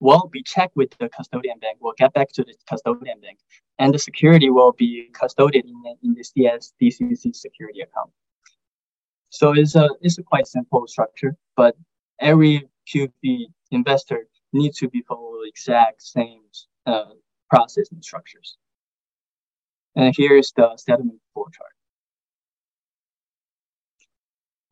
will 0.00 0.28
be 0.32 0.42
checked 0.42 0.76
with 0.76 0.90
the 0.98 1.08
custodian 1.08 1.58
bank, 1.58 1.78
will 1.80 1.94
get 1.96 2.12
back 2.12 2.32
to 2.32 2.42
the 2.42 2.54
custodian 2.68 3.20
bank, 3.20 3.38
and 3.78 3.92
the 3.92 3.98
security 3.98 4.50
will 4.50 4.72
be 4.72 5.10
custodied 5.12 5.64
in, 5.64 5.96
in 6.02 6.14
the 6.14 6.24
CSDCC 6.24 7.34
security 7.34 7.80
account. 7.80 8.10
So 9.30 9.52
it's 9.52 9.76
a 9.76 9.88
it's 10.00 10.18
a 10.18 10.22
quite 10.22 10.46
simple 10.46 10.86
structure, 10.86 11.36
but 11.56 11.76
every 12.20 12.68
QF 12.88 13.12
investor 13.70 14.26
needs 14.52 14.78
to 14.78 14.88
be 14.88 15.04
the 15.08 15.44
exact 15.46 16.02
same 16.02 16.40
uh, 16.86 17.14
process 17.48 17.90
and 17.92 18.04
structures. 18.04 18.56
And 19.94 20.14
here's 20.16 20.52
the 20.56 20.76
settlement 20.76 21.20
flow 21.34 21.46
chart. 21.52 21.72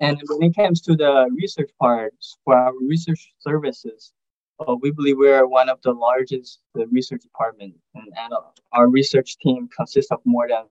And 0.00 0.20
when 0.28 0.50
it 0.50 0.56
comes 0.56 0.80
to 0.82 0.96
the 0.96 1.28
research 1.34 1.70
part, 1.80 2.14
for 2.44 2.56
our 2.56 2.72
research 2.86 3.32
services, 3.40 4.12
uh, 4.60 4.76
we 4.80 4.90
believe 4.92 5.18
we 5.18 5.30
are 5.30 5.46
one 5.46 5.68
of 5.68 5.80
the 5.82 5.92
largest 5.92 6.60
uh, 6.78 6.86
research 6.88 7.22
department, 7.22 7.74
and, 7.94 8.32
our 8.72 8.88
research 8.88 9.38
team 9.38 9.68
consists 9.76 10.10
of 10.12 10.20
more 10.24 10.46
than 10.48 10.64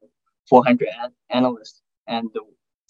400 0.50 0.88
an- 1.04 1.14
analysts, 1.30 1.82
and 2.08 2.30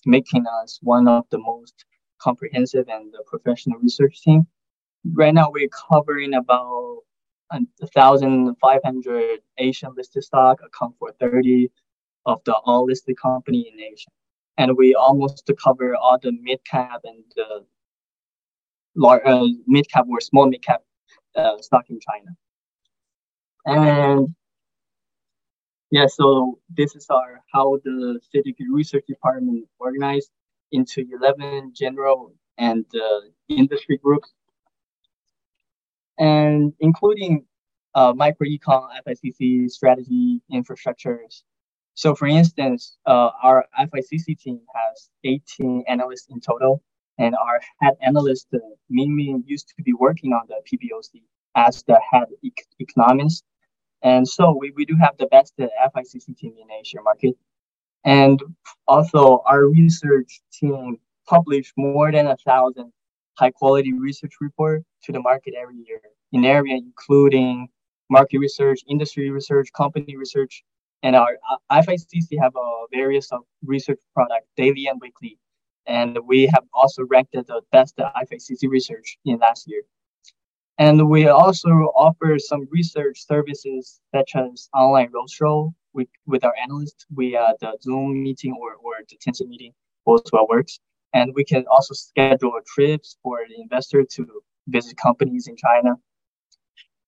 making 0.06 0.46
us 0.62 0.80
one 0.82 1.08
of 1.08 1.26
the 1.32 1.40
most 1.40 1.86
comprehensive 2.20 2.88
and 2.90 3.14
professional 3.28 3.80
research 3.80 4.22
team. 4.22 4.46
Right 5.14 5.34
now, 5.34 5.50
we're 5.52 5.70
covering 5.70 6.34
about 6.34 7.00
a 7.52 7.88
thousand 7.96 8.56
five 8.62 8.82
hundred 8.84 9.40
Asian 9.58 9.94
listed 9.96 10.24
stock, 10.24 10.60
account 10.66 10.96
for 11.00 11.12
thirty 11.20 11.72
of 12.26 12.42
the 12.46 12.54
all 12.66 12.86
listed 12.86 13.18
company 13.18 13.72
in 13.72 13.80
Asia, 13.80 14.10
and 14.58 14.76
we 14.78 14.95
almost 14.95 15.49
cover 15.64 15.95
all 15.95 16.18
the 16.22 16.32
mid 16.41 16.64
cap 16.66 17.01
and 17.03 17.24
the 17.36 17.66
large 18.95 19.22
uh, 19.26 19.47
mid 19.68 19.89
cap 19.91 20.05
or 20.10 20.20
small 20.20 20.47
mid 20.47 20.64
cap 20.64 20.82
uh, 21.36 21.58
stock 21.62 21.86
in 21.89 21.99
China. 21.99 22.32
And 23.66 24.36
yeah, 25.91 26.08
so 26.08 26.60
this 26.76 26.95
is 26.95 27.08
our 27.10 27.41
how 27.53 27.78
the 27.84 28.20
CITIC 28.34 28.55
research 28.72 29.05
department 29.08 29.66
organized 29.80 30.32
into 30.72 31.05
11 31.14 31.74
general 31.76 32.34
and 32.58 32.86
uh, 32.95 33.22
industry 33.47 33.97
groups, 33.97 34.34
and 36.18 36.74
including 36.80 37.45
uh, 37.95 38.14
micro 38.14 38.47
econ, 38.47 38.88
FICC 39.08 39.70
strategy 39.70 40.41
infrastructures. 40.51 41.43
So, 41.98 42.16
for 42.16 42.28
instance, 42.28 42.98
uh, 43.08 43.32
our 43.43 43.66
FICC 43.80 44.39
team 44.39 44.62
has 44.74 45.10
18 45.24 45.86
analysts 45.88 46.28
in 46.30 46.39
total, 46.39 46.84
and 47.18 47.36
our 47.36 47.60
head 47.82 47.95
analyst, 48.02 48.48
uh, 48.54 48.60
Ming 48.89 49.16
Ming, 49.16 49.43
used 49.48 49.70
to 49.70 49.84
be 49.84 49.93
working 49.93 50.34
on 50.34 50.43
the 50.48 50.62
PBOC 50.70 51.24
as 51.56 51.84
the 51.84 52.00
head 52.12 52.28
economist 52.80 53.43
and 54.04 54.28
so 54.28 54.56
we, 54.60 54.72
we 54.76 54.86
do 54.86 54.95
have 54.95 55.18
the 55.18 55.28
best 55.28 55.54
FICC 55.58 56.38
team 56.38 56.54
in 56.62 56.72
Asia 56.72 57.00
market. 57.04 57.36
And 58.06 58.41
also 58.88 59.43
our 59.45 59.68
research 59.68 60.41
team 60.54 61.00
published 61.28 61.74
more 61.78 62.12
than 62.12 62.28
a 62.28 62.38
thousand 62.38 62.93
high 63.38 63.52
quality 63.52 63.93
research 63.93 64.36
report 64.39 64.84
to 65.04 65.12
the 65.12 65.20
market 65.20 65.56
every 65.60 65.76
year 65.76 66.00
in 66.32 66.45
area 66.45 66.76
including 66.76 67.68
market 68.10 68.39
research, 68.39 68.82
industry 68.88 69.30
research, 69.30 69.70
company 69.76 70.16
research, 70.16 70.64
And 71.08 71.16
our 71.16 71.38
uh, 71.49 71.82
FICC 71.82 72.38
have 72.41 72.53
a 72.58 72.70
various 72.91 73.30
research 73.64 74.01
product 74.14 74.45
daily 74.58 74.88
and 74.88 74.99
weekly. 74.99 75.39
And 75.86 76.20
we 76.28 76.47
have 76.47 76.66
also 76.74 77.05
ranked 77.10 77.32
the 77.32 77.62
best 77.72 77.95
FICC 77.95 78.70
research 78.70 79.18
in 79.24 79.38
last 79.38 79.70
year. 79.70 79.84
And 80.78 81.10
we 81.10 81.30
also 81.30 81.70
offer 81.95 82.38
some 82.38 82.68
research 82.70 83.26
services 83.26 84.01
such 84.14 84.36
as 84.36 84.68
online 84.74 85.10
roadshow 85.14 85.74
with, 85.93 86.10
with 86.26 86.43
our 86.43 86.53
analysts 86.62 87.05
via 87.12 87.53
the 87.62 87.78
Zoom 87.82 88.22
meeting 88.22 88.53
or, 88.60 88.74
or 88.74 88.95
the 89.10 89.16
Tencent 89.16 89.47
meeting, 89.47 89.72
both 90.05 90.24
well 90.34 90.45
works. 90.49 90.78
And 91.14 91.34
we 91.34 91.45
can 91.45 91.64
also 91.72 91.93
schedule 91.93 92.60
trips 92.76 93.18
for 93.24 93.39
the 93.47 93.62
investor 93.62 94.03
to 94.03 94.28
visit 94.68 94.97
companies 94.97 95.47
in 95.47 95.55
China. 95.55 95.95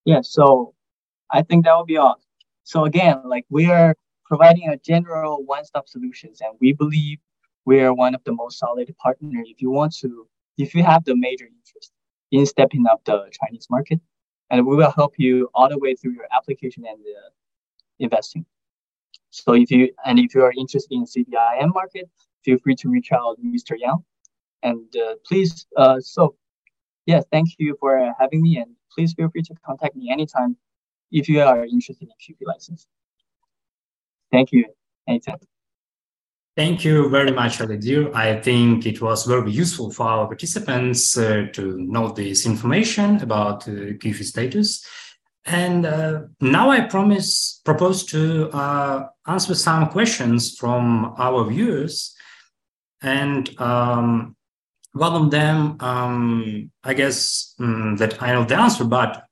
Yeah, 0.06 0.22
so 0.22 0.74
I 1.30 1.42
think 1.42 1.66
that 1.66 1.76
will 1.76 1.84
be 1.84 1.98
all. 1.98 2.22
So 2.70 2.86
again, 2.86 3.22
like 3.26 3.46
we 3.50 3.66
are 3.66 3.96
providing 4.26 4.70
a 4.70 4.78
general 4.78 5.44
one-stop 5.44 5.90
solutions, 5.90 6.40
and 6.40 6.52
we 6.62 6.72
believe 6.72 7.18
we 7.66 7.80
are 7.80 7.96
one 7.96 8.14
of 8.14 8.24
the 8.26 8.32
most 8.32 8.60
solid 8.60 8.96
partners 9.02 9.48
if 9.50 9.60
you 9.60 9.72
want 9.72 9.96
to, 10.02 10.28
if 10.60 10.76
you 10.76 10.84
have 10.84 11.04
the 11.04 11.16
major 11.16 11.46
interest 11.46 11.92
in 12.32 12.46
stepping 12.46 12.86
up 12.86 13.04
the 13.06 13.28
Chinese 13.32 13.66
market, 13.72 14.00
and 14.52 14.68
we 14.68 14.76
will 14.76 14.92
help 14.92 15.14
you 15.18 15.50
all 15.56 15.68
the 15.68 15.80
way 15.80 15.96
through 15.96 16.12
your 16.12 16.28
application 16.32 16.84
and 16.88 17.00
uh, 17.00 17.30
investing. 17.98 18.46
So 19.32 19.54
if 19.54 19.72
you 19.72 19.92
and 20.06 20.20
if 20.20 20.36
you 20.36 20.44
are 20.44 20.54
interested 20.56 20.94
in 20.94 21.06
CIBM 21.06 21.74
market, 21.74 22.08
feel 22.46 22.60
free 22.60 22.76
to 22.82 22.90
reach 22.90 23.12
out 23.12 23.38
to 23.38 23.42
Mr. 23.42 23.76
Yang. 23.80 24.04
And 24.62 24.96
uh, 24.96 25.16
please, 25.26 25.66
uh, 25.76 26.00
so 26.00 26.36
yeah, 27.08 27.22
thank 27.32 27.48
you 27.58 27.76
for 27.80 28.14
having 28.20 28.44
me, 28.44 28.58
and 28.58 28.76
please 28.94 29.12
feel 29.14 29.30
free 29.32 29.42
to 29.42 29.56
contact 29.66 29.96
me 29.96 30.12
anytime 30.12 30.56
if 31.12 31.28
you 31.28 31.42
are 31.42 31.66
interested 31.66 32.08
in 32.08 32.36
QP 32.36 32.46
license. 32.46 32.88
Thank 34.32 34.52
you. 34.52 34.66
Anytime. 35.08 35.40
Thank 36.56 36.84
you 36.84 37.10
very 37.10 37.32
much, 37.32 37.60
Aledir. 37.60 38.14
I 38.14 38.40
think 38.42 38.86
it 38.86 39.02
was 39.02 39.26
very 39.26 39.50
useful 39.50 39.92
for 39.92 40.08
our 40.08 40.28
participants 40.28 41.18
uh, 41.18 41.48
to 41.54 41.78
know 41.80 42.10
this 42.10 42.46
information 42.46 43.22
about 43.22 43.68
uh, 43.68 43.94
status. 44.22 44.86
And 45.46 45.86
uh, 45.86 46.24
now 46.42 46.70
I 46.70 46.82
promise 46.82 47.62
propose 47.64 48.04
to 48.08 48.50
uh, 48.52 49.08
answer 49.26 49.56
some 49.56 49.88
questions 49.88 50.58
from 50.58 51.16
our 51.18 51.46
viewers. 51.46 52.14
And 53.02 53.50
um, 53.60 54.36
one 54.92 55.14
of 55.14 55.32
them, 55.32 55.78
um, 55.80 56.72
I 56.84 56.94
guess 56.94 57.56
um, 57.60 57.96
that 57.98 58.22
I 58.22 58.34
know 58.34 58.44
the 58.44 58.60
answer, 58.60 58.84
but 58.84 59.29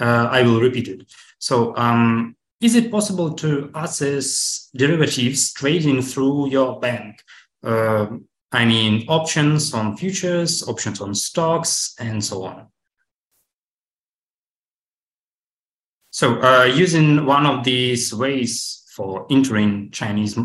uh, 0.00 0.28
I 0.30 0.42
will 0.42 0.60
repeat 0.60 0.88
it. 0.88 1.12
So 1.38 1.76
um, 1.76 2.36
is 2.60 2.74
it 2.74 2.90
possible 2.90 3.32
to 3.34 3.70
access 3.74 4.68
derivatives 4.76 5.52
trading 5.52 6.02
through 6.02 6.50
your 6.50 6.78
bank? 6.78 7.22
Uh, 7.62 8.06
I 8.52 8.64
mean, 8.64 9.06
options 9.08 9.72
on 9.72 9.96
futures, 9.96 10.66
options 10.66 11.00
on 11.00 11.14
stocks, 11.14 11.94
and 11.98 12.22
so 12.22 12.44
on. 12.44 12.66
So, 16.10 16.42
uh, 16.42 16.64
using 16.64 17.24
one 17.24 17.46
of 17.46 17.64
these 17.64 18.12
ways 18.12 18.84
for 18.94 19.26
entering 19.30 19.90
Chinese 19.92 20.36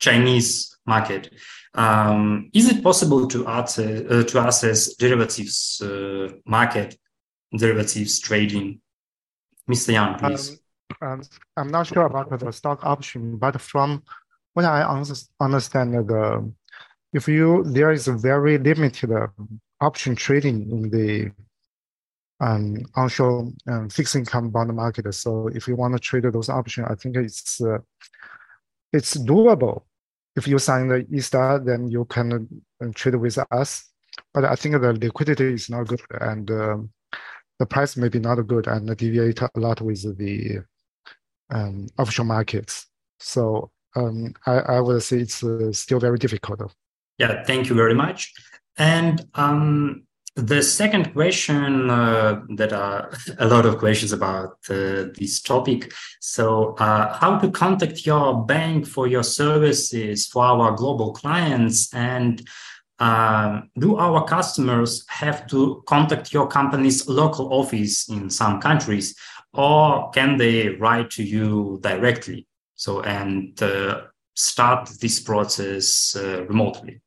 Chinese 0.00 0.76
market, 0.84 1.32
um, 1.74 2.50
is 2.52 2.68
it 2.68 2.82
possible 2.82 3.28
to 3.28 3.46
access 3.46 4.02
uh, 4.10 4.24
to 4.24 4.38
access 4.40 4.94
derivatives 4.96 5.80
uh, 5.80 6.32
market, 6.44 6.98
derivatives 7.56 8.18
trading? 8.18 8.80
Mr. 9.70 9.92
Yang, 9.92 10.18
please. 10.18 10.60
Um, 11.02 11.08
um, 11.08 11.22
I'm 11.56 11.68
not 11.68 11.86
sure 11.86 12.06
about 12.06 12.30
the 12.38 12.52
stock 12.52 12.84
option, 12.84 13.36
but 13.36 13.60
from 13.60 14.02
what 14.54 14.64
I 14.64 14.82
understand, 14.82 15.94
the 15.94 16.52
if 17.12 17.28
you 17.28 17.64
there 17.64 17.92
is 17.92 18.08
a 18.08 18.12
very 18.12 18.58
limited 18.58 19.10
uh, 19.12 19.26
option 19.80 20.14
trading 20.16 20.70
in 20.70 20.90
the 20.90 21.32
um, 22.40 22.84
onshore 22.94 23.50
um, 23.68 23.88
fixed 23.88 24.16
income 24.16 24.50
bond 24.50 24.74
market. 24.74 25.12
So 25.14 25.48
if 25.48 25.66
you 25.66 25.76
want 25.76 25.94
to 25.94 26.00
trade 26.00 26.24
those 26.24 26.48
options, 26.48 26.86
I 26.90 26.94
think 26.94 27.16
it's 27.16 27.60
uh, 27.60 27.78
it's 28.92 29.16
doable. 29.16 29.82
If 30.36 30.46
you 30.46 30.58
sign 30.58 30.88
the 30.88 31.02
ISDA, 31.04 31.64
then 31.64 31.88
you 31.88 32.04
can 32.04 32.62
uh, 32.82 32.88
trade 32.94 33.16
with 33.16 33.38
us. 33.50 33.90
But 34.32 34.44
I 34.44 34.54
think 34.54 34.80
the 34.80 34.92
liquidity 34.92 35.54
is 35.54 35.68
not 35.68 35.88
good, 35.88 36.00
and 36.20 36.50
um, 36.50 36.90
the 37.58 37.66
price 37.66 37.96
may 37.96 38.08
be 38.08 38.18
not 38.18 38.36
good, 38.46 38.66
and 38.66 38.96
deviate 38.96 39.40
a 39.40 39.50
lot 39.56 39.80
with 39.80 40.16
the 40.18 40.60
um, 41.50 41.88
markets. 42.24 42.86
So 43.18 43.70
um, 43.94 44.34
I, 44.46 44.58
I 44.58 44.80
would 44.80 45.02
say 45.02 45.18
it's 45.18 45.42
uh, 45.42 45.72
still 45.72 46.00
very 46.00 46.18
difficult. 46.18 46.74
Yeah, 47.18 47.42
thank 47.44 47.68
you 47.68 47.74
very 47.74 47.94
much. 47.94 48.34
And 48.76 49.26
um, 49.34 50.06
the 50.34 50.62
second 50.62 51.14
question 51.14 51.88
uh, 51.88 52.42
that 52.56 52.72
are 52.72 53.10
a 53.38 53.46
lot 53.46 53.64
of 53.64 53.78
questions 53.78 54.12
about 54.12 54.58
uh, 54.68 55.06
this 55.18 55.40
topic. 55.40 55.92
So, 56.20 56.74
uh, 56.74 57.16
how 57.16 57.38
to 57.38 57.50
contact 57.50 58.04
your 58.04 58.44
bank 58.44 58.86
for 58.86 59.06
your 59.06 59.22
services 59.22 60.26
for 60.26 60.44
our 60.44 60.72
global 60.72 61.12
clients, 61.12 61.92
and 61.94 62.46
uh, 62.98 63.60
do 63.78 63.96
our 63.96 64.24
customers 64.24 65.04
have 65.08 65.46
to 65.48 65.82
contact 65.86 66.32
your 66.32 66.46
company's 66.46 67.06
local 67.08 67.52
office 67.52 68.08
in 68.08 68.30
some 68.30 68.60
countries? 68.60 69.14
or 69.56 70.10
can 70.10 70.36
they 70.36 70.68
write 70.68 71.10
to 71.10 71.22
you 71.22 71.78
directly? 71.82 72.46
So, 72.74 73.00
and 73.02 73.60
uh, 73.62 74.02
start 74.34 74.90
this 75.00 75.18
process 75.18 76.14
uh, 76.16 76.44
remotely? 76.46 77.00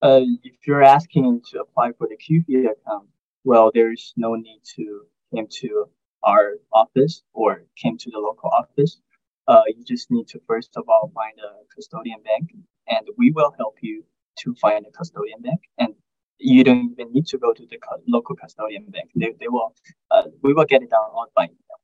Uh, 0.00 0.20
if 0.44 0.66
you're 0.66 0.82
asking 0.82 1.42
to 1.50 1.60
apply 1.60 1.92
for 1.98 2.08
the 2.08 2.16
QFII 2.16 2.70
account, 2.70 3.08
well, 3.44 3.70
there's 3.74 4.14
no 4.16 4.34
need 4.34 4.60
to 4.76 5.02
come 5.34 5.46
to 5.60 5.86
our 6.22 6.54
office 6.72 7.22
or 7.32 7.64
came 7.76 7.98
to 7.98 8.10
the 8.10 8.18
local 8.18 8.50
office. 8.50 9.00
Uh, 9.48 9.62
you 9.66 9.84
just 9.84 10.10
need 10.10 10.28
to 10.28 10.40
first 10.46 10.76
of 10.76 10.84
all 10.88 11.10
find 11.14 11.34
a 11.40 11.74
custodian 11.74 12.22
bank, 12.22 12.52
and 12.90 13.06
we 13.16 13.30
will 13.30 13.52
help 13.56 13.76
you 13.80 14.04
to 14.40 14.54
find 14.54 14.84
a 14.86 14.90
custodian 14.90 15.40
bank. 15.40 15.60
And 15.78 15.94
you 16.38 16.64
don't 16.64 16.92
even 16.92 17.12
need 17.12 17.26
to 17.28 17.38
go 17.38 17.52
to 17.52 17.66
the 17.66 17.78
local 18.06 18.36
custodian 18.36 18.86
bank. 18.86 19.10
They, 19.14 19.32
they 19.38 19.48
will, 19.48 19.74
uh, 20.10 20.24
we 20.42 20.52
will 20.52 20.64
get 20.64 20.82
it 20.82 20.92
on 20.92 21.28
by 21.36 21.44
email. 21.44 21.80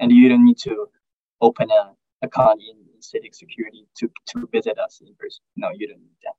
And 0.00 0.10
you 0.10 0.28
don't 0.28 0.44
need 0.44 0.58
to 0.58 0.86
open 1.40 1.68
an 1.70 1.94
account 2.22 2.60
in, 2.60 2.76
in 2.92 3.00
CITIC 3.00 3.34
Security 3.34 3.86
to, 3.98 4.10
to 4.28 4.48
visit 4.52 4.78
us 4.78 5.00
in 5.00 5.14
person. 5.18 5.42
No, 5.56 5.68
you 5.76 5.88
don't 5.88 6.00
need 6.00 6.16
that. 6.24 6.34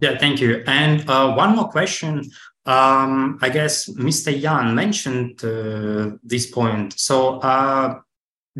Yeah, 0.00 0.18
thank 0.18 0.40
you. 0.40 0.64
And 0.66 1.08
uh, 1.08 1.34
one 1.34 1.54
more 1.54 1.68
question. 1.68 2.24
Um, 2.66 3.38
I 3.42 3.50
guess 3.50 3.88
Mr. 3.90 4.32
Yan 4.38 4.74
mentioned 4.74 5.44
uh, 5.44 6.16
this 6.22 6.50
point. 6.50 6.98
So 6.98 7.38
uh, 7.40 8.00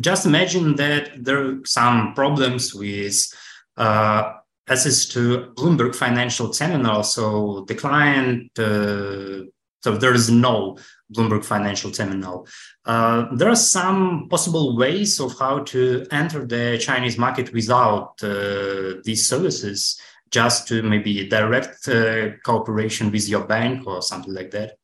just 0.01 0.27
imagine 0.27 0.77
that 0.77 1.25
there 1.25 1.45
are 1.45 1.61
some 1.65 2.15
problems 2.15 2.75
with 2.75 3.17
uh, 3.77 4.33
access 4.69 5.07
to 5.07 5.53
Bloomberg 5.57 5.95
Financial 5.95 6.51
Terminal. 6.51 7.03
So 7.03 7.65
the 7.69 7.75
client, 7.75 8.51
uh, 8.59 9.47
so 9.83 9.97
there 9.99 10.15
is 10.15 10.31
no 10.31 10.79
Bloomberg 11.15 11.45
Financial 11.45 11.91
Terminal. 11.91 12.49
Uh, 12.85 13.27
there 13.37 13.49
are 13.49 13.57
some 13.57 14.29
possible 14.29 14.77
ways 14.77 15.21
of 15.21 15.39
how 15.39 15.61
to 15.61 16.07
enter 16.11 16.45
the 16.47 16.79
Chinese 16.79 17.19
market 17.19 17.53
without 17.53 18.15
uh, 18.23 18.95
these 19.05 19.29
services, 19.29 20.01
just 20.31 20.67
to 20.69 20.83
maybe 20.83 21.29
direct 21.29 21.87
uh, 21.89 22.31
cooperation 22.45 23.13
with 23.13 23.29
your 23.29 23.45
bank 23.45 23.87
or 23.87 24.03
something 24.03 24.35
like 24.35 24.51
that. 24.51 24.77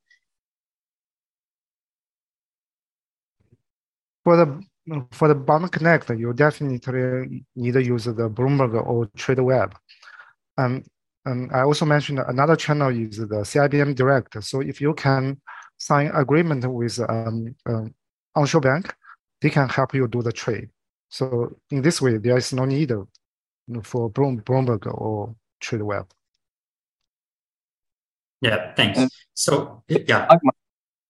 For 4.22 4.36
the 4.36 4.62
for 5.12 5.28
the 5.28 5.34
Bond 5.34 5.70
Connect, 5.72 6.10
you 6.10 6.32
definitely 6.32 7.44
need 7.56 7.72
to 7.74 7.82
use 7.82 8.04
the 8.04 8.30
Bloomberg 8.30 8.74
or 8.86 9.06
TradeWeb. 9.16 9.72
Um, 10.58 10.84
and 11.24 11.52
I 11.52 11.62
also 11.62 11.84
mentioned 11.84 12.18
another 12.18 12.56
channel 12.56 12.88
is 12.88 13.18
the 13.18 13.26
CIBM 13.26 13.94
Direct. 13.94 14.42
So 14.42 14.60
if 14.60 14.80
you 14.80 14.94
can 14.94 15.40
sign 15.76 16.10
agreement 16.14 16.64
with 16.70 16.98
um, 17.08 17.54
um, 17.66 17.94
onshore 18.34 18.60
bank, 18.60 18.94
they 19.40 19.50
can 19.50 19.68
help 19.68 19.94
you 19.94 20.08
do 20.08 20.22
the 20.22 20.32
trade. 20.32 20.68
So 21.08 21.56
in 21.70 21.82
this 21.82 22.00
way, 22.00 22.18
there 22.18 22.36
is 22.36 22.52
no 22.52 22.64
need 22.64 22.92
for 23.82 24.10
Bloomberg 24.10 24.86
or 24.86 25.34
TradeWeb. 25.62 26.06
Yeah, 28.40 28.72
thanks. 28.74 28.98
And 28.98 29.10
so 29.34 29.82
yeah, 29.88 30.26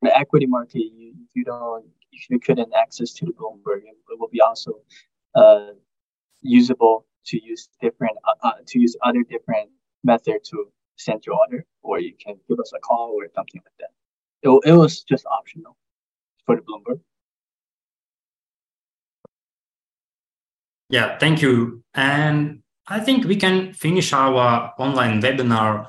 the 0.02 0.18
equity 0.18 0.46
market, 0.46 0.80
you, 0.80 1.14
you 1.34 1.44
don't 1.44 1.84
if 2.12 2.28
you 2.28 2.38
couldn't 2.38 2.72
access 2.74 3.12
to 3.14 3.26
the 3.26 3.32
Bloomberg, 3.32 3.82
it 3.84 4.18
will 4.18 4.28
be 4.28 4.40
also 4.40 4.80
uh, 5.34 5.72
usable 6.42 7.06
to 7.26 7.42
use 7.42 7.68
different 7.80 8.16
uh, 8.26 8.48
uh, 8.48 8.52
to 8.66 8.78
use 8.78 8.96
other 9.02 9.22
different 9.28 9.70
method 10.04 10.42
to 10.44 10.66
send 10.96 11.24
your 11.26 11.36
order, 11.36 11.64
or 11.82 11.98
you 12.00 12.14
can 12.24 12.36
give 12.48 12.58
us 12.60 12.72
a 12.74 12.80
call 12.80 13.14
or 13.16 13.26
something 13.34 13.62
like 13.64 13.78
that. 13.78 13.92
It, 14.42 14.70
it 14.70 14.72
was 14.72 15.02
just 15.02 15.26
optional 15.26 15.76
for 16.46 16.56
the 16.56 16.62
Bloomberg. 16.62 17.00
Yeah, 20.88 21.18
thank 21.18 21.40
you. 21.40 21.84
And 21.94 22.62
I 22.88 22.98
think 22.98 23.24
we 23.24 23.36
can 23.36 23.72
finish 23.72 24.12
our 24.12 24.74
online 24.78 25.22
webinar. 25.22 25.88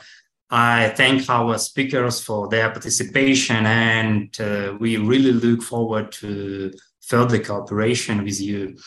I 0.51 0.89
thank 0.89 1.29
our 1.29 1.57
speakers 1.57 2.21
for 2.21 2.49
their 2.49 2.69
participation, 2.69 3.65
and 3.65 4.37
uh, 4.39 4.75
we 4.79 4.97
really 4.97 5.31
look 5.31 5.63
forward 5.63 6.11
to 6.13 6.73
further 7.01 7.39
cooperation 7.39 8.23
with 8.23 8.39
you. 8.41 8.77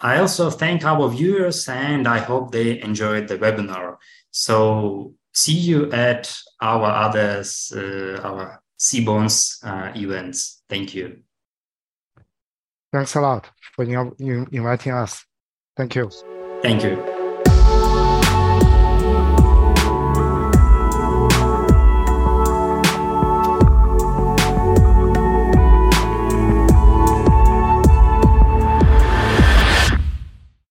I 0.00 0.18
also 0.18 0.50
thank 0.50 0.84
our 0.84 1.08
viewers, 1.08 1.68
and 1.68 2.06
I 2.06 2.18
hope 2.18 2.52
they 2.52 2.80
enjoyed 2.80 3.26
the 3.26 3.38
webinar. 3.38 3.96
So 4.30 5.14
see 5.34 5.58
you 5.58 5.90
at 5.90 6.32
our 6.60 6.86
others, 6.86 7.72
uh, 7.74 8.20
our 8.22 8.62
Cbonds 8.78 9.64
uh, 9.64 9.92
events. 9.96 10.62
Thank 10.68 10.94
you. 10.94 11.22
Thanks 12.92 13.14
a 13.16 13.20
lot 13.20 13.50
for 13.74 13.84
inviting 13.84 14.92
us. 14.92 15.24
Thank 15.76 15.96
you. 15.96 16.10
Thank 16.62 16.82
you. 16.84 17.19